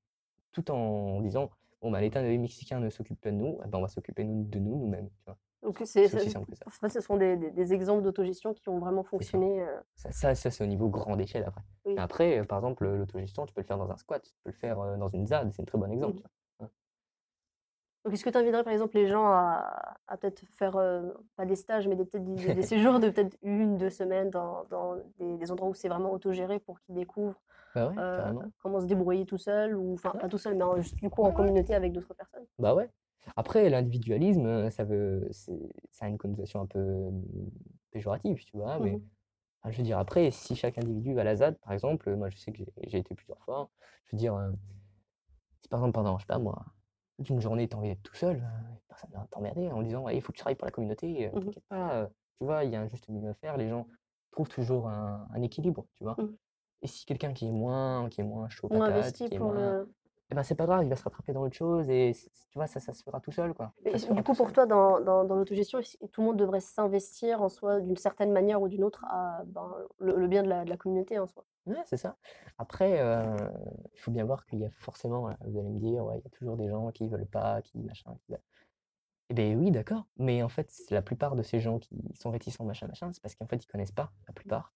tout 0.52 0.70
en 0.72 1.22
disant 1.22 1.50
bon, 1.82 1.92
bah, 1.92 2.02
l'État 2.02 2.22
mexicain 2.22 2.80
ne 2.80 2.90
s'occupe 2.90 3.20
pas 3.22 3.32
de 3.32 3.36
nous, 3.38 3.60
eh 3.64 3.68
ben, 3.68 3.78
on 3.78 3.82
va 3.82 3.88
s'occuper 3.88 4.24
nous- 4.26 4.44
de 4.46 4.60
nous 4.60 4.78
nous-mêmes. 4.78 5.10
tu 5.10 5.26
vois. 5.26 5.38
Donc 5.62 5.82
c'est, 5.84 6.08
ça. 6.08 6.20
ce 6.90 7.02
sont 7.02 7.18
des, 7.18 7.36
des- 7.36 7.52
des 7.52 7.74
exemples 7.74 8.02
d'autogestion 8.02 8.54
qui 8.54 8.70
ont 8.70 8.80
vraiment 8.80 9.04
fonctionné. 9.04 9.62
euh, 9.62 9.78
Ça, 9.96 10.12
ça, 10.12 10.36
ça, 10.36 10.52
c'est 10.52 10.64
au 10.64 10.68
niveau 10.68 10.88
grande 10.90 11.20
échelle 11.20 11.44
après. 11.46 11.62
Oui. 11.86 11.96
Après, 11.98 12.40
euh, 12.40 12.44
par 12.46 12.60
exemple, 12.60 12.86
l'autogestion, 12.88 13.46
tu 13.46 13.54
peux 13.54 13.62
le 13.62 13.68
faire 13.68 13.78
dans 13.78 13.90
un 13.92 13.98
squat, 13.98 14.24
tu 14.24 14.32
peux 14.44 14.52
le 14.52 14.56
faire 14.56 14.80
euh, 14.80 14.96
dans 14.98 15.10
une 15.10 15.28
ZAD, 15.28 15.52
c'est 15.52 15.62
un 15.62 15.66
très 15.66 15.78
bon 15.78 15.92
exemple. 15.92 16.22
Vois. 16.60 16.70
Donc, 18.06 18.14
est-ce 18.14 18.24
que 18.24 18.30
tu 18.30 18.38
inviterais 18.38 18.64
par 18.64 18.72
exemple 18.72 18.96
les 18.96 19.08
gens 19.08 19.26
à, 19.26 19.96
à 20.08 20.16
peut-être 20.18 20.42
faire, 20.58 20.78
euh, 20.78 21.02
pas 21.36 21.46
des 21.46 21.58
stages, 21.58 21.86
mais 21.88 21.96
des, 21.98 22.06
peut-être 22.06 22.24
des, 22.24 22.62
séjours 22.64 23.00
de 23.02 23.10
peut-être 23.10 23.36
une, 23.44 23.78
deux 23.78 23.90
semaines 23.90 24.30
dans, 24.30 24.64
dans 24.70 24.96
des, 25.20 25.36
des 25.38 25.52
endroits 25.52 25.68
où 25.68 25.74
c'est 25.74 25.90
vraiment 25.90 26.14
autogéré 26.14 26.60
pour 26.60 26.80
qu'ils 26.80 26.96
découvrent 26.96 27.40
Bah 27.76 27.90
ouais, 27.90 27.96
euh, 28.00 28.34
comment 28.64 28.80
se 28.80 28.86
débrouiller 28.86 29.26
tout 29.26 29.38
seul, 29.38 29.76
ou 29.76 29.96
enfin 29.96 30.12
Ouais. 30.14 30.20
pas 30.22 30.30
tout 30.30 30.38
seul, 30.38 30.56
mais 30.56 30.64
en- 30.64 30.78
juste 30.78 30.96
du 30.96 31.10
coup 31.10 31.24
en 31.24 31.32
communauté 31.34 31.76
avec 31.76 31.92
d'autres 31.92 32.14
personnes? 32.14 32.46
Bah 32.58 32.74
ouais. 32.74 32.90
Après, 33.36 33.70
l'individualisme, 33.70 34.46
euh, 34.46 34.70
ça 34.70 34.84
veut, 34.84 35.28
ça 35.32 36.06
a 36.06 36.08
une 36.10 36.18
connotation 36.18 36.62
un 36.62 36.66
peu 36.66 36.80
euh, 36.80 37.12
péjorative, 37.92 38.44
tu 38.46 38.58
vois. 38.58 38.80
Mais 38.80 38.94
Mhm. 38.94 39.10
enfin, 39.62 39.72
je 39.72 39.78
veux 39.78 39.84
dire, 39.84 40.00
après, 40.00 40.32
si 40.32 40.56
chaque 40.56 40.78
individu 40.78 41.14
va 41.14 41.22
à 41.22 41.24
la 41.26 41.36
ZAD, 41.36 41.58
par 41.60 41.74
exemple, 41.74 42.16
moi 42.16 42.30
je 42.30 42.38
sais 42.38 42.52
que 42.52 42.64
j'ai 42.88 42.98
été 43.00 43.16
plusieurs 43.16 43.40
fois, 43.44 43.70
je 44.06 44.16
veux 44.16 44.20
dire, 44.20 44.36
euh, 44.36 44.52
si 45.62 45.70
par 45.70 45.80
exemple 45.80 45.94
pendant, 45.94 46.18
je 46.18 46.24
sais 46.24 46.28
pas 46.28 46.40
moi, 46.40 46.66
toute 47.18 47.30
une 47.30 47.42
journée, 47.42 47.68
tu 47.68 47.76
as 47.76 47.80
envie 47.80 47.90
d'être 47.90 48.04
tout 48.04 48.16
seul, 48.16 48.38
euh, 48.38 48.76
personne 48.88 49.12
va 49.14 49.28
t'emmerder 49.32 49.70
en 49.72 49.82
disant, 49.82 50.04
Ouais, 50.04 50.16
il 50.16 50.22
faut 50.22 50.32
que 50.32 50.38
tu 50.38 50.42
travailles 50.42 50.56
pour 50.56 50.66
la 50.66 50.72
communauté, 50.72 51.28
euh, 51.28 51.32
Mhm. 51.34 51.46
t'inquiète 51.46 51.66
pas, 51.68 51.94
euh, 51.96 52.08
tu 52.40 52.46
vois, 52.46 52.64
il 52.64 52.72
y 52.72 52.76
a 52.76 52.82
un 52.82 52.88
juste 52.88 53.08
milieu 53.10 53.30
à 53.30 53.34
faire, 53.36 53.58
les 53.58 53.70
gens 53.70 53.88
trouvent 54.32 54.50
toujours 54.50 54.88
un, 54.88 55.28
un 55.34 55.42
équilibre, 55.42 55.86
tu 55.96 56.04
vois. 56.04 56.16
Et 56.82 56.88
si 56.88 57.06
quelqu'un 57.06 57.34
qui 57.34 57.48
est 57.48 57.52
moins, 57.52 58.08
qui 58.10 58.22
est 58.22 58.24
moins 58.24 58.48
chaud 58.50 58.70
Moins 58.70 58.80
patate, 58.88 58.96
investi 58.96 59.26
qui 59.26 59.36
est 59.36 59.38
pour 59.38 59.52
moins, 59.52 59.74
le. 59.74 59.94
Eh 60.32 60.36
ben, 60.36 60.44
c'est 60.44 60.56
pas 60.56 60.66
grave, 60.66 60.84
il 60.84 60.90
va 60.90 60.96
se 60.96 61.04
rattraper 61.04 61.34
dans 61.34 61.42
autre 61.42 61.56
chose 61.56 61.90
et 61.90 62.12
tu 62.52 62.58
vois, 62.58 62.68
ça, 62.68 62.80
ça 62.80 62.94
se 62.94 63.04
fera 63.04 63.20
tout 63.20 63.32
seul, 63.32 63.54
quoi. 63.54 63.74
Du 63.84 64.24
coup, 64.24 64.34
pour 64.34 64.48
seul. 64.48 64.54
toi, 64.54 64.66
dans, 64.66 65.00
dans, 65.00 65.24
dans 65.24 65.36
l'autogestion, 65.36 65.80
tout 66.12 66.22
le 66.22 66.28
monde 66.28 66.38
devrait 66.38 66.60
s'investir 66.60 67.42
en 67.42 67.50
soi 67.50 67.80
d'une 67.80 67.98
certaine 67.98 68.32
manière 68.32 68.62
ou 68.62 68.68
d'une 68.68 68.84
autre 68.84 69.06
à 69.06 69.44
ben, 69.46 69.74
le, 70.00 70.16
le 70.18 70.28
bien 70.28 70.44
de 70.44 70.50
la, 70.50 70.66
de 70.66 70.70
la 70.70 70.78
communauté 70.78 71.18
en 71.18 71.28
soi? 71.28 71.46
Ouais, 71.66 71.82
c'est 71.86 71.98
ça. 71.98 72.16
Après, 72.58 73.00
euh, 73.00 73.36
il 73.94 74.00
faut 74.00 74.12
bien 74.12 74.26
voir 74.26 74.46
qu'il 74.46 74.60
y 74.60 74.66
a 74.66 74.70
forcément, 74.70 75.30
vous 75.46 75.60
allez 75.60 75.70
me 75.70 75.80
dire, 75.80 76.04
ouais, 76.06 76.20
il 76.20 76.24
y 76.24 76.28
a 76.28 76.30
toujours 76.30 76.58
des 76.58 76.70
gens 76.70 76.90
qui 76.92 77.08
veulent 77.08 77.26
pas, 77.26 77.62
qui 77.62 77.80
machin, 77.80 78.16
qui 78.26 78.32
veulent- 78.32 78.42
Eh 79.30 79.34
bien 79.34 79.56
oui, 79.56 79.72
d'accord. 79.72 80.06
Mais 80.18 80.44
en 80.44 80.50
fait, 80.50 80.70
c'est 80.70 80.94
la 80.94 81.02
plupart 81.02 81.36
de 81.36 81.42
ces 81.42 81.60
gens 81.60 81.80
qui 81.80 81.96
sont 82.16 82.32
réticents, 82.32 82.66
machin, 82.66 82.88
machin, 82.88 83.12
c'est 83.14 83.22
parce 83.22 83.36
qu'en 83.36 83.48
fait, 83.48 83.64
ils 83.64 83.68
connaissent 83.68 83.92
pas, 83.92 84.12
la 84.28 84.34
plupart. 84.34 84.74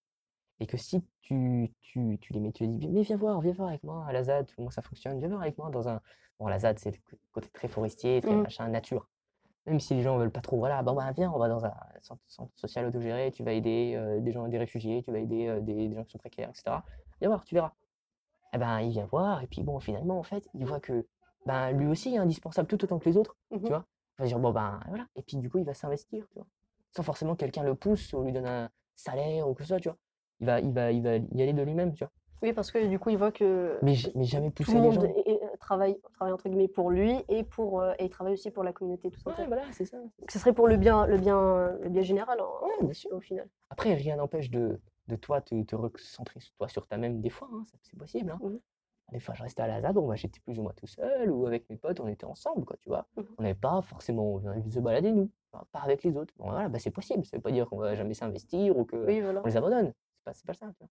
Et 0.60 0.66
que 0.68 0.78
si 0.78 1.04
tu, 1.22 1.74
tu, 1.82 2.18
tu 2.22 2.34
les 2.34 2.40
mets, 2.40 2.52
tu 2.52 2.64
les 2.64 2.70
dis, 2.70 2.88
mais 2.88 3.02
viens 3.02 3.18
voir, 3.18 3.42
viens 3.42 3.54
voir 3.54 3.70
avec 3.70 3.84
moi 3.84 4.06
à 4.08 4.14
la 4.14 4.24
ZAD, 4.24 4.52
comment 4.56 4.70
ça 4.70 4.82
fonctionne, 4.82 5.20
viens 5.20 5.28
voir 5.30 5.42
avec 5.42 5.58
moi 5.58 5.70
dans 5.70 5.88
un... 5.90 6.00
Bon, 6.40 6.48
la 6.48 6.60
ZAD, 6.60 6.80
c'est 6.80 6.92
le 6.92 7.18
côté 7.32 7.50
très 7.50 7.68
forestier, 7.68 8.22
très 8.22 8.36
Mhm. 8.36 8.44
machin, 8.44 8.68
nature. 8.70 9.08
Même 9.66 9.80
si 9.80 9.94
les 9.96 10.02
gens 10.02 10.18
veulent 10.18 10.32
pas 10.32 10.42
trop, 10.42 10.58
voilà, 10.58 10.84
bon 10.84 10.94
bah 10.94 11.12
viens, 11.14 11.32
on 11.32 11.40
va 11.40 11.48
dans 11.48 11.66
un 11.66 11.74
centre, 12.02 12.22
centre 12.28 12.52
social 12.56 12.86
autogéré, 12.86 13.32
tu 13.32 13.44
vas 13.44 13.54
aider 13.54 13.94
euh, 13.96 14.20
des 14.20 14.32
gens, 14.32 14.48
des 14.48 14.58
réfugiés, 14.58 15.02
tu 15.04 15.12
vas 15.12 15.20
aider 15.20 15.48
euh, 15.48 15.62
des, 15.62 15.88
des 15.88 15.96
gens 15.96 16.04
qui 16.04 16.12
sont 16.12 16.18
précaires, 16.18 16.50
etc. 16.50 16.84
Viens 17.22 17.30
voir, 17.30 17.44
tu 17.46 17.56
verras. 17.56 17.72
Eh 18.54 18.58
ben, 18.58 18.82
il 18.82 18.92
vient 18.92 19.06
voir, 19.06 19.42
et 19.42 19.48
puis 19.48 19.64
bon, 19.64 19.80
finalement, 19.80 20.20
en 20.20 20.24
fait, 20.24 20.48
il 20.54 20.66
voit 20.66 20.80
que 20.82 21.08
ben, 21.46 21.72
lui 21.72 21.88
aussi 21.88 22.14
est 22.14 22.18
indispensable 22.18 22.68
tout 22.68 22.84
autant 22.84 23.00
que 23.00 23.10
les 23.10 23.18
autres, 23.18 23.36
Mhm. 23.52 23.62
tu 23.62 23.68
vois? 23.70 23.86
Il 24.20 24.22
va 24.24 24.28
dire, 24.28 24.40
bon, 24.40 24.52
ben 24.52 24.80
voilà. 24.90 25.08
Et 25.16 25.24
puis, 25.24 25.38
du 25.38 25.50
coup, 25.50 25.58
il 25.60 25.66
va 25.66 25.74
s'investir, 25.74 26.28
tu 26.30 26.36
vois? 26.40 26.48
Sans 26.92 27.04
forcément 27.04 27.34
que 27.34 27.40
quelqu'un 27.40 27.64
le 27.64 27.74
pousse 27.74 28.12
ou 28.14 28.22
lui 28.22 28.32
donne 28.34 28.46
un 28.46 28.70
salaire 28.96 29.48
ou 29.50 29.54
que 29.56 29.64
ça, 29.64 29.80
tu 29.80 29.88
vois? 29.90 29.98
Il 30.44 30.46
va, 30.46 30.60
il 30.60 30.74
va, 30.74 30.92
il 30.92 31.02
va 31.02 31.16
y 31.16 31.42
aller 31.42 31.54
de 31.54 31.62
lui-même, 31.62 31.94
tu 31.94 32.04
vois. 32.04 32.12
Oui, 32.42 32.52
parce 32.52 32.70
que 32.70 32.86
du 32.86 33.00
coup, 33.00 33.10
il 33.12 33.18
voit 33.18 33.32
que 33.32 33.78
Mais, 33.82 33.94
jamais 33.96 34.52
tout 34.52 34.64
pousser 34.64 34.74
le 34.78 34.82
les 34.82 34.88
monde 34.90 34.96
gens. 34.96 35.04
est- 35.04 35.30
est- 35.32 35.58
travaille, 35.62 35.98
travaille 36.16 36.34
entre 36.34 36.50
guillemets 36.50 36.68
pour 36.68 36.92
lui 36.92 37.16
et, 37.30 37.46
pour, 37.46 37.80
euh, 37.80 37.94
et 38.00 38.04
il 38.06 38.10
travaille 38.10 38.34
aussi 38.34 38.52
pour 38.52 38.66
la 38.66 38.74
communauté, 38.74 39.10
tout 39.10 39.22
Ouais, 39.26 39.48
voilà, 39.48 39.62
c'est 39.72 39.86
ça. 39.86 39.96
Donc, 39.98 40.12
ce 40.30 40.38
serait 40.40 40.52
pour 40.52 40.68
le 40.68 40.76
bien, 40.76 41.06
le 41.08 41.18
bien, 41.18 41.78
le 41.82 41.88
bien 41.88 42.02
général 42.02 42.42
en- 42.42 42.66
Ouais, 42.66 42.74
bien 42.82 42.92
sûr. 42.94 43.12
au 43.14 43.22
final. 43.22 43.48
Après, 43.70 43.94
rien 43.94 44.18
n'empêche 44.18 44.50
de, 44.52 44.82
de 45.08 45.16
toi 45.16 45.40
te, 45.40 45.64
te 45.64 45.76
recentrer 45.78 46.42
sur 46.42 46.54
toi 46.56 46.68
sur 46.68 46.86
ta-même 46.86 47.22
des 47.22 47.30
fois, 47.30 47.48
hein, 47.54 47.64
c'est 47.82 47.98
possible. 47.98 48.32
Hein. 48.32 48.40
Mhm. 48.44 48.60
Des 49.14 49.20
fois, 49.22 49.36
je 49.36 49.44
restais 49.44 49.62
à 49.62 49.68
la 49.68 49.80
ZAD, 49.80 49.96
bon, 49.96 50.08
bah, 50.08 50.16
j'étais 50.16 50.42
plus 50.42 50.60
ou 50.60 50.64
moins 50.64 50.74
tout 50.76 50.88
seul, 50.88 51.32
ou 51.32 51.46
avec 51.48 51.70
mes 51.70 51.78
potes, 51.78 52.02
on 52.02 52.08
était 52.08 52.26
ensemble, 52.26 52.66
quoi, 52.66 52.76
tu 52.82 52.90
vois. 52.90 53.06
Mhm. 53.16 53.26
On 53.38 53.44
n'avait 53.44 53.54
pas 53.56 53.82
forcément 53.84 54.34
envie 54.34 54.62
de 54.64 54.70
se 54.74 54.80
balader, 54.82 55.14
nous, 55.14 55.30
Enfin, 55.54 55.64
pas 55.72 55.80
avec 55.80 56.04
les 56.04 56.18
autres. 56.18 56.34
Bon, 56.38 56.50
voilà, 56.50 56.68
bah, 56.68 56.80
c'est 56.80 56.92
possible, 56.92 57.24
ça 57.26 57.38
veut 57.38 57.42
pas 57.42 57.52
dire 57.52 57.70
qu'on 57.70 57.78
va 57.78 57.96
jamais 57.96 58.16
s'investir 58.16 58.78
ou 58.78 58.84
qu'on 58.84 59.06
Oui, 59.06 59.22
voilà. 59.22 59.42
les 59.46 59.56
abandonne. 59.56 59.94
C'est 60.32 60.46
pas, 60.46 60.54
ça, 60.54 60.68
tu 60.68 60.80
vois. 60.80 60.90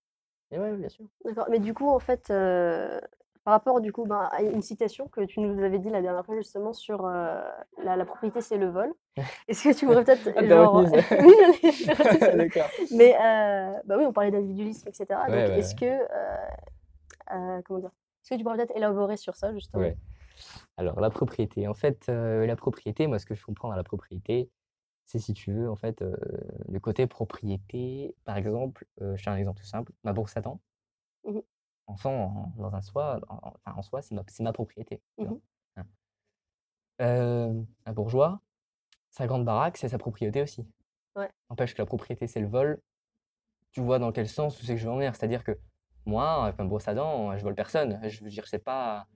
Mais 0.50 0.58
ouais, 0.58 0.76
bien 0.76 0.88
sûr. 0.88 1.06
D'accord. 1.24 1.46
Mais 1.50 1.58
du 1.58 1.72
coup, 1.72 1.88
en 1.88 1.98
fait, 1.98 2.30
euh, 2.30 3.00
par 3.44 3.52
rapport 3.52 3.80
du 3.80 3.92
coup, 3.92 4.04
ben, 4.04 4.28
à 4.30 4.42
une 4.42 4.62
citation 4.62 5.08
que 5.08 5.22
tu 5.22 5.40
nous 5.40 5.62
avais 5.62 5.78
dit 5.78 5.88
la 5.88 6.02
dernière 6.02 6.24
fois 6.24 6.36
justement 6.36 6.72
sur 6.72 7.06
euh, 7.06 7.40
la, 7.82 7.96
la 7.96 8.04
propriété, 8.04 8.40
c'est 8.40 8.58
le 8.58 8.68
vol. 8.68 8.92
Est-ce 9.48 9.64
que 9.64 9.74
tu 9.74 9.86
pourrais 9.86 10.04
peut-être 10.04 10.28
Ah, 10.36 10.46
genre... 10.46 10.76
oui. 10.82 10.88
Mais 12.92 13.14
euh, 13.14 13.72
bah 13.84 13.96
oui, 13.98 14.04
on 14.04 14.12
parlait 14.12 14.30
d'individualisme, 14.30 14.88
etc. 14.88 15.06
Donc, 15.08 15.28
Ouais, 15.28 15.48
ouais, 15.48 15.58
est-ce 15.58 15.74
que 15.74 17.62
comment 17.64 17.80
dire 17.80 17.90
Est-ce 18.22 18.30
que 18.30 18.34
tu 18.36 18.42
pourrais 18.44 18.56
peut-être 18.56 18.76
élaborer 18.76 19.16
sur 19.16 19.36
ça 19.36 19.52
justement? 19.52 19.82
Alors, 20.76 21.00
la 21.00 21.10
propriété. 21.10 21.68
En 21.68 21.74
fait, 21.74 22.06
euh, 22.08 22.46
la 22.46 22.56
propriété, 22.56 23.06
moi, 23.06 23.18
ce 23.18 23.26
que 23.26 23.34
je 23.34 23.44
comprends 23.44 23.68
dans 23.68 23.76
la 23.76 23.84
propriété, 23.84 24.50
c'est 25.04 25.18
si 25.18 25.34
tu 25.34 25.52
veux, 25.52 25.70
en 25.70 25.76
fait, 25.76 26.02
euh, 26.02 26.16
le 26.68 26.80
côté 26.80 27.06
propriété. 27.06 28.14
Par 28.24 28.36
exemple, 28.36 28.86
euh, 29.00 29.16
je 29.16 29.22
fais 29.22 29.30
un 29.30 29.36
exemple 29.36 29.60
tout 29.60 29.66
simple, 29.66 29.92
ma 30.04 30.12
bourse 30.12 30.36
à 30.36 30.40
dents. 30.40 30.60
Mhm. 31.26 31.42
En 31.86 31.96
soi, 31.96 32.10
en- 32.12 32.52
dans 32.56 32.74
un 32.74 32.82
soi, 32.82 33.20
en, 33.28 33.34
en- 33.36 33.54
enfin, 33.64 33.76
en 33.78 33.82
soi, 33.82 34.02
c'est 34.02 34.14
ma, 34.14 34.22
c'est 34.28 34.42
ma 34.42 34.52
propriété. 34.52 35.00
tu 35.18 35.24
vois. 35.24 35.34
Mhm. 35.34 35.40
Hein. 35.76 35.86
Euh, 37.00 37.62
un 37.86 37.92
bourgeois, 37.92 38.40
sa 39.10 39.26
grande 39.26 39.44
baraque, 39.44 39.76
c'est 39.76 39.88
sa 39.88 39.98
propriété 39.98 40.42
aussi. 40.42 40.66
Ouais. 41.16 41.30
N'empêche 41.50 41.74
que 41.74 41.82
la 41.82 41.86
propriété, 41.86 42.26
c'est 42.26 42.40
le 42.40 42.48
vol. 42.48 42.80
Tu 43.72 43.80
vois 43.80 43.98
dans 43.98 44.12
quel 44.12 44.28
sens 44.28 44.60
où 44.60 44.64
c'est 44.64 44.74
que 44.74 44.80
je 44.80 44.84
veux 44.86 44.92
en 44.92 44.96
venir? 44.96 45.14
C'est-à-dire 45.16 45.44
que 45.44 45.58
moi, 46.06 46.44
avec 46.44 46.58
ma 46.58 46.64
brosse 46.64 46.88
à 46.88 46.94
dents, 46.94 47.36
je 47.36 47.42
vole 47.42 47.54
personne. 47.54 48.00
Je 48.08 48.22
veux 48.24 48.30
dire, 48.30 48.46
c'est 48.46 48.58
pas. 48.58 49.06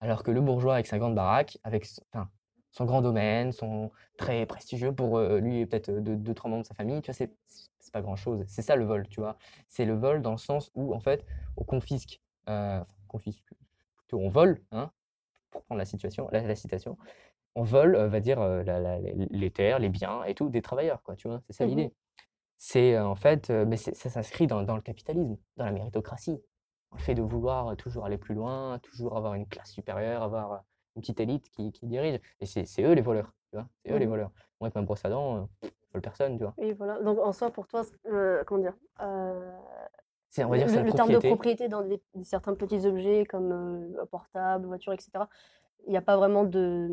Alors 0.00 0.22
que 0.22 0.30
le 0.30 0.40
bourgeois 0.40 0.74
avec 0.74 0.86
sa 0.86 0.98
grande 0.98 1.14
baraque, 1.14 1.58
avec 1.64 1.86
enfin, 2.12 2.30
son 2.72 2.84
grand 2.84 3.02
domaine, 3.02 3.52
son 3.52 3.90
très 4.16 4.46
prestigieux 4.46 4.94
pour 4.94 5.18
euh, 5.18 5.40
lui 5.40 5.58
et 5.60 5.66
peut-être 5.66 5.88
euh, 5.90 6.00
deux, 6.00 6.16
deux, 6.16 6.34
trois 6.34 6.50
membres 6.50 6.62
de 6.62 6.68
sa 6.68 6.74
famille, 6.74 7.00
tu 7.02 7.06
vois, 7.10 7.14
c'est 7.14 7.32
c'est 7.78 7.92
pas 7.92 8.02
grand-chose. 8.02 8.44
C'est 8.46 8.62
ça 8.62 8.76
le 8.76 8.84
vol, 8.84 9.08
tu 9.08 9.20
vois. 9.20 9.36
C'est 9.68 9.84
le 9.86 9.94
vol 9.94 10.22
dans 10.22 10.32
le 10.32 10.36
sens 10.38 10.70
où, 10.74 10.94
en 10.94 11.00
fait, 11.00 11.24
on 11.56 11.64
confisque, 11.64 12.20
euh, 12.48 12.80
confisque, 13.08 13.52
plutôt 13.96 14.18
on 14.20 14.28
vole, 14.28 14.60
hein, 14.70 14.90
pour 15.50 15.62
prendre 15.64 15.78
la 15.80 15.84
situation, 15.86 16.28
la, 16.32 16.42
la 16.42 16.56
citation, 16.56 16.98
on 17.56 17.62
vole, 17.64 17.96
euh, 17.96 18.08
va 18.08 18.20
dire, 18.20 18.40
euh, 18.40 18.62
la- 18.64 18.80
la- 18.80 18.98
les 19.00 19.50
terres, 19.50 19.78
les 19.80 19.88
biens 19.90 20.24
et 20.24 20.34
tout 20.34 20.48
des 20.50 20.62
travailleurs, 20.62 21.02
quoi, 21.02 21.16
tu 21.16 21.28
vois. 21.28 21.40
C'est 21.46 21.54
ça 21.54 21.64
Mhm. 21.64 21.70
l'idée. 21.70 21.94
C'est 22.58 22.98
en 22.98 23.14
fait, 23.16 23.50
mais 23.50 23.76
c'est- 23.76 23.94
ça 23.94 24.10
s'inscrit 24.10 24.46
dans, 24.46 24.62
dans 24.62 24.76
le 24.76 24.82
capitalisme, 24.82 25.36
dans 25.56 25.64
la 25.66 25.72
méritocratie. 25.72 26.40
Le 26.92 26.98
fait 26.98 27.14
de 27.14 27.22
vouloir 27.22 27.76
toujours 27.76 28.04
aller 28.06 28.18
plus 28.18 28.34
loin, 28.34 28.78
toujours 28.80 29.16
avoir 29.16 29.34
une 29.34 29.46
classe 29.46 29.72
supérieure, 29.72 30.22
avoir 30.22 30.64
une 31.00 31.02
petite 31.02 31.20
élite 31.20 31.48
qui, 31.50 31.72
qui 31.72 31.86
dirige. 31.86 32.20
Et 32.40 32.46
c'est 32.46 32.82
eux 32.82 32.92
les 32.92 33.00
voleurs, 33.00 33.32
tu 33.50 33.56
vois. 33.56 33.66
C'est 33.84 33.92
eux 33.92 33.96
les 33.96 34.04
Mhm. 34.04 34.10
voleurs. 34.10 34.30
Moi, 34.60 34.66
avec 34.66 34.74
ma 34.74 34.82
brosse 34.82 35.04
à 35.04 35.08
dents, 35.08 35.48
euh, 35.64 35.68
vole 35.92 36.02
personne, 36.02 36.36
tu 36.36 36.44
vois. 36.44 36.54
Oui, 36.58 36.72
voilà. 36.74 37.00
Donc 37.02 37.18
en 37.18 37.32
soi, 37.32 37.50
pour 37.50 37.66
toi, 37.66 37.82
euh, 38.06 38.44
comment 38.46 38.60
dire 38.60 38.74
euh, 39.00 39.56
C'est, 40.28 40.44
on 40.44 40.50
va 40.50 40.58
dire, 40.58 40.66
le, 40.66 40.92
terme 40.92 41.10
de 41.12 41.18
propriété. 41.18 41.68
dans 41.68 41.82
des, 41.82 42.00
certains 42.22 42.54
petits 42.54 42.86
objets 42.86 43.24
comme 43.24 43.52
euh, 43.98 44.04
portable, 44.10 44.66
voiture, 44.66 44.92
etc. 44.92 45.10
Il 45.86 45.90
n'y 45.90 45.96
a 45.96 46.02
pas 46.02 46.16
vraiment 46.18 46.44
de, 46.44 46.88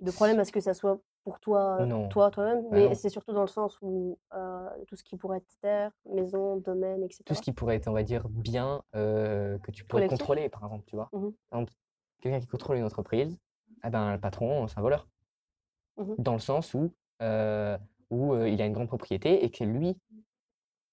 de 0.00 0.10
problème 0.10 0.38
à 0.38 0.44
ce 0.44 0.52
que 0.52 0.60
ça 0.60 0.74
soit 0.74 0.98
pour 1.24 1.40
toi, 1.40 1.84
Non. 1.86 2.08
toi, 2.08 2.30
toi-même, 2.30 2.62
Bah 2.70 2.76
mais 2.76 2.94
c'est 2.94 3.08
surtout 3.08 3.32
dans 3.32 3.40
le 3.40 3.48
sens 3.48 3.78
où 3.82 4.16
euh, 4.34 4.68
tout 4.86 4.94
ce 4.94 5.02
qui 5.02 5.16
pourrait 5.16 5.38
être 5.38 5.58
terre, 5.60 5.90
maison, 6.04 6.58
domaine, 6.58 7.02
etc. 7.02 7.22
Tout 7.24 7.34
ce 7.34 7.40
qui 7.40 7.52
pourrait 7.52 7.76
être, 7.76 7.88
on 7.88 7.92
va 7.92 8.04
dire, 8.04 8.28
bien 8.28 8.82
euh, 8.94 9.58
que 9.60 9.72
tu 9.72 9.84
pourrais 9.84 10.02
Collectif. 10.02 10.18
contrôler, 10.20 10.48
par 10.50 10.62
exemple, 10.64 10.84
tu 10.86 10.94
vois. 10.94 11.08
Par 11.10 11.58
exemple, 11.60 11.72
quelqu'un 12.20 12.38
qui 12.40 12.46
contrôle 12.46 12.76
une 12.76 12.84
entreprise, 12.84 13.36
eh 13.84 13.90
ben, 13.90 14.12
le 14.12 14.20
patron, 14.20 14.66
c'est 14.68 14.78
un 14.78 14.82
voleur. 14.82 15.08
Mhm. 15.96 16.14
Dans 16.18 16.34
le 16.34 16.38
sens 16.40 16.74
où, 16.74 16.92
euh, 17.22 17.78
où 18.10 18.34
euh, 18.34 18.48
il 18.48 18.60
a 18.60 18.66
une 18.66 18.72
grande 18.72 18.88
propriété 18.88 19.44
et 19.44 19.50
que 19.50 19.64
lui, 19.64 19.96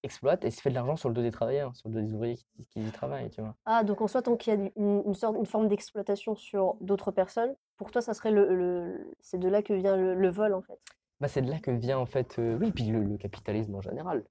exploite 0.04 0.44
et 0.44 0.52
se 0.52 0.62
fait 0.62 0.70
de 0.70 0.76
l'argent 0.76 0.96
sur 0.98 1.10
le 1.10 1.16
dos 1.16 1.22
des 1.22 1.32
travailleurs, 1.32 1.76
sur 1.76 1.90
le 1.90 1.96
dos 1.96 2.02
des 2.08 2.14
ouvriers 2.14 2.36
qui, 2.36 2.66
qui 2.66 2.82
y 2.82 2.92
travaillent, 2.92 3.30
tu 3.30 3.42
vois. 3.42 3.56
Ah, 3.66 3.84
donc 3.84 4.02
en 4.02 4.08
soi, 4.08 4.22
tant 4.22 4.36
qu'il 4.36 4.54
y 4.54 4.58
a 4.58 4.70
une, 4.76 5.04
une 5.06 5.14
sorte, 5.14 5.38
une 5.38 5.46
forme 5.46 5.68
d'exploitation 5.70 6.36
sur 6.36 6.76
d'autres 6.82 7.12
personnes, 7.12 7.56
pour 7.78 7.90
toi, 7.92 8.02
ça 8.02 8.14
serait 8.14 8.32
le, 8.32 8.54
le- 8.54 9.12
c'est 9.22 9.38
de 9.40 9.48
là 9.48 9.62
que 9.62 9.74
vient 9.74 9.96
le, 9.96 10.14
le 10.14 10.30
vol, 10.30 10.54
en 10.54 10.62
fait. 10.62 10.78
Bah, 11.22 11.28
c'est 11.30 11.42
de 11.42 11.50
là 11.50 11.60
que 11.60 11.72
vient 11.72 11.98
en 11.98 12.06
fait, 12.06 12.38
euh, 12.38 12.58
oui, 12.60 12.72
puis 12.72 12.86
le, 12.86 13.02
le 13.02 13.18
capitalisme 13.18 13.76
en 13.76 13.82
général, 13.82 14.26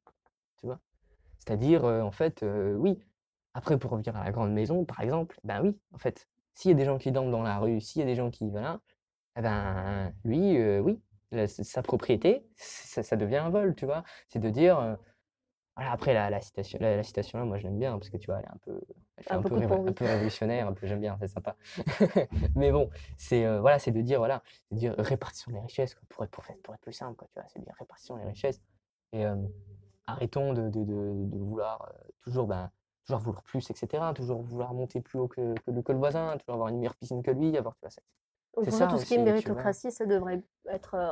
tu 0.58 0.66
vois. 0.66 0.78
C'est-à-dire, 1.38 1.84
en 1.84 2.12
fait, 2.12 2.44
oui. 2.76 2.98
Après, 3.54 3.78
pour 3.78 3.90
revenir 3.90 4.16
à 4.16 4.24
la 4.24 4.30
grande 4.32 4.52
maison, 4.52 4.84
par 4.84 5.00
exemple, 5.00 5.38
ben 5.44 5.62
oui, 5.62 5.78
en 5.92 5.98
fait, 5.98 6.28
s'il 6.54 6.70
y 6.70 6.74
a 6.74 6.76
des 6.76 6.84
gens 6.84 6.98
qui 6.98 7.12
dorment 7.12 7.30
dans 7.30 7.42
la 7.42 7.58
rue, 7.58 7.80
s'il 7.80 8.00
y 8.00 8.02
a 8.02 8.06
des 8.06 8.14
gens 8.14 8.30
qui, 8.30 8.48
voilà, 8.50 8.80
eh 9.38 9.42
ben, 9.42 10.12
lui, 10.24 10.58
euh, 10.58 10.80
oui, 10.80 11.00
la- 11.32 11.48
sa 11.48 11.82
propriété, 11.82 12.46
ça, 12.56 13.02
ça 13.02 13.16
devient 13.16 13.36
un 13.38 13.50
vol, 13.50 13.74
tu 13.76 13.86
vois. 13.86 14.04
C'est 14.28 14.40
de 14.40 14.50
dire, 14.50 14.78
euh, 14.80 14.96
voilà, 15.76 15.92
après, 15.92 16.12
la, 16.14 16.28
la 16.30 16.40
citation, 16.40 16.78
la, 16.82 16.96
la 16.96 17.02
citation 17.02 17.38
là, 17.38 17.44
moi, 17.46 17.58
je 17.58 17.64
l'aime 17.64 17.78
bien, 17.78 17.92
parce 17.98 18.10
que, 18.10 18.18
tu 18.18 18.26
vois, 18.26 18.38
elle 18.40 18.44
est 18.44 18.48
un 18.52 18.58
peu, 18.62 18.80
elle 19.16 19.24
fait 19.24 19.32
Un 19.32 19.38
un 19.38 19.42
peu 19.42 19.54
révo- 19.56 19.88
un 19.88 19.92
révolutionnaire, 20.06 20.68
un 20.68 20.72
peu, 20.74 20.86
j'aime 20.86 21.00
bien, 21.00 21.16
c'est 21.20 21.28
sympa. 21.28 21.56
Mais 22.56 22.70
bon, 22.72 22.90
c'est, 23.16 23.46
euh, 23.46 23.60
voilà, 23.60 23.78
c'est 23.78 23.90
de 23.92 24.02
dire, 24.02 24.18
voilà, 24.18 24.42
c'est 24.68 24.74
de 24.74 24.80
dire 24.80 24.94
répartition 24.98 25.50
des 25.52 25.60
richesses, 25.60 25.94
quoi, 25.94 26.02
pour 26.10 26.24
être, 26.24 26.30
pour, 26.30 26.44
faire- 26.44 26.56
pour 26.62 26.74
être 26.74 26.80
plus 26.82 26.92
simple, 26.92 27.16
quoi, 27.16 27.28
tu 27.32 27.40
vois, 27.40 27.48
c'est 27.48 27.58
de 27.60 27.64
dire 27.64 27.74
répartition 27.78 28.16
des 28.18 28.24
richesses. 28.24 28.60
Et 29.12 29.24
euh, 29.26 29.36
arrêtons 30.06 30.52
de, 30.52 30.62
de, 30.68 30.84
de, 30.84 31.12
de 31.26 31.38
vouloir 31.38 31.82
euh, 31.82 32.08
toujours, 32.22 32.46
ben, 32.46 32.70
toujours 33.04 33.20
vouloir 33.20 33.42
plus, 33.42 33.68
etc. 33.70 34.02
Toujours 34.14 34.42
vouloir 34.42 34.74
monter 34.74 35.00
plus 35.00 35.18
haut 35.18 35.28
que, 35.28 35.54
que, 35.54 35.70
le, 35.70 35.82
que 35.82 35.92
le 35.92 35.98
voisin, 35.98 36.36
toujours 36.38 36.54
avoir 36.54 36.68
une 36.68 36.78
meilleure 36.78 36.96
piscine 36.96 37.22
que 37.22 37.30
lui, 37.30 37.56
avoir, 37.56 37.74
tu 37.76 37.80
vois, 37.86 37.90
Donc 38.54 38.66
ça 38.72 38.86
tout 38.86 38.98
ce 38.98 39.06
qui 39.06 39.14
est 39.14 39.18
méritocratie, 39.18 39.90
ça 39.90 40.06
devrait 40.06 40.42
être 40.68 40.94
euh, 40.94 41.10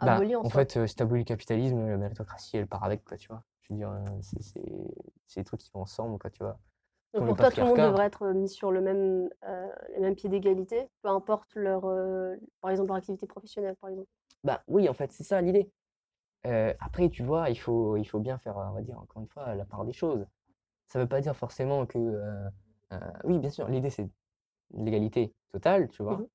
Bah, 0.00 0.14
aboli 0.14 0.34
en 0.36 0.40
en 0.40 0.44
soi. 0.44 0.60
fait, 0.62 0.76
euh, 0.76 0.86
si 0.86 0.96
tu 0.96 1.02
abolis 1.02 1.20
le 1.20 1.24
capitalisme, 1.26 1.86
la 1.86 1.96
méritocratie, 1.96 2.56
elle 2.56 2.66
part 2.66 2.84
avec, 2.84 3.04
quoi, 3.04 3.16
tu 3.16 3.28
vois. 3.28 3.42
Je 3.62 3.72
veux 3.72 3.78
dire, 3.78 3.90
euh, 3.90 4.04
c'est 4.20 4.60
des 5.36 5.44
trucs 5.44 5.60
qui 5.60 5.70
vont 5.72 5.82
ensemble, 5.82 6.18
quoi, 6.18 6.30
tu 6.30 6.42
vois. 6.42 6.58
Donc 7.14 7.26
pour 7.26 7.36
toi, 7.36 7.50
tout 7.50 7.60
le 7.60 7.66
monde 7.66 7.76
devrait 7.76 8.06
être 8.06 8.26
mis 8.28 8.48
sur 8.48 8.70
le 8.72 8.80
même, 8.80 9.28
euh, 9.44 9.68
le 9.94 10.00
même 10.00 10.14
pied 10.14 10.30
d'égalité, 10.30 10.88
peu 11.02 11.08
importe 11.10 11.54
leur, 11.54 11.84
euh, 11.84 12.34
par 12.60 12.70
exemple, 12.70 12.88
leur 12.88 12.96
activité 12.96 13.26
professionnelle, 13.26 13.76
par 13.76 13.90
exemple. 13.90 14.08
Bah 14.44 14.62
oui, 14.66 14.88
en 14.88 14.94
fait, 14.94 15.12
c'est 15.12 15.24
ça 15.24 15.40
l'idée. 15.40 15.70
Euh, 16.46 16.72
après, 16.80 17.08
tu 17.10 17.22
vois, 17.22 17.50
il 17.50 17.56
faut, 17.56 17.96
il 17.96 18.04
faut 18.04 18.18
bien 18.18 18.38
faire, 18.38 18.56
on 18.56 18.72
va 18.72 18.80
dire, 18.82 18.98
encore 18.98 19.22
une 19.22 19.28
fois, 19.28 19.54
la 19.54 19.64
part 19.64 19.84
des 19.84 19.92
choses. 19.92 20.26
Ça 20.92 20.98
veut 20.98 21.08
pas 21.08 21.22
dire 21.22 21.34
forcément 21.34 21.86
que... 21.86 21.96
euh, 21.96 22.48
euh, 22.92 22.98
oui, 23.24 23.38
bien 23.38 23.48
sûr, 23.48 23.66
l'idée, 23.66 23.88
c'est 23.88 24.10
l'égalité 24.74 25.32
totale, 25.50 25.88
tu 25.88 26.02
vois. 26.02 26.18
Mhm. 26.18 26.26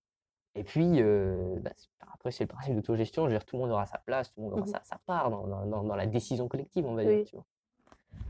Et 0.56 0.64
puis, 0.64 1.00
euh, 1.04 1.60
bah, 1.60 1.70
après, 2.12 2.32
c'est 2.32 2.46
le 2.46 2.48
principe 2.48 2.74
d'autogestion. 2.74 3.26
Je 3.26 3.28
veux 3.28 3.38
dire, 3.38 3.46
tout 3.46 3.56
le 3.58 3.62
monde 3.62 3.72
aura 3.72 3.86
sa 3.86 4.00
place, 4.00 4.32
tout 4.34 4.40
le 4.40 4.46
monde 4.46 4.54
aura 4.54 4.62
Mhm. 4.64 4.68
sa, 4.68 4.84
sa 4.84 4.98
part 5.06 5.30
dans, 5.30 5.46
dans- 5.46 5.66
dans- 5.68 5.84
dans 5.84 5.96
la 5.96 6.08
décision 6.08 6.48
collective, 6.48 6.88
on 6.88 6.96
va 6.96 7.04
dire, 7.04 7.24
tu 7.28 7.36
vois. 7.36 7.46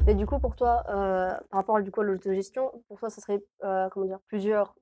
Et 0.06 0.16
du 0.16 0.26
coup, 0.26 0.38
pour 0.38 0.58
toi, 0.58 0.84
euh, 0.90 1.30
par 1.50 1.60
rapport 1.62 1.82
du 1.82 1.92
coup, 1.92 2.02
à 2.02 2.04
l'autogestion, 2.04 2.74
pour 2.90 3.00
toi, 3.00 3.10
ça 3.10 3.22
serait 3.22 3.42
euh, 3.64 3.88
comment 3.92 4.06
dire, 4.06 4.20
plusieurs 4.28 4.76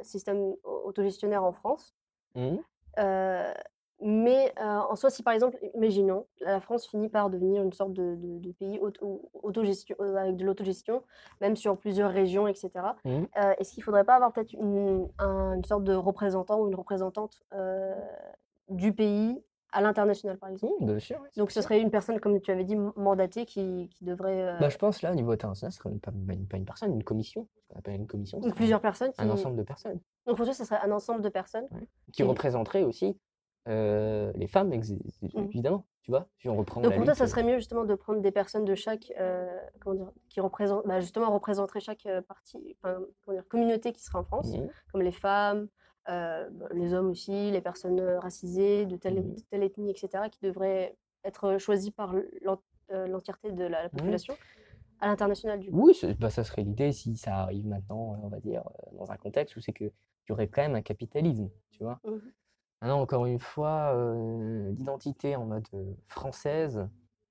systèmes 0.00 0.38
au- 0.64 0.82
autogestionnaires 0.86 1.44
en 1.44 1.52
France. 1.52 1.94
Mhm. 2.34 2.62
Mais 4.02 4.52
euh, 4.60 4.78
en 4.88 4.96
soi, 4.96 5.10
si 5.10 5.22
par 5.22 5.34
exemple, 5.34 5.58
imaginons, 5.74 6.26
la 6.40 6.60
France 6.60 6.86
finit 6.86 7.08
par 7.08 7.28
devenir 7.28 7.62
une 7.62 7.72
sorte 7.72 7.92
de, 7.92 8.14
de- 8.16 8.38
de 8.38 8.52
pays 8.52 8.78
auto- 8.80 9.30
autogestion, 9.42 9.94
euh, 10.00 10.16
avec 10.16 10.36
de 10.36 10.44
l'autogestion, 10.44 11.02
même 11.40 11.54
sur 11.56 11.76
plusieurs 11.76 12.10
régions, 12.10 12.46
etc. 12.48 12.70
Mhm. 13.04 13.26
Euh, 13.36 13.52
Est-ce 13.58 13.72
qu'il 13.72 13.80
ne 13.82 13.84
faudrait 13.84 14.04
pas 14.04 14.14
avoir 14.14 14.32
peut-être 14.32 14.54
une, 14.54 15.06
un- 15.18 15.52
une 15.54 15.64
sorte 15.64 15.84
de 15.84 15.94
représentant 15.94 16.60
ou 16.60 16.68
une 16.68 16.74
représentante 16.74 17.42
du 18.68 18.92
pays 18.92 19.42
à 19.72 19.80
l'international, 19.82 20.36
par 20.38 20.48
exemple? 20.50 20.74
Mhm, 20.80 20.86
bien 20.86 20.98
sûr, 20.98 21.18
oui, 21.22 21.28
Donc 21.36 21.50
ce 21.50 21.60
serait 21.60 21.80
une 21.80 21.90
personne, 21.90 22.18
comme 22.20 22.40
tu 22.40 22.50
avais 22.50 22.64
dit, 22.64 22.76
mandatée 22.96 23.44
qui, 23.46 23.88
qui 23.90 24.04
devrait... 24.04 24.56
Bah, 24.58 24.68
je 24.68 24.78
pense 24.78 25.00
là, 25.02 25.12
au 25.12 25.14
niveau 25.14 25.30
international, 25.32 25.72
ce 25.72 25.78
serait 25.78 25.90
pas, 25.98 26.10
pas 26.10 26.56
une, 26.56 26.64
personne, 26.64 26.92
une 26.92 27.04
commission. 27.04 27.46
Appelle 27.76 27.94
une 27.96 28.06
commission. 28.08 28.38
ou 28.38 28.50
plusieurs 28.50 28.80
personnes 28.80 29.12
qui... 29.12 29.20
Un 29.20 29.30
ensemble 29.30 29.56
de 29.56 29.62
personnes. 29.62 30.00
Donc 30.26 30.36
pour 30.36 30.44
toi, 30.44 30.54
ce 30.54 30.64
serait 30.64 30.80
un 30.82 30.90
ensemble 30.90 31.20
de 31.22 31.28
personnes. 31.28 31.68
qui 32.12 32.22
Et- 32.22 32.24
représenterait 32.24 32.82
aussi 32.82 33.16
euh, 33.68 34.32
les 34.34 34.46
femmes, 34.46 34.68
Mhm. 34.70 35.48
évidemment. 35.48 35.86
Tu 36.02 36.10
vois, 36.10 36.28
si 36.38 36.48
on 36.48 36.56
reprend 36.56 36.80
Donc 36.80 36.94
pour 36.94 37.04
toi, 37.04 37.14
ça 37.14 37.26
serait 37.26 37.42
mieux 37.42 37.56
justement 37.56 37.84
de 37.84 37.94
prendre 37.94 38.20
des 38.20 38.30
personnes 38.30 38.64
de 38.64 38.74
chaque, 38.74 39.12
euh, 39.18 39.46
comment 39.80 39.96
dire, 39.96 40.12
qui 40.30 40.40
représentent, 40.40 40.86
bah, 40.86 41.00
justement 41.00 41.30
représenteraient 41.30 41.80
chaque 41.80 42.08
partie, 42.26 42.76
enfin, 42.82 43.00
dire, 43.28 43.46
communauté 43.48 43.92
qui 43.92 44.02
serait 44.02 44.18
en 44.18 44.24
France, 44.24 44.56
mhm. 44.56 44.70
comme 44.90 45.02
les 45.02 45.12
femmes, 45.12 45.68
euh, 46.08 46.48
bah, 46.50 46.68
les 46.72 46.94
hommes 46.94 47.10
aussi, 47.10 47.50
les 47.50 47.60
personnes 47.60 48.00
racisées, 48.00 48.86
de 48.86 48.96
telle, 48.96 49.34
de 49.34 49.40
telle 49.50 49.62
ethnie, 49.62 49.90
etc., 49.90 50.30
qui 50.30 50.40
devraient 50.40 50.96
être 51.24 51.58
choisies 51.58 51.90
par 51.90 52.14
l'en- 52.42 52.62
l'entièreté 52.88 53.52
de 53.52 53.64
la, 53.64 53.82
la 53.84 53.88
population 53.90 54.34
à 55.00 55.06
l'international 55.08 55.60
du 55.60 55.70
coup. 55.70 55.86
Oui, 55.86 55.94
bah, 56.18 56.30
ça 56.30 56.44
serait 56.44 56.62
l'idée 56.62 56.92
si 56.92 57.16
ça 57.16 57.36
arrive 57.36 57.66
maintenant, 57.66 58.18
on 58.22 58.28
va 58.28 58.40
dire, 58.40 58.64
dans 58.92 59.10
un 59.10 59.16
contexte 59.16 59.54
où 59.56 59.60
c'est 59.60 59.72
qu'il 59.72 59.92
y 60.28 60.32
aurait 60.32 60.48
quand 60.48 60.62
même 60.62 60.74
un 60.74 60.82
capitalisme, 60.82 61.50
tu 61.70 61.84
vois? 61.84 62.00
Maintenant, 62.80 63.00
encore 63.00 63.26
une 63.26 63.38
fois, 63.38 63.94
euh, 63.94 64.72
l'identité 64.72 65.36
en 65.36 65.44
mode 65.44 65.66
euh, 65.74 65.92
française, 66.08 66.88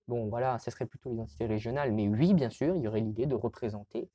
bon, 0.07 0.27
voilà, 0.29 0.59
ce 0.59 0.69
serait 0.69 0.85
plutôt 0.85 1.09
l'identité 1.09 1.47
régionale, 1.47 1.91
mais 1.91 2.07
oui, 2.07 2.35
bien 2.35 2.51
sûr, 2.51 2.75
il 2.75 2.83
y 2.83 2.87
aurait 2.87 2.99
l'idée 2.99 3.25
de 3.25 3.33
représenter 3.33 4.09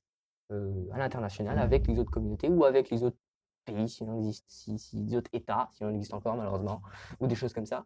euh, 0.52 0.86
à 0.92 0.98
l'international 0.98 1.58
avec 1.58 1.88
les 1.88 1.98
autres 1.98 2.12
communautés 2.12 2.48
ou 2.48 2.64
avec 2.64 2.88
les 2.90 3.02
autres 3.02 3.16
pays, 3.64 3.88
s'il 3.88 4.08
en 4.10 4.18
existe, 4.18 4.44
si, 4.46 4.78
si 4.78 4.96
les 5.02 5.16
autres 5.16 5.30
États, 5.32 5.68
s'il 5.72 5.86
en 5.86 5.94
existe 5.94 6.14
encore 6.14 6.36
malheureusement, 6.36 6.82
ou 7.20 7.26
des 7.26 7.34
choses 7.34 7.52
comme 7.52 7.66
ça. 7.66 7.84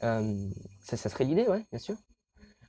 Ça, 0.00 0.96
serait 0.96 1.24
l'idée, 1.24 1.48
ouais, 1.48 1.66
bien 1.70 1.78
sûr. 1.80 1.96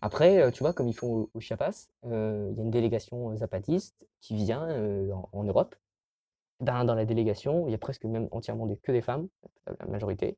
Après, 0.01 0.51
tu 0.51 0.63
vois, 0.63 0.73
comme 0.73 0.87
ils 0.87 0.95
font 0.95 1.29
au, 1.33 1.39
Chiapas, 1.39 1.89
il 2.03 2.09
y 2.09 2.59
a 2.59 2.63
une 2.63 2.71
délégation 2.71 3.35
zapatiste 3.35 4.07
qui 4.21 4.35
vient 4.35 4.67
en, 5.11 5.29
en 5.31 5.43
Europe. 5.43 5.75
Ben, 6.61 6.85
dans 6.85 6.95
la 6.95 7.05
délégation, 7.05 7.67
il 7.67 7.71
y 7.71 7.73
a 7.75 7.77
presque 7.79 8.05
même 8.05 8.27
entièrement 8.31 8.67
des, 8.67 8.77
que 8.77 8.91
des 8.91 9.01
femmes, 9.01 9.27
la 9.79 9.85
majorité, 9.87 10.37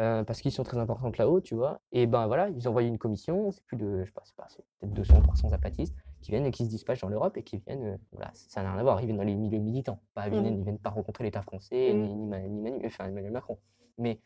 euh, 0.00 0.22
parce 0.22 0.40
qu'ils 0.42 0.52
sont 0.52 0.62
très 0.62 0.78
importantes 0.78 1.16
là-haut, 1.18 1.40
tu 1.40 1.54
vois. 1.54 1.80
Et 1.90 2.06
ben 2.06 2.26
voilà, 2.26 2.50
ils 2.50 2.68
envoient 2.68 2.82
une 2.82 2.98
commission, 2.98 3.50
c'est 3.50 3.64
plus 3.64 3.76
de, 3.76 4.04
je 4.04 4.10
sais 4.10 4.12
pas, 4.12 4.22
c'est 4.48 4.62
peut-être 4.78 4.92
200, 4.92 5.22
300 5.22 5.48
zapatistes 5.48 5.96
qui 6.20 6.30
viennent 6.32 6.46
et 6.46 6.50
qui 6.50 6.64
se 6.64 6.70
dispatchent 6.70 7.00
dans 7.00 7.08
l'Europe 7.08 7.36
et 7.38 7.42
qui 7.42 7.56
viennent, 7.58 7.84
euh, 7.84 7.96
voilà, 8.12 8.30
ça 8.34 8.62
n'a 8.62 8.70
rien 8.72 8.78
à 8.80 8.82
voir, 8.82 9.00
ils 9.00 9.06
viennent 9.06 9.16
dans 9.16 9.22
les 9.24 9.34
milieux 9.34 9.58
militants, 9.58 10.00
pas, 10.14 10.28
ils, 10.28 10.32
viennent, 10.42 10.58
ils 10.58 10.64
viennent 10.64 10.78
pas 10.78 10.90
rencontrer 10.90 11.24
l'État 11.24 11.42
français, 11.42 11.92
Mhm. 11.94 12.02
ni, 12.02 12.14
ni, 12.14 12.26
Ma- 12.26 12.40
ni 12.40 12.60
Manu- 12.60 12.86
enfin, 12.86 13.06
Emmanuel 13.06 13.32
Macron. 13.32 13.58
Mais 13.96 14.20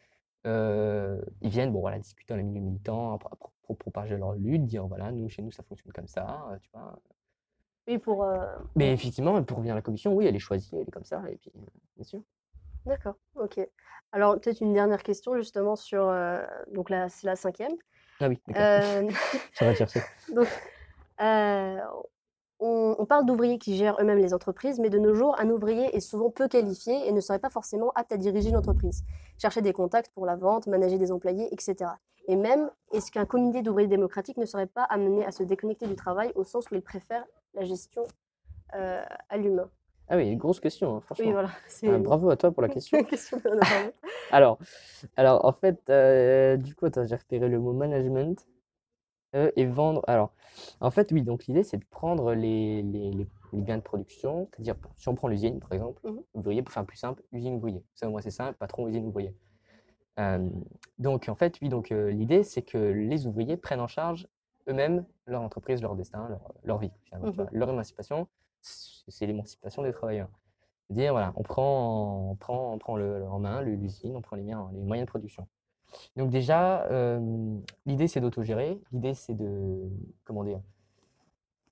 euh, 0.47 1.23
ils 1.41 1.51
viennent, 1.51 1.73
bon 1.73 1.81
voilà, 1.81 1.99
discuter 2.01 2.35
dans 2.35 2.39
les 2.39 2.43
milieux 2.43 2.61
militants, 2.61 3.17
pro- 3.19 3.37
pro- 3.37 3.53
pro- 3.63 3.75
propager 3.75 4.17
leur 4.17 4.33
lutte, 4.35 4.65
dire 4.67 4.87
voilà, 4.89 5.13
nous, 5.13 5.29
chez 5.29 5.41
nous, 5.43 5.53
ça 5.53 5.63
fonctionne 5.63 5.93
comme 5.93 6.09
ça, 6.09 6.49
tu 6.63 6.69
vois. 6.75 6.99
Oui, 7.89 7.99
pour... 7.99 8.25
euh, 8.25 8.47
Mais 8.77 8.93
effectivement, 8.93 9.43
pour 9.43 9.57
revenir 9.59 9.75
à 9.75 9.77
la 9.77 9.83
commission, 9.83 10.13
oui, 10.15 10.27
elle 10.27 10.37
est 10.37 10.41
choisie, 10.41 10.71
elle 10.75 10.89
est 10.89 10.91
comme 10.91 11.05
ça, 11.05 11.23
et 11.29 11.37
puis, 11.37 11.51
euh, 11.57 11.61
bien 11.97 12.05
sûr. 12.05 12.21
D'accord, 12.87 13.15
ok. 13.37 13.61
Alors 14.13 14.39
peut-être 14.41 14.61
une 14.61 14.73
dernière 14.75 15.03
question 15.03 15.37
justement 15.37 15.77
sur... 15.77 16.05
euh, 16.09 16.43
donc 16.73 16.91
là, 16.91 17.09
c'est 17.09 17.27
la 17.27 17.37
cinquième. 17.37 17.73
Ah 18.21 18.29
oui, 18.29 18.39
d'accord, 18.47 18.63
Euh, 18.63 19.11
ça 19.55 19.65
va 19.67 19.75
chercher. 19.75 20.01
Donc, 20.35 20.47
euh, 21.21 21.79
on, 22.61 22.95
on 22.99 23.07
parle 23.07 23.25
d'ouvriers 23.27 23.59
qui 23.59 23.77
gèrent 23.77 23.97
eux-mêmes 24.01 24.19
les 24.19 24.35
entreprises, 24.35 24.79
mais 24.79 24.91
de 24.91 24.99
nos 24.99 25.15
jours, 25.15 25.35
un 25.41 25.49
ouvrier 25.51 25.97
est 25.97 26.01
souvent 26.01 26.31
peu 26.31 26.47
qualifié 26.49 27.09
et 27.09 27.13
ne 27.13 27.21
serait 27.21 27.39
pas 27.41 27.51
forcément 27.51 27.91
apte 27.95 28.13
à 28.13 28.17
diriger 28.17 28.51
une 28.51 28.57
entreprise, 28.57 29.03
chercher 29.41 29.63
des 29.63 29.73
contacts 29.73 30.13
pour 30.15 30.27
la 30.27 30.37
vente, 30.37 30.67
manager 30.69 30.99
des 30.99 31.11
employés, 31.11 31.49
etc. 31.53 31.91
Et 32.29 32.37
même, 32.37 32.71
est-ce 32.93 33.11
qu'un 33.11 33.25
comité 33.27 33.63
d'ouvriers 33.63 33.89
démocratiques 33.89 34.37
ne 34.37 34.47
serait 34.47 34.67
pas 34.69 34.85
amené 34.85 35.25
à 35.27 35.33
se 35.33 35.43
déconnecter 35.43 35.89
du 35.89 35.97
travail 35.97 36.31
au 36.37 36.45
sens 36.45 36.71
où 36.71 36.75
il 36.77 36.83
préfère 36.83 37.25
la 37.55 37.65
gestion 37.65 38.05
euh, 38.75 39.03
à 39.29 39.37
l'humain 39.37 39.71
Ah 40.09 40.17
oui, 40.17 40.35
grosse 40.37 40.61
question, 40.61 40.97
hein, 40.97 41.01
franchement. 41.01 41.27
Oui, 41.27 41.33
voilà. 41.33 41.51
Ah, 41.87 41.99
bravo 41.99 42.31
à 42.31 42.37
toi 42.37 42.53
pour 42.53 42.63
la 42.63 42.69
question. 42.71 42.99
Alors, 44.31 44.59
alors 45.17 45.45
en 45.45 45.53
fait, 45.53 45.91
euh, 45.91 46.57
du 46.57 46.75
coup, 46.75 46.87
j'ai 46.95 47.17
repéré 47.17 47.49
le 47.49 47.59
mot 47.59 47.75
management 47.75 48.47
euh, 49.35 49.51
et 49.57 49.67
vendre. 49.67 50.03
Alors, 50.07 50.33
en 50.81 50.91
fait, 50.91 51.13
oui, 51.13 51.23
donc 51.23 51.45
l'idée, 51.47 51.65
c'est 51.65 51.77
de 51.77 51.85
prendre 51.85 52.33
les, 52.33 52.83
les, 52.83 53.27
biens 53.53 53.77
de 53.77 53.83
production, 53.83 54.49
c'est-à-dire, 54.51 54.77
si 54.97 55.09
on 55.11 55.15
prend 55.15 55.29
l'usine, 55.29 55.61
par 55.61 55.73
exemple, 55.73 56.01
Mhm. 56.09 56.23
ouvrier, 56.33 56.63
pour 56.63 56.73
faire 56.73 56.87
plus 56.87 56.97
simple, 56.97 57.23
usine, 57.33 57.57
ouvrier. 57.57 57.85
Ça, 57.95 58.09
au 58.09 58.11
moins, 58.11 58.23
c'est 58.23 58.31
simple, 58.31 58.57
patron, 58.57 58.89
usine, 58.89 59.05
ouvrier. 59.07 59.35
Donc, 60.99 61.29
en 61.29 61.35
fait, 61.35 61.59
oui, 61.61 61.69
donc 61.69 61.91
l'idée, 61.91 62.43
c'est 62.43 62.63
que 62.63 62.79
les 62.79 63.27
ouvriers 63.27 63.59
prennent 63.59 63.81
en 63.81 63.89
charge 63.89 64.29
eux-mêmes 64.69 65.05
leur 65.27 65.43
entreprise, 65.43 65.83
leur 65.83 65.95
destin, 65.95 66.29
leur, 66.29 66.53
leur 66.65 66.79
vie, 66.79 66.91
finalement, 67.05 67.31
tu 67.31 67.37
vois. 67.37 67.49
Leur 67.53 67.71
émancipation, 67.71 68.27
c'est 68.61 69.27
l'émancipation 69.27 69.83
des 69.83 69.93
travailleurs. 69.93 70.29
C'est-à-dire, 70.89 71.13
voilà, 71.13 71.33
on 71.37 71.43
prend, 71.43 72.31
on 72.31 72.35
prend, 72.37 72.73
on 72.75 72.79
prend 72.79 72.97
le, 72.97 73.19
le- 73.21 73.27
en 73.29 73.39
main 73.39 73.63
l'usine, 73.63 74.15
on 74.17 74.21
prend 74.21 74.37
les, 74.37 74.43
moyens 74.45 75.07
de 75.07 75.11
production. 75.11 75.47
Donc 76.17 76.31
déjà, 76.31 76.83
euh, 76.91 77.57
l'idée 77.87 78.09
c'est 78.09 78.21
d'autogérer, 78.21 78.81
l'idée 78.93 79.15
c'est 79.15 79.35
de, 79.35 79.89
comment 80.25 80.45
dire, 80.45 80.61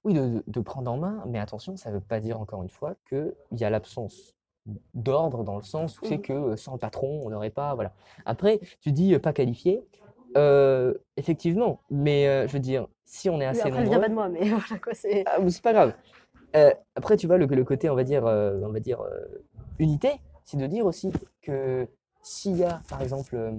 oui, 0.05 0.15
de, 0.15 0.43
de- 0.47 0.61
prendre 0.61 0.91
en 0.91 0.97
main, 0.97 1.23
mais 1.27 1.39
attention, 1.39 1.77
ça 1.77 1.91
ne 1.91 1.97
veut 1.97 2.01
pas 2.01 2.21
dire 2.21 2.41
encore 2.41 2.63
une 2.63 2.71
fois 2.71 2.95
qu'il 3.09 3.35
y 3.53 3.65
a 3.65 3.71
l'absence 3.71 4.35
d'ordre 4.95 5.43
dans 5.45 5.57
le 5.57 5.63
sens 5.63 6.01
où 6.01 6.05
c'est 6.07 6.17
Mhm. 6.19 6.23
que 6.23 6.33
euh, 6.33 6.57
sans 6.57 6.73
le 6.73 6.79
patron, 6.79 7.23
on 7.25 7.31
n'aurait 7.31 7.51
pas, 7.51 7.75
voilà. 7.75 7.93
Après, 8.25 8.61
tu 8.81 8.93
dis 8.93 9.15
euh, 9.15 9.19
pas 9.19 9.33
qualifié, 9.33 9.83
euh, 10.37 10.95
effectivement, 11.17 11.81
mais 11.91 12.29
euh, 12.29 12.47
je 12.47 12.53
veux 12.53 12.59
dire, 12.61 12.87
si 13.05 13.29
on 13.31 13.35
est 13.41 13.45
Oui, 13.45 13.45
assez 13.47 13.61
après, 13.63 13.71
ne 13.71 13.89
viens 13.89 13.99
nombreux, 13.99 14.01
pas 14.01 14.09
de 14.09 14.15
moi, 14.15 14.29
mais 14.29 14.41
voilà 14.49 14.81
quoi, 14.83 14.95
c'est. 14.95 15.25
ah, 15.27 15.39
c'est 15.49 15.63
pas 15.63 15.73
grave. 15.73 15.95
Euh, 16.57 16.73
après, 16.95 17.17
tu 17.17 17.27
vois, 17.27 17.39
le, 17.39 17.47
le 17.47 17.65
côté, 17.65 17.89
on 17.91 17.95
va 17.95 18.05
dire, 18.05 18.25
on 18.25 18.69
va 18.73 18.81
dire 18.81 19.03
unité, 19.79 20.13
c'est 20.45 20.57
de 20.57 20.67
dire 20.67 20.87
aussi 20.87 21.13
que 21.43 21.87
s'il 22.23 22.57
y 22.57 22.65
a, 22.65 22.81
par 22.89 23.01
exemple, 23.03 23.53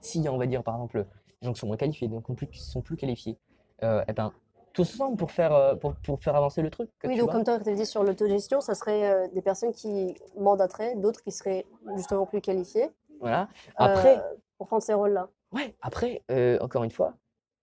s'il 0.00 0.22
y 0.22 0.28
a, 0.28 0.32
on 0.32 0.38
va 0.38 0.46
dire, 0.46 0.62
par 0.62 0.74
exemple, 0.74 1.06
des 1.40 1.46
gens 1.46 1.52
qui 1.52 1.60
sont 1.60 1.66
moins 1.66 1.76
qualifiés, 1.76 2.08
donc 2.08 2.24
qui 2.50 2.60
sont 2.60 2.80
plus 2.80 2.96
qualifiés, 2.96 3.38
eh 3.82 4.12
ben, 4.14 4.32
tous 4.72 4.94
ensemble 4.94 5.18
pour 5.18 5.30
faire, 5.30 5.78
pour, 5.80 5.94
pour 5.96 6.22
faire 6.22 6.34
avancer 6.34 6.62
le 6.62 6.70
truc, 6.70 6.90
Oui, 7.04 7.16
donc 7.16 7.24
vois. 7.24 7.32
comme 7.34 7.44
toi, 7.44 7.58
tu 7.60 7.68
avais 7.68 7.76
dit 7.76 7.84
sur 7.84 8.02
l'autogestion, 8.02 8.62
ça 8.62 8.74
serait 8.74 9.04
euh, 9.12 9.28
des 9.34 9.42
personnes 9.42 9.72
qui 9.72 10.14
mandateraient, 10.38 10.96
d'autres 10.96 11.22
qui 11.22 11.30
seraient 11.30 11.66
justement 11.96 12.24
plus 12.24 12.40
qualifiées 12.40 12.88
Voilà. 13.20 13.48
Après, 13.76 14.16
euh, 14.18 14.22
pour 14.62 14.68
prendre 14.68 14.82
ces 14.84 14.94
rôles-là. 14.94 15.28
Ouais, 15.50 15.74
après, 15.82 16.22
euh, 16.30 16.56
encore 16.60 16.84
une 16.84 16.92
fois, 16.92 17.14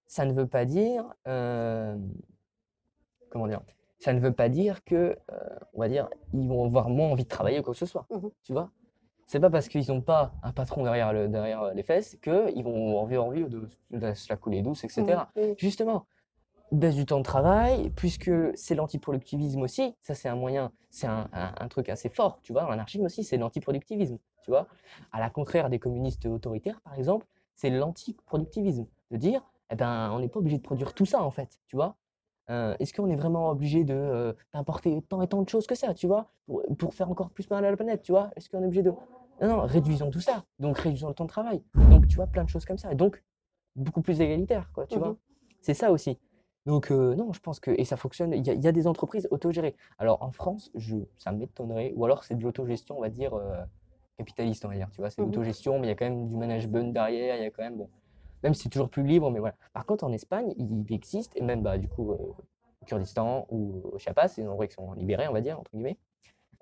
ça 0.05 0.25
ne 0.25 0.33
veut 0.33 0.47
pas 0.47 0.65
dire, 0.65 1.05
euh, 1.29 1.95
comment 3.29 3.47
dire, 3.47 3.61
ça 3.99 4.11
ne 4.11 4.19
veut 4.19 4.33
pas 4.33 4.49
dire 4.49 4.83
que, 4.83 5.17
euh, 5.31 5.39
on 5.73 5.79
va 5.79 5.87
dire, 5.87 6.09
ils 6.33 6.45
vont 6.47 6.65
avoir 6.65 6.89
moins 6.89 7.09
envie 7.09 7.23
de 7.23 7.29
travailler 7.29 7.59
ou 7.59 7.63
quoi 7.63 7.71
que 7.73 7.79
ce 7.79 7.85
soit. 7.85 8.05
Mhm. 8.11 8.29
Tu 8.43 8.51
vois? 8.51 8.69
C'est 9.27 9.39
pas 9.39 9.49
parce 9.49 9.69
qu'ils 9.69 9.87
n'ont 9.89 10.01
pas 10.01 10.33
un 10.43 10.51
patron 10.51 10.83
derrière, 10.83 11.13
le, 11.13 11.29
derrière 11.29 11.73
les 11.73 11.83
fesses 11.83 12.17
qu'ils 12.21 12.63
vont 12.65 13.01
avoir 13.01 13.25
envie 13.25 13.45
de, 13.45 13.69
de 13.91 14.13
se 14.13 14.27
la 14.29 14.35
couler 14.35 14.61
douce, 14.61 14.83
etc. 14.83 15.29
Mhm. 15.37 15.53
Justement, 15.57 16.05
baisse 16.73 16.95
du 16.95 17.05
temps 17.05 17.19
de 17.19 17.23
travail, 17.23 17.91
puisque 17.91 18.31
c'est 18.55 18.75
l'antiproductivisme 18.75 19.61
aussi, 19.61 19.95
ça 20.01 20.15
c'est 20.15 20.27
un 20.27 20.35
moyen, 20.35 20.71
c'est 20.89 21.07
un, 21.07 21.29
un- 21.31 21.53
un 21.57 21.67
truc 21.69 21.87
assez 21.87 22.09
fort, 22.09 22.39
tu 22.43 22.51
vois, 22.51 22.67
l'anarchisme 22.69 23.05
aussi 23.05 23.23
c'est 23.23 23.37
l'antiproductivisme, 23.37 24.17
tu 24.49 24.51
vois. 24.51 24.67
À 25.11 25.19
la 25.19 25.29
contraire 25.29 25.69
des 25.69 25.77
communistes 25.77 26.25
autoritaires, 26.25 26.81
par 26.81 26.95
exemple, 26.95 27.27
c'est 27.53 27.69
l'antiproductivisme, 27.69 28.87
de 29.11 29.17
dire, 29.17 29.43
eh 29.69 29.75
ben, 29.75 30.09
on 30.11 30.19
n'est 30.19 30.27
pas 30.27 30.39
obligé 30.39 30.57
de 30.57 30.63
produire 30.63 30.95
tout 30.95 31.05
ça 31.05 31.21
en 31.21 31.29
fait, 31.29 31.59
tu 31.67 31.75
vois. 31.75 31.97
Euh, 32.49 32.75
Est-ce 32.79 32.95
qu'on 32.95 33.07
est 33.11 33.15
vraiment 33.15 33.51
obligé 33.51 33.83
de 33.83 33.93
euh, 33.93 34.33
d'importer 34.51 35.03
tant 35.03 35.21
et 35.21 35.27
tant 35.27 35.43
de 35.43 35.49
choses 35.49 35.67
que 35.67 35.75
ça, 35.75 35.93
tu 35.93 36.07
vois, 36.07 36.31
pour, 36.47 36.63
pour 36.79 36.95
faire 36.95 37.11
encore 37.11 37.29
plus 37.29 37.47
mal 37.51 37.63
à 37.63 37.69
la 37.69 37.77
planète, 37.77 38.01
tu 38.01 38.11
vois? 38.11 38.31
Est-ce 38.35 38.49
qu'on 38.49 38.63
est 38.63 38.65
obligé 38.65 38.81
de... 38.81 38.91
Non, 39.39 39.47
non, 39.47 39.61
réduisons 39.61 40.09
tout 40.09 40.19
ça, 40.19 40.43
donc 40.57 40.79
réduisons 40.79 41.09
le 41.09 41.13
temps 41.13 41.25
de 41.25 41.29
travail, 41.29 41.61
donc 41.75 42.07
tu 42.07 42.15
vois, 42.15 42.25
plein 42.25 42.43
de 42.43 42.49
choses 42.49 42.65
comme 42.65 42.79
ça, 42.79 42.95
donc 42.95 43.23
beaucoup 43.75 44.01
plus 44.01 44.19
égalitaire, 44.19 44.71
quoi, 44.73 44.87
tu 44.87 44.97
vois. 44.97 45.15
C'est 45.61 45.75
ça 45.75 45.91
aussi. 45.91 46.17
Donc, 46.65 46.91
euh, 46.91 47.15
non, 47.15 47.31
je 47.33 47.39
pense 47.39 47.59
que, 47.59 47.71
et 47.71 47.85
ça 47.85 47.97
fonctionne, 47.97 48.33
il 48.33 48.45
y 48.45 48.49
a, 48.49 48.53
il 48.53 48.61
y 48.61 48.67
a 48.67 48.71
des 48.71 48.85
entreprises 48.85 49.27
autogérées. 49.31 49.75
Alors, 49.97 50.21
en 50.21 50.31
France, 50.31 50.71
je, 50.75 50.97
ça 51.17 51.31
m'étonnerait, 51.31 51.93
ou 51.95 52.03
alors 52.05 52.23
c'est 52.23 52.35
de 52.35 52.43
l'autogestion, 52.43 52.97
on 52.97 53.01
va 53.01 53.09
dire, 53.09 53.33
euh, 53.33 53.63
capitaliste, 54.23 54.65
on 54.65 54.67
va 54.69 54.75
dire, 54.75 54.89
tu 54.91 54.99
vois, 55.01 55.09
c'est 55.09 55.21
Mhm. 55.21 55.27
l'autogestion, 55.27 55.79
mais 55.79 55.87
il 55.87 55.89
y 55.89 55.93
a 55.93 55.95
quand 55.95 56.05
même 56.05 56.27
du 56.27 56.35
management 56.35 56.93
derrière, 56.93 57.37
il 57.37 57.43
y 57.43 57.45
a 57.45 57.49
quand 57.51 57.63
même, 57.63 57.77
bon, 57.77 57.89
même 58.43 58.53
si 58.53 58.63
c'est 58.63 58.69
toujours 58.69 58.89
plus 58.89 59.03
libre, 59.03 59.31
mais 59.31 59.39
voilà. 59.39 59.55
Par 59.73 59.85
contre, 59.85 60.03
en 60.03 60.11
Espagne, 60.11 60.53
il 60.57 60.85
existe, 60.93 61.35
et 61.37 61.41
même, 61.41 61.61
bah, 61.61 61.77
du 61.77 61.87
coup, 61.87 62.11
euh, 62.11 62.15
au 62.15 62.85
Kurdistan 62.85 63.45
ou 63.49 63.81
au 63.93 63.97
Chiapas, 63.97 64.27
c'est 64.29 64.41
des 64.41 64.47
endroits 64.47 64.67
qui 64.67 64.73
sont 64.75 64.91
libérés, 64.93 65.27
on 65.29 65.33
va 65.33 65.41
dire, 65.41 65.57
entre 65.59 65.71
guillemets, 65.71 65.97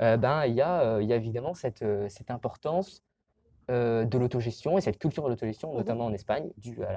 euh, 0.01 0.17
ben, 0.17 0.45
il 0.45 0.53
y 0.53 0.61
a, 0.61 0.81
euh, 0.81 1.01
il 1.03 1.09
y 1.09 1.13
a 1.13 1.15
évidemment 1.15 1.55
cette, 1.55 1.83
cette 2.09 2.29
importance 2.31 3.03
euh, 3.71 4.05
de 4.05 4.17
l'autogestion 4.17 4.77
et 4.77 4.81
cette 4.81 4.97
culture 4.99 5.23
de 5.23 5.29
l'autogestion, 5.29 5.71
Mhm. 5.71 5.77
notamment 5.77 6.05
en 6.05 6.13
Espagne, 6.13 6.49
due 6.57 6.83
à 6.83 6.93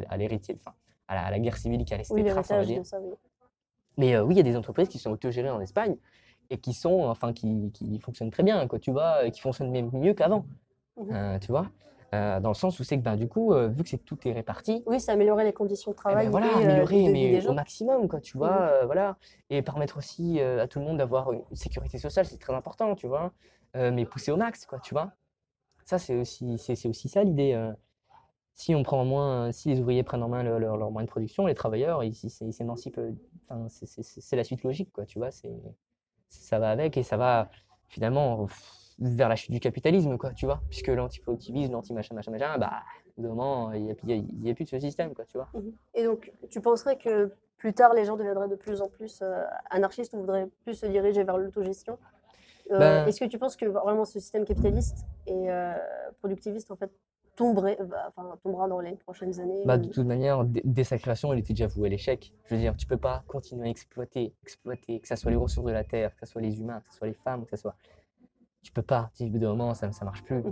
la, 0.00 0.16
l'héritier, 0.16 0.56
enfin, 0.60 0.74
à 1.08 1.14
la, 1.16 1.22
à 1.26 1.30
la 1.30 1.38
guerre 1.40 1.56
civile 1.58 1.84
qui 1.84 1.92
a 1.94 1.96
laissé 1.98 2.14
Oui, 2.14 2.22
des 2.22 2.30
traces, 2.30 2.50
on 2.50 2.54
va 2.54 2.60
l'héritage 2.64 2.74
dire. 2.74 2.82
de 2.82 2.86
ça, 2.86 3.00
oui. 3.00 3.14
Mais 3.98 4.14
euh, 4.14 4.22
oui, 4.22 4.34
il 4.34 4.36
y 4.38 4.40
a 4.40 4.44
des 4.44 4.56
entreprises 4.56 4.88
qui 4.88 4.98
sont 4.98 5.10
autogérées 5.10 5.50
en 5.50 5.60
Espagne 5.60 5.96
et 6.50 6.58
qui 6.58 6.72
sont, 6.72 7.00
enfin, 7.04 7.32
qui, 7.32 7.70
qui 7.72 7.98
fonctionnent 8.00 8.30
très 8.30 8.42
bien, 8.42 8.66
quoi, 8.68 8.78
tu 8.78 8.90
vois, 8.90 9.24
et 9.24 9.30
qui 9.30 9.40
fonctionnent 9.40 9.70
même 9.70 9.90
mieux 9.92 10.14
qu'avant, 10.14 10.46
Mhm. 10.96 11.14
euh, 11.14 11.38
tu 11.38 11.48
vois, 11.48 11.68
Euh, 12.14 12.38
dans 12.38 12.50
le 12.50 12.54
sens 12.54 12.78
où 12.78 12.84
c'est 12.84 12.96
que, 12.96 13.02
ben, 13.02 13.16
du 13.16 13.26
coup, 13.26 13.52
euh, 13.52 13.66
vu 13.66 13.82
que 13.82 13.88
c'est 13.88 13.98
que 13.98 14.04
tout 14.04 14.16
est 14.28 14.32
réparti, 14.32 14.84
Oui, 14.86 15.00
c'est 15.00 15.10
améliorer 15.10 15.42
les 15.42 15.52
conditions 15.52 15.90
de 15.90 15.96
eh 15.96 15.98
ben 15.98 16.00
travail 16.00 16.28
voilà, 16.28 16.46
et 16.46 16.50
euh, 16.54 16.62
améliorer, 16.62 17.06
de 17.08 17.12
mais 17.12 17.40
des 17.40 17.48
au 17.48 17.52
maximum, 17.52 18.06
quoi, 18.08 18.20
tu 18.20 18.38
vois, 18.38 18.80
Mhm. 18.80 18.86
voilà, 18.86 19.16
et 19.50 19.60
permettre 19.60 19.96
aussi 19.98 20.40
à 20.40 20.68
tout 20.68 20.78
le 20.78 20.84
monde 20.84 20.98
d'avoir 20.98 21.32
une 21.32 21.42
sécurité 21.54 21.98
sociale, 21.98 22.24
c'est 22.24 22.38
très 22.38 22.54
important, 22.54 22.94
tu 22.94 23.08
vois, 23.08 23.32
mais 23.74 24.04
pousser 24.06 24.30
au 24.30 24.36
max, 24.36 24.66
quoi, 24.66 24.78
tu 24.78 24.94
vois. 24.94 25.10
Ça, 25.84 25.98
c'est 25.98 26.14
aussi, 26.14 26.58
c'est 26.58 26.88
aussi 26.88 27.08
ça 27.08 27.24
l'idée. 27.24 27.60
Si 28.54 28.72
on 28.74 28.84
prend 28.84 29.00
en 29.00 29.04
moins, 29.04 29.50
si 29.52 29.68
les 29.68 29.80
ouvriers 29.80 30.04
prennent 30.04 30.22
en 30.22 30.28
main 30.28 30.42
le- 30.44 30.58
leur, 30.58 30.76
leur 30.76 30.90
moyen 30.92 31.04
de 31.06 31.10
production, 31.10 31.46
les 31.46 31.54
travailleurs, 31.54 32.04
ils 32.04 32.12
ils 32.22 32.30
s'é- 32.30 32.46
ils 32.46 32.52
s'émancipent, 32.54 33.00
c'est 33.68 34.36
la 34.36 34.44
suite 34.44 34.62
logique, 34.62 34.92
quoi, 34.92 35.04
tu 35.06 35.18
vois, 35.18 35.32
c'est, 35.32 35.52
ça 36.42 36.58
va 36.58 36.70
avec 36.70 36.96
et 36.96 37.02
ça 37.02 37.16
va 37.16 37.50
finalement 37.88 38.46
vers 38.98 39.28
la 39.28 39.36
chute 39.36 39.50
du 39.50 39.60
capitalisme, 39.60 40.16
quoi, 40.16 40.32
tu 40.32 40.46
vois, 40.46 40.62
puisque 40.68 40.88
l'antiproductivisme, 40.88 41.72
l'anti-machin, 41.72 42.14
machin, 42.14 42.30
machin, 42.30 42.58
bah, 42.58 42.82
moment, 43.18 43.72
il 43.72 43.84
n'y 43.84 43.90
a, 43.90 43.94
y 44.04 44.12
a- 44.12 44.22
y 44.42 44.50
a 44.50 44.54
plus 44.54 44.64
de 44.64 44.70
ce 44.70 44.80
système, 44.80 45.14
quoi, 45.14 45.24
tu 45.26 45.36
vois. 45.38 45.48
Mhm. 45.54 45.72
Et 45.94 46.04
donc, 46.04 46.32
tu 46.50 46.60
penserais 46.60 46.96
que 46.96 47.32
plus 47.58 47.72
tard, 47.72 47.94
les 47.94 48.04
gens 48.04 48.16
deviendraient 48.16 48.48
de 48.48 48.54
plus 48.54 48.80
en 48.82 48.88
plus 48.88 49.20
euh, 49.22 49.42
anarchistes 49.70 50.14
ou 50.14 50.18
voudraient 50.18 50.48
plus 50.64 50.74
se 50.74 50.86
diriger 50.86 51.24
vers 51.24 51.38
l'autogestion? 51.38 51.98
Euh, 52.72 52.78
Ben- 52.78 53.08
Est-ce 53.08 53.20
que 53.20 53.24
tu 53.26 53.38
penses 53.38 53.56
que 53.56 53.66
vraiment 53.66 54.04
ce 54.04 54.18
système 54.18 54.44
capitaliste 54.44 55.06
et 55.26 55.50
euh, 55.50 55.72
productiviste 56.20 56.70
en 56.70 56.76
fait? 56.76 56.90
Tomberait, 57.36 57.78
enfin, 58.08 58.36
tombera 58.42 58.68
dans 58.68 58.80
les 58.80 58.96
prochaines 58.96 59.38
années 59.38 59.62
Bah, 59.64 59.78
de 59.78 59.88
toute 59.88 60.06
manière, 60.06 60.44
dès, 60.44 60.84
sa 60.84 60.98
création, 60.98 61.32
elle 61.32 61.38
était 61.38 61.52
déjà 61.52 61.66
vouée 61.66 61.86
à 61.88 61.90
l'échec. 61.90 62.32
Je 62.46 62.54
veux 62.54 62.60
dire, 62.60 62.76
tu 62.76 62.86
peux 62.86 62.96
pas 62.96 63.22
continuer 63.28 63.68
à 63.68 63.70
exploiter, 63.70 64.34
exploiter, 64.42 65.00
que 65.00 65.06
ce 65.08 65.16
soit 65.16 65.30
les 65.30 65.36
ressources 65.36 65.66
de 65.66 65.72
la 65.72 65.84
terre, 65.84 66.14
que 66.14 66.26
ce 66.26 66.32
soit 66.32 66.42
les 66.42 66.58
humains, 66.58 66.80
que 66.80 66.90
ce 66.90 66.96
soit 66.98 67.06
les 67.06 67.14
femmes, 67.14 67.44
que 67.44 67.50
ce 67.50 67.56
soit. 67.56 67.76
Tu 68.62 68.72
peux 68.72 68.82
pas. 68.82 69.10
Au 69.20 69.26
bout 69.26 69.38
d'un 69.38 69.50
moment, 69.50 69.74
ça 69.74 69.88
ne 69.88 70.04
marche 70.04 70.24
plus. 70.24 70.42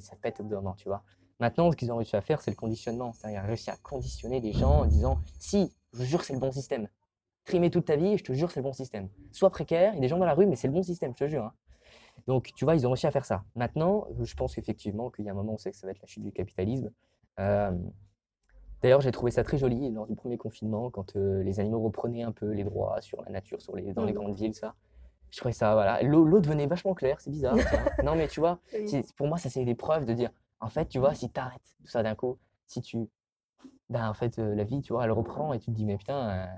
Ça 0.00 0.16
pète 0.20 0.40
au 0.40 0.44
bout 0.44 0.50
d'un 0.50 0.56
moment, 0.56 0.74
tu 0.74 0.88
vois. 0.88 1.02
Maintenant, 1.40 1.70
ce 1.70 1.76
qu'ils 1.76 1.90
ont 1.92 1.96
réussi 1.96 2.16
à 2.16 2.20
faire, 2.20 2.40
c'est 2.40 2.50
le 2.50 2.56
conditionnement. 2.56 3.12
C'est-à-dire, 3.12 3.42
réussi 3.42 3.70
à 3.70 3.76
conditionner 3.82 4.40
les 4.40 4.52
gens 4.52 4.80
en 4.82 4.84
disant 4.86 5.18
si, 5.38 5.74
je 5.92 6.04
jure, 6.04 6.22
c'est 6.22 6.32
le 6.32 6.38
bon 6.38 6.52
système. 6.52 6.88
Trimer 7.44 7.70
toute 7.70 7.86
ta 7.86 7.96
vie, 7.96 8.16
je 8.18 8.24
te 8.24 8.32
jure, 8.32 8.50
c'est 8.50 8.60
le 8.60 8.64
bon 8.64 8.72
système. 8.72 9.08
Sois 9.32 9.50
précaire, 9.50 9.92
il 9.92 9.96
y 9.96 9.98
a 9.98 10.00
des 10.00 10.08
gens 10.08 10.18
dans 10.18 10.24
la 10.26 10.34
rue, 10.34 10.46
mais 10.46 10.56
c'est 10.56 10.66
le 10.68 10.72
bon 10.74 10.82
système, 10.82 11.12
je 11.12 11.24
te 11.24 11.28
jure. 11.28 11.44
hein. 11.44 11.52
Donc, 12.26 12.52
tu 12.56 12.64
vois, 12.64 12.74
ils 12.74 12.86
ont 12.86 12.90
réussi 12.90 13.06
à 13.06 13.10
faire 13.10 13.24
ça. 13.24 13.44
Maintenant, 13.54 14.06
je 14.20 14.34
pense 14.34 14.58
effectivement 14.58 15.10
qu'il 15.10 15.24
y 15.24 15.28
a 15.28 15.32
un 15.32 15.34
moment 15.36 15.54
où 15.54 15.58
c'est 15.58 15.70
que 15.70 15.76
ça 15.76 15.86
va 15.86 15.92
être 15.92 16.00
la 16.00 16.06
chute 16.08 16.22
du 16.22 16.32
capitalisme. 16.32 16.90
Euh, 17.38 17.70
D'ailleurs, 18.82 19.00
j'ai 19.00 19.10
trouvé 19.10 19.30
ça 19.30 19.42
très 19.42 19.56
joli 19.58 19.90
lors 19.90 20.06
du 20.06 20.14
premier 20.14 20.36
confinement, 20.36 20.90
quand 20.90 21.16
euh, 21.16 21.42
les 21.42 21.60
animaux 21.60 21.80
reprenaient 21.80 22.22
un 22.22 22.30
peu 22.32 22.50
les 22.50 22.62
droits 22.62 23.00
sur 23.00 23.22
la 23.22 23.30
nature, 23.30 23.60
sur 23.60 23.74
les, 23.74 23.92
dans 23.94 24.04
les 24.04 24.12
Mhm. 24.12 24.18
grandes 24.18 24.36
villes, 24.36 24.54
ça. 24.54 24.74
Je 25.30 25.38
trouvais 25.38 25.52
ça, 25.54 25.72
voilà. 25.74 26.02
L'eau 26.02 26.40
devenait 26.40 26.66
vachement 26.66 26.94
claire, 26.94 27.20
c'est 27.20 27.30
bizarre. 27.30 27.56
ça. 27.58 27.78
Non, 28.04 28.14
mais 28.14 28.28
tu 28.28 28.38
vois, 28.40 28.60
pour 29.16 29.26
moi, 29.28 29.38
ça 29.38 29.48
c'est 29.50 29.64
des 29.64 29.74
preuves 29.74 30.04
de 30.04 30.12
dire, 30.12 30.30
en 30.60 30.68
fait, 30.68 30.86
tu 30.86 30.98
vois, 30.98 31.14
si 31.14 31.30
tu 31.30 31.40
arrêtes 31.40 31.74
tout 31.80 31.86
ça 31.88 32.02
d'un 32.02 32.14
coup, 32.14 32.38
si 32.66 32.80
tu. 32.82 33.08
Ben, 33.88 34.08
en 34.08 34.14
fait, 34.14 34.38
euh, 34.38 34.54
la 34.54 34.64
vie, 34.64 34.82
tu 34.82 34.92
vois, 34.92 35.04
elle 35.04 35.10
reprend 35.12 35.52
et 35.52 35.58
tu 35.58 35.66
te 35.66 35.70
dis, 35.70 35.84
mais 35.84 35.96
putain, 35.96 36.48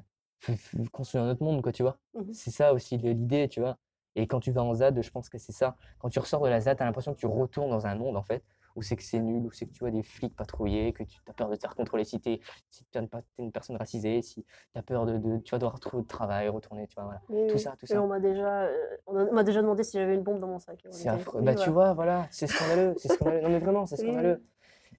construire 0.92 1.24
un 1.24 1.30
autre 1.30 1.42
monde, 1.44 1.62
quoi, 1.62 1.72
tu 1.72 1.82
vois. 1.82 1.98
Mhm. 2.14 2.32
C'est 2.32 2.50
ça 2.50 2.72
aussi 2.74 2.96
l'idée, 2.98 3.48
tu 3.48 3.60
vois. 3.60 3.76
Et 4.16 4.26
quand 4.26 4.40
tu 4.40 4.50
vas 4.52 4.62
en 4.62 4.74
ZAD, 4.74 5.02
je 5.02 5.10
pense 5.10 5.28
que 5.28 5.38
c'est 5.38 5.52
ça. 5.52 5.76
Quand 5.98 6.08
tu 6.08 6.18
ressors 6.18 6.42
de 6.42 6.48
la 6.48 6.60
ZAD, 6.60 6.76
tu 6.78 6.82
as 6.82 6.86
l'impression 6.86 7.14
que 7.14 7.18
tu 7.18 7.26
retournes 7.26 7.70
dans 7.70 7.86
un 7.86 7.94
monde, 7.94 8.16
en 8.16 8.22
fait, 8.22 8.42
où 8.74 8.82
c'est 8.82 8.96
que 8.96 9.02
c'est 9.02 9.20
nul, 9.20 9.44
où 9.46 9.50
c'est 9.52 9.66
que 9.66 9.72
tu 9.72 9.80
vois 9.80 9.90
des 9.90 10.02
flics 10.02 10.34
patrouiller, 10.36 10.92
que 10.92 11.02
tu 11.02 11.18
as 11.28 11.32
peur 11.32 11.48
de 11.48 11.56
te 11.56 11.60
faire 11.60 11.74
contrôler 11.74 12.04
si 12.04 12.20
tu 12.20 12.30
es, 12.30 12.40
si 12.70 12.84
t'es 12.86 13.00
une, 13.38 13.52
personne 13.52 13.76
racisée, 13.76 14.22
si 14.22 14.44
tu 14.44 14.78
as 14.78 14.82
peur 14.82 15.06
de, 15.06 15.18
de- 15.18 15.38
tu 15.38 15.50
vas 15.52 15.58
devoir 15.58 15.78
trouver 15.80 16.02
de 16.02 16.08
travail, 16.08 16.48
retourner, 16.48 16.86
tu 16.86 16.94
vois, 16.94 17.04
voilà. 17.04 17.20
Oui, 17.28 17.38
Tout 17.48 17.56
oui. 17.56 17.60
ça, 17.60 17.74
tout 17.78 17.86
Et 17.86 17.88
ça. 17.90 18.02
on 18.02 18.06
m'a 18.06 18.20
déjà, 18.20 18.62
euh, 18.62 18.96
on 19.06 19.34
m'a 19.34 19.44
déjà 19.44 19.62
demandé 19.62 19.82
si 19.82 19.98
j'avais 19.98 20.14
une 20.14 20.22
bombe 20.22 20.40
dans 20.40 20.48
mon 20.48 20.58
sac. 20.58 20.86
C'est 20.90 21.08
affreux. 21.08 21.42
Bah, 21.42 21.54
tu 21.54 21.70
vois, 21.70 21.92
voilà, 21.92 22.26
c'est 22.30 22.46
scandaleux, 22.46 22.94
c'est 22.96 23.08
scandaleux. 23.08 23.40
Non, 23.42 23.50
mais 23.50 23.58
vraiment, 23.58 23.86
c'est 23.86 23.96
Oui, 23.98 24.04
oui. 24.06 24.14
scandaleux. 24.14 24.42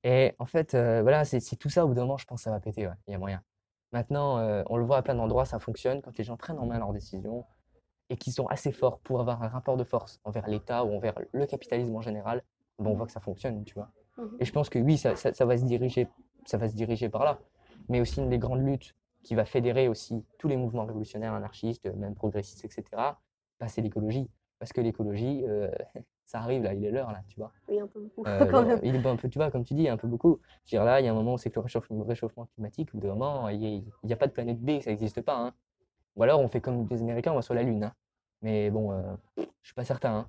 Et 0.03 0.33
en 0.39 0.45
fait, 0.45 0.75
euh, 0.75 1.01
voilà, 1.01 1.25
c'est 1.25 1.39
tout 1.57 1.69
ça, 1.69 1.83
au 1.83 1.89
bout 1.89 1.93
d'un 1.93 2.01
moment, 2.01 2.17
je 2.17 2.25
pense 2.25 2.39
que 2.39 2.43
ça 2.43 2.51
va 2.51 2.59
péter, 2.59 2.87
ouais, 2.87 2.93
il 3.07 3.11
y 3.11 3.15
a 3.15 3.17
moyen. 3.17 3.41
Maintenant, 3.91 4.37
euh, 4.37 4.63
on 4.67 4.77
le 4.77 4.83
voit 4.85 4.97
à 4.97 5.01
plein 5.01 5.15
d'endroits, 5.15 5.45
ça 5.45 5.59
fonctionne 5.59 6.01
quand 6.01 6.15
les 6.17 6.23
gens 6.23 6.37
prennent 6.37 6.59
en 6.59 6.65
main 6.67 6.77
leurs 6.77 6.93
décisions 6.93 7.45
et 8.09 8.17
qu'ils 8.17 8.33
sont 8.33 8.47
assez 8.47 8.71
forts 8.71 8.99
pour 8.99 9.19
avoir 9.21 9.41
un 9.43 9.47
rapport 9.47 9.77
de 9.77 9.83
force 9.83 10.19
envers 10.23 10.47
l'État 10.47 10.83
ou 10.83 10.93
envers 10.95 11.13
le 11.31 11.45
capitalisme 11.45 11.95
en 11.95 12.01
général, 12.01 12.43
ben, 12.79 12.89
on 12.91 12.95
voit 12.95 13.05
que 13.05 13.11
ça 13.11 13.19
fonctionne, 13.19 13.63
tu 13.65 13.73
vois. 13.75 13.89
Mhm. 14.17 14.37
Et 14.39 14.45
je 14.45 14.51
pense 14.51 14.69
que 14.69 14.79
oui, 14.79 14.97
ça, 14.97 15.15
ça- 15.15 15.33
ça 15.33 15.45
va 15.45 15.57
se 15.57 15.63
diriger, 15.65 16.07
ça 16.45 16.57
va 16.57 16.67
se 16.69 16.75
diriger 16.75 17.09
par 17.09 17.23
là. 17.23 17.39
Mais 17.87 18.01
aussi 18.01 18.19
une 18.19 18.29
des 18.29 18.37
grandes 18.39 18.65
luttes 18.65 18.95
qui 19.23 19.35
va 19.35 19.45
fédérer 19.45 19.87
aussi 19.87 20.25
tous 20.37 20.47
les 20.47 20.57
mouvements 20.57 20.85
révolutionnaires, 20.85 21.33
anarchistes, 21.33 21.85
même 21.95 22.15
progressistes, 22.15 22.63
etc., 22.65 23.19
bah, 23.59 23.67
c'est 23.67 23.81
l'écologie. 23.81 24.29
Parce 24.59 24.73
que 24.73 24.81
l'écologie, 24.81 25.43
euh, 25.47 25.69
ça 26.25 26.39
arrive 26.39 26.63
là, 26.63 26.73
il 26.73 26.83
est 26.85 26.91
l'heure 26.91 27.11
là, 27.11 27.21
tu 27.27 27.39
vois. 27.39 27.51
Oui, 27.67 27.79
un 27.79 27.87
peu 27.87 27.99
beaucoup 27.99 28.23
Euh, 28.27 28.45
quand 28.51 28.61
bon, 28.63 28.67
même. 28.67 28.79
il 28.83 28.95
est 28.95 29.05
un 29.07 29.15
peu, 29.15 29.29
tu 29.29 29.37
vois, 29.39 29.51
comme 29.51 29.63
tu 29.65 29.73
dis, 29.73 29.87
un 29.87 29.97
peu 29.97 30.07
beaucoup. 30.07 30.39
Je 30.65 30.75
veux 30.75 30.79
dire, 30.81 30.85
là, 30.85 30.99
il 31.01 31.05
y 31.05 31.07
a 31.07 31.11
un 31.11 31.15
moment 31.15 31.33
où 31.33 31.37
c'est 31.37 31.49
que 31.49 31.55
le 31.55 31.63
réchauffement, 31.63 32.03
réchauffement 32.03 32.45
climatique, 32.53 32.89
au 32.93 32.97
bout 32.97 33.07
d'un 33.07 33.13
moment, 33.13 33.49
il 33.49 33.59
n'y 34.03 34.13
a, 34.13 34.15
pas 34.17 34.27
de 34.27 34.31
planète 34.31 34.59
B, 34.61 34.79
ça 34.81 34.89
n'existe 34.91 35.21
pas. 35.21 35.37
hein. 35.37 35.53
Ou 36.19 36.23
alors, 36.23 36.41
on 36.41 36.49
fait 36.49 36.59
comme 36.59 36.85
les 36.91 37.01
Américains, 37.01 37.31
on 37.31 37.35
va 37.35 37.41
sur 37.41 37.53
la 37.53 37.63
Lune. 37.63 37.81
hein. 37.85 37.93
Mais 38.41 38.69
bon, 38.69 38.91
euh, 38.91 39.01
je 39.37 39.43
suis 39.63 39.73
pas 39.73 39.85
certain. 39.85 40.13
hein. 40.17 40.27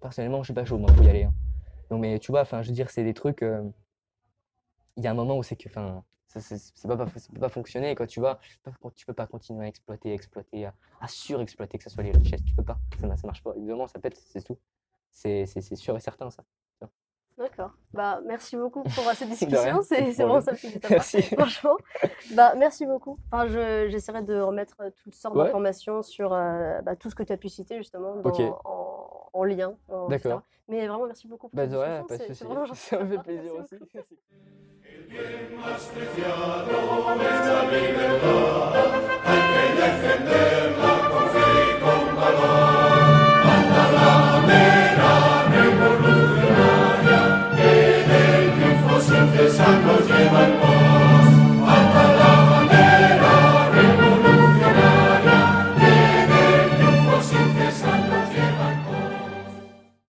Personnellement, 0.00 0.42
je 0.42 0.46
suis 0.46 0.54
pas 0.54 0.64
chaud, 0.64 0.78
moi, 0.78 0.90
pour 0.90 1.04
y 1.04 1.10
aller. 1.10 1.24
hein. 1.24 1.34
Non, 1.90 1.98
mais 1.98 2.18
tu 2.18 2.32
vois, 2.32 2.40
enfin, 2.40 2.62
je 2.62 2.68
veux 2.68 2.74
dire, 2.74 2.88
c'est 2.88 3.04
des 3.04 3.12
trucs. 3.12 3.42
euh, 3.42 3.62
Il 4.96 5.04
y 5.04 5.06
a 5.06 5.10
un 5.10 5.14
moment 5.14 5.36
où 5.36 5.42
c'est 5.42 5.56
que, 5.56 5.68
enfin, 5.68 6.02
ça, 6.26 6.40
c'est 6.40 6.88
pas, 6.88 6.96
pas- 6.96 7.04
peut 7.04 7.38
pas 7.38 7.50
fonctionner, 7.50 7.94
quoi, 7.94 8.06
tu 8.06 8.18
vois. 8.18 8.40
Tu 8.94 9.04
peux 9.04 9.12
pas- 9.12 9.26
continuer 9.26 9.66
à 9.66 9.68
exploiter, 9.68 10.14
exploiter, 10.14 10.64
à, 10.64 10.74
surexploiter, 11.06 11.76
que 11.76 11.84
ce 11.84 11.90
soit 11.90 12.02
les 12.02 12.12
richesses. 12.12 12.42
Tu 12.42 12.54
peux 12.54 12.64
pas. 12.64 12.78
Ça, 12.98 13.14
ça 13.14 13.26
marche 13.26 13.42
pas. 13.42 13.52
Évidemment, 13.56 13.86
ça 13.88 13.98
pète, 13.98 14.16
c'est 14.16 14.42
tout. 14.42 14.56
C'est 15.10 15.44
sûr 15.76 15.94
et 15.96 16.00
certain, 16.00 16.30
ça. 16.30 16.44
D'accord. 17.38 17.70
Bah, 17.92 18.20
merci 18.24 18.56
beaucoup 18.56 18.82
pour 18.82 19.06
euh, 19.08 19.12
cette 19.14 19.28
discussion. 19.36 19.82
C'est 19.82 20.10
vraiment 20.12 20.40
sympa. 20.40 20.56
Merci. 20.88 21.20
Franchement. 21.22 21.76
Bah, 22.34 22.54
merci 22.56 22.86
beaucoup. 22.86 23.18
Enfin, 23.30 23.46
je- 23.46 23.88
j'essaierai 23.90 24.22
de 24.22 24.40
remettre 24.40 24.76
euh, 24.80 24.90
toutes 25.02 25.14
sortes 25.14 25.36
Ouais. 25.36 25.44
d'informations 25.44 26.02
sur 26.02 26.32
euh, 26.32 26.80
bah, 26.82 26.96
tout 26.96 27.10
ce 27.10 27.14
que 27.14 27.22
tu 27.22 27.32
as 27.32 27.36
pu 27.36 27.48
citer 27.50 27.76
justement 27.76 28.16
dans- 28.16 28.60
en, 28.64 29.30
en 29.34 29.44
lien. 29.44 29.74
D'accord. 30.08 30.42
Mais 30.68 30.86
vraiment, 30.86 31.06
merci 31.06 31.28
beaucoup 31.28 31.48
pour 31.48 31.56
Bah 31.56 31.68
cette 32.08 32.28
discussion. 32.30 32.64
gentil 32.66 32.80
Ça 32.80 32.98
me 33.04 33.06
fait 33.16 33.22
plaisir 33.22 33.52
Merci 33.54 33.74
aussi. 33.76 33.98